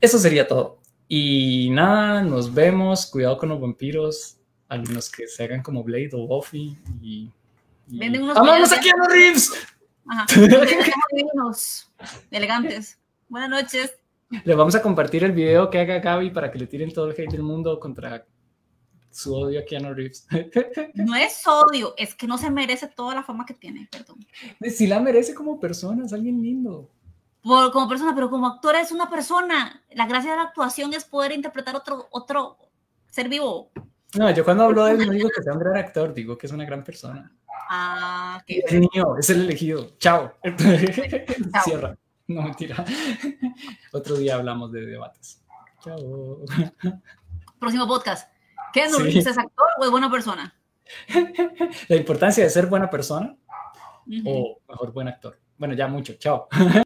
eso 0.00 0.18
sería 0.18 0.48
todo. 0.48 0.80
Y 1.06 1.68
nada, 1.70 2.22
nos 2.22 2.52
vemos, 2.52 3.06
cuidado 3.06 3.36
con 3.38 3.50
los 3.50 3.60
vampiros, 3.60 4.38
algunos 4.68 5.10
que 5.10 5.28
se 5.28 5.44
hagan 5.44 5.62
como 5.62 5.84
Blade 5.84 6.10
o 6.14 6.26
Buffy 6.26 6.76
y... 7.00 7.30
Venden 7.88 8.24
unos 8.24 8.34
¡Vamos 8.34 8.72
aquí 8.72 8.88
a 8.88 8.96
los 8.96 9.06
Reeves! 9.06 9.52
Ajá, 10.08 10.26
elegantes. 12.30 12.98
Buenas 13.28 13.50
noches. 13.50 13.96
Le 14.30 14.54
vamos 14.54 14.74
a 14.74 14.82
compartir 14.82 15.22
el 15.24 15.32
video 15.32 15.70
que 15.70 15.78
haga 15.78 16.00
Gaby 16.00 16.30
para 16.30 16.50
que 16.50 16.58
le 16.58 16.66
tiren 16.66 16.92
todo 16.92 17.06
el 17.06 17.12
hate 17.12 17.30
del 17.30 17.42
mundo 17.42 17.78
contra 17.78 18.26
su 19.10 19.34
odio 19.34 19.60
a 19.60 19.64
Keanu 19.64 19.94
Reeves. 19.94 20.26
No 20.94 21.14
es 21.14 21.46
odio, 21.46 21.94
es 21.96 22.14
que 22.14 22.26
no 22.26 22.36
se 22.36 22.50
merece 22.50 22.88
toda 22.88 23.14
la 23.14 23.22
fama 23.22 23.46
que 23.46 23.54
tiene, 23.54 23.88
perdón. 23.90 24.18
Sí 24.68 24.86
la 24.86 25.00
merece 25.00 25.34
como 25.34 25.60
persona, 25.60 26.04
es 26.04 26.12
alguien 26.12 26.42
lindo. 26.42 26.90
Por, 27.42 27.70
como 27.70 27.88
persona, 27.88 28.14
pero 28.14 28.28
como 28.28 28.46
actor 28.46 28.74
es 28.74 28.90
una 28.90 29.08
persona. 29.08 29.84
La 29.92 30.06
gracia 30.06 30.32
de 30.32 30.36
la 30.36 30.42
actuación 30.44 30.92
es 30.92 31.04
poder 31.04 31.32
interpretar 31.32 31.76
otro, 31.76 32.08
otro 32.10 32.58
ser 33.08 33.28
vivo. 33.28 33.70
No, 34.18 34.30
yo 34.30 34.44
cuando 34.44 34.64
hablo 34.64 34.84
de 34.84 34.92
él 34.92 35.06
no 35.06 35.12
digo 35.12 35.30
que 35.34 35.42
sea 35.42 35.52
un 35.52 35.60
gran 35.60 35.76
actor, 35.76 36.12
digo 36.12 36.36
que 36.36 36.46
es 36.46 36.52
una 36.52 36.64
gran 36.64 36.82
persona. 36.82 37.32
Ah, 37.70 38.42
qué 38.46 38.58
Es 38.58 38.72
el 38.72 38.80
niño, 38.80 39.16
es 39.18 39.30
el 39.30 39.42
elegido. 39.42 39.92
Chao. 39.98 40.32
Cierra. 41.64 41.96
No, 42.28 42.42
mentira. 42.42 42.84
Otro 43.92 44.16
día 44.16 44.34
hablamos 44.34 44.72
de 44.72 44.84
debates. 44.84 45.44
Chao. 45.80 46.40
Próximo 47.60 47.86
podcast. 47.86 48.28
¿Qué 48.72 48.84
es 48.84 48.96
sí. 48.96 49.18
¿Es 49.18 49.38
actor 49.38 49.68
o 49.78 49.84
es 49.84 49.90
buena 49.90 50.10
persona? 50.10 50.54
La 51.88 51.96
importancia 51.96 52.42
de 52.42 52.50
ser 52.50 52.66
buena 52.66 52.90
persona 52.90 53.36
o 54.24 54.60
mejor 54.68 54.92
buen 54.92 55.08
actor. 55.08 55.38
Bueno, 55.56 55.74
ya 55.74 55.86
mucho. 55.86 56.14
Chao. 56.14 56.48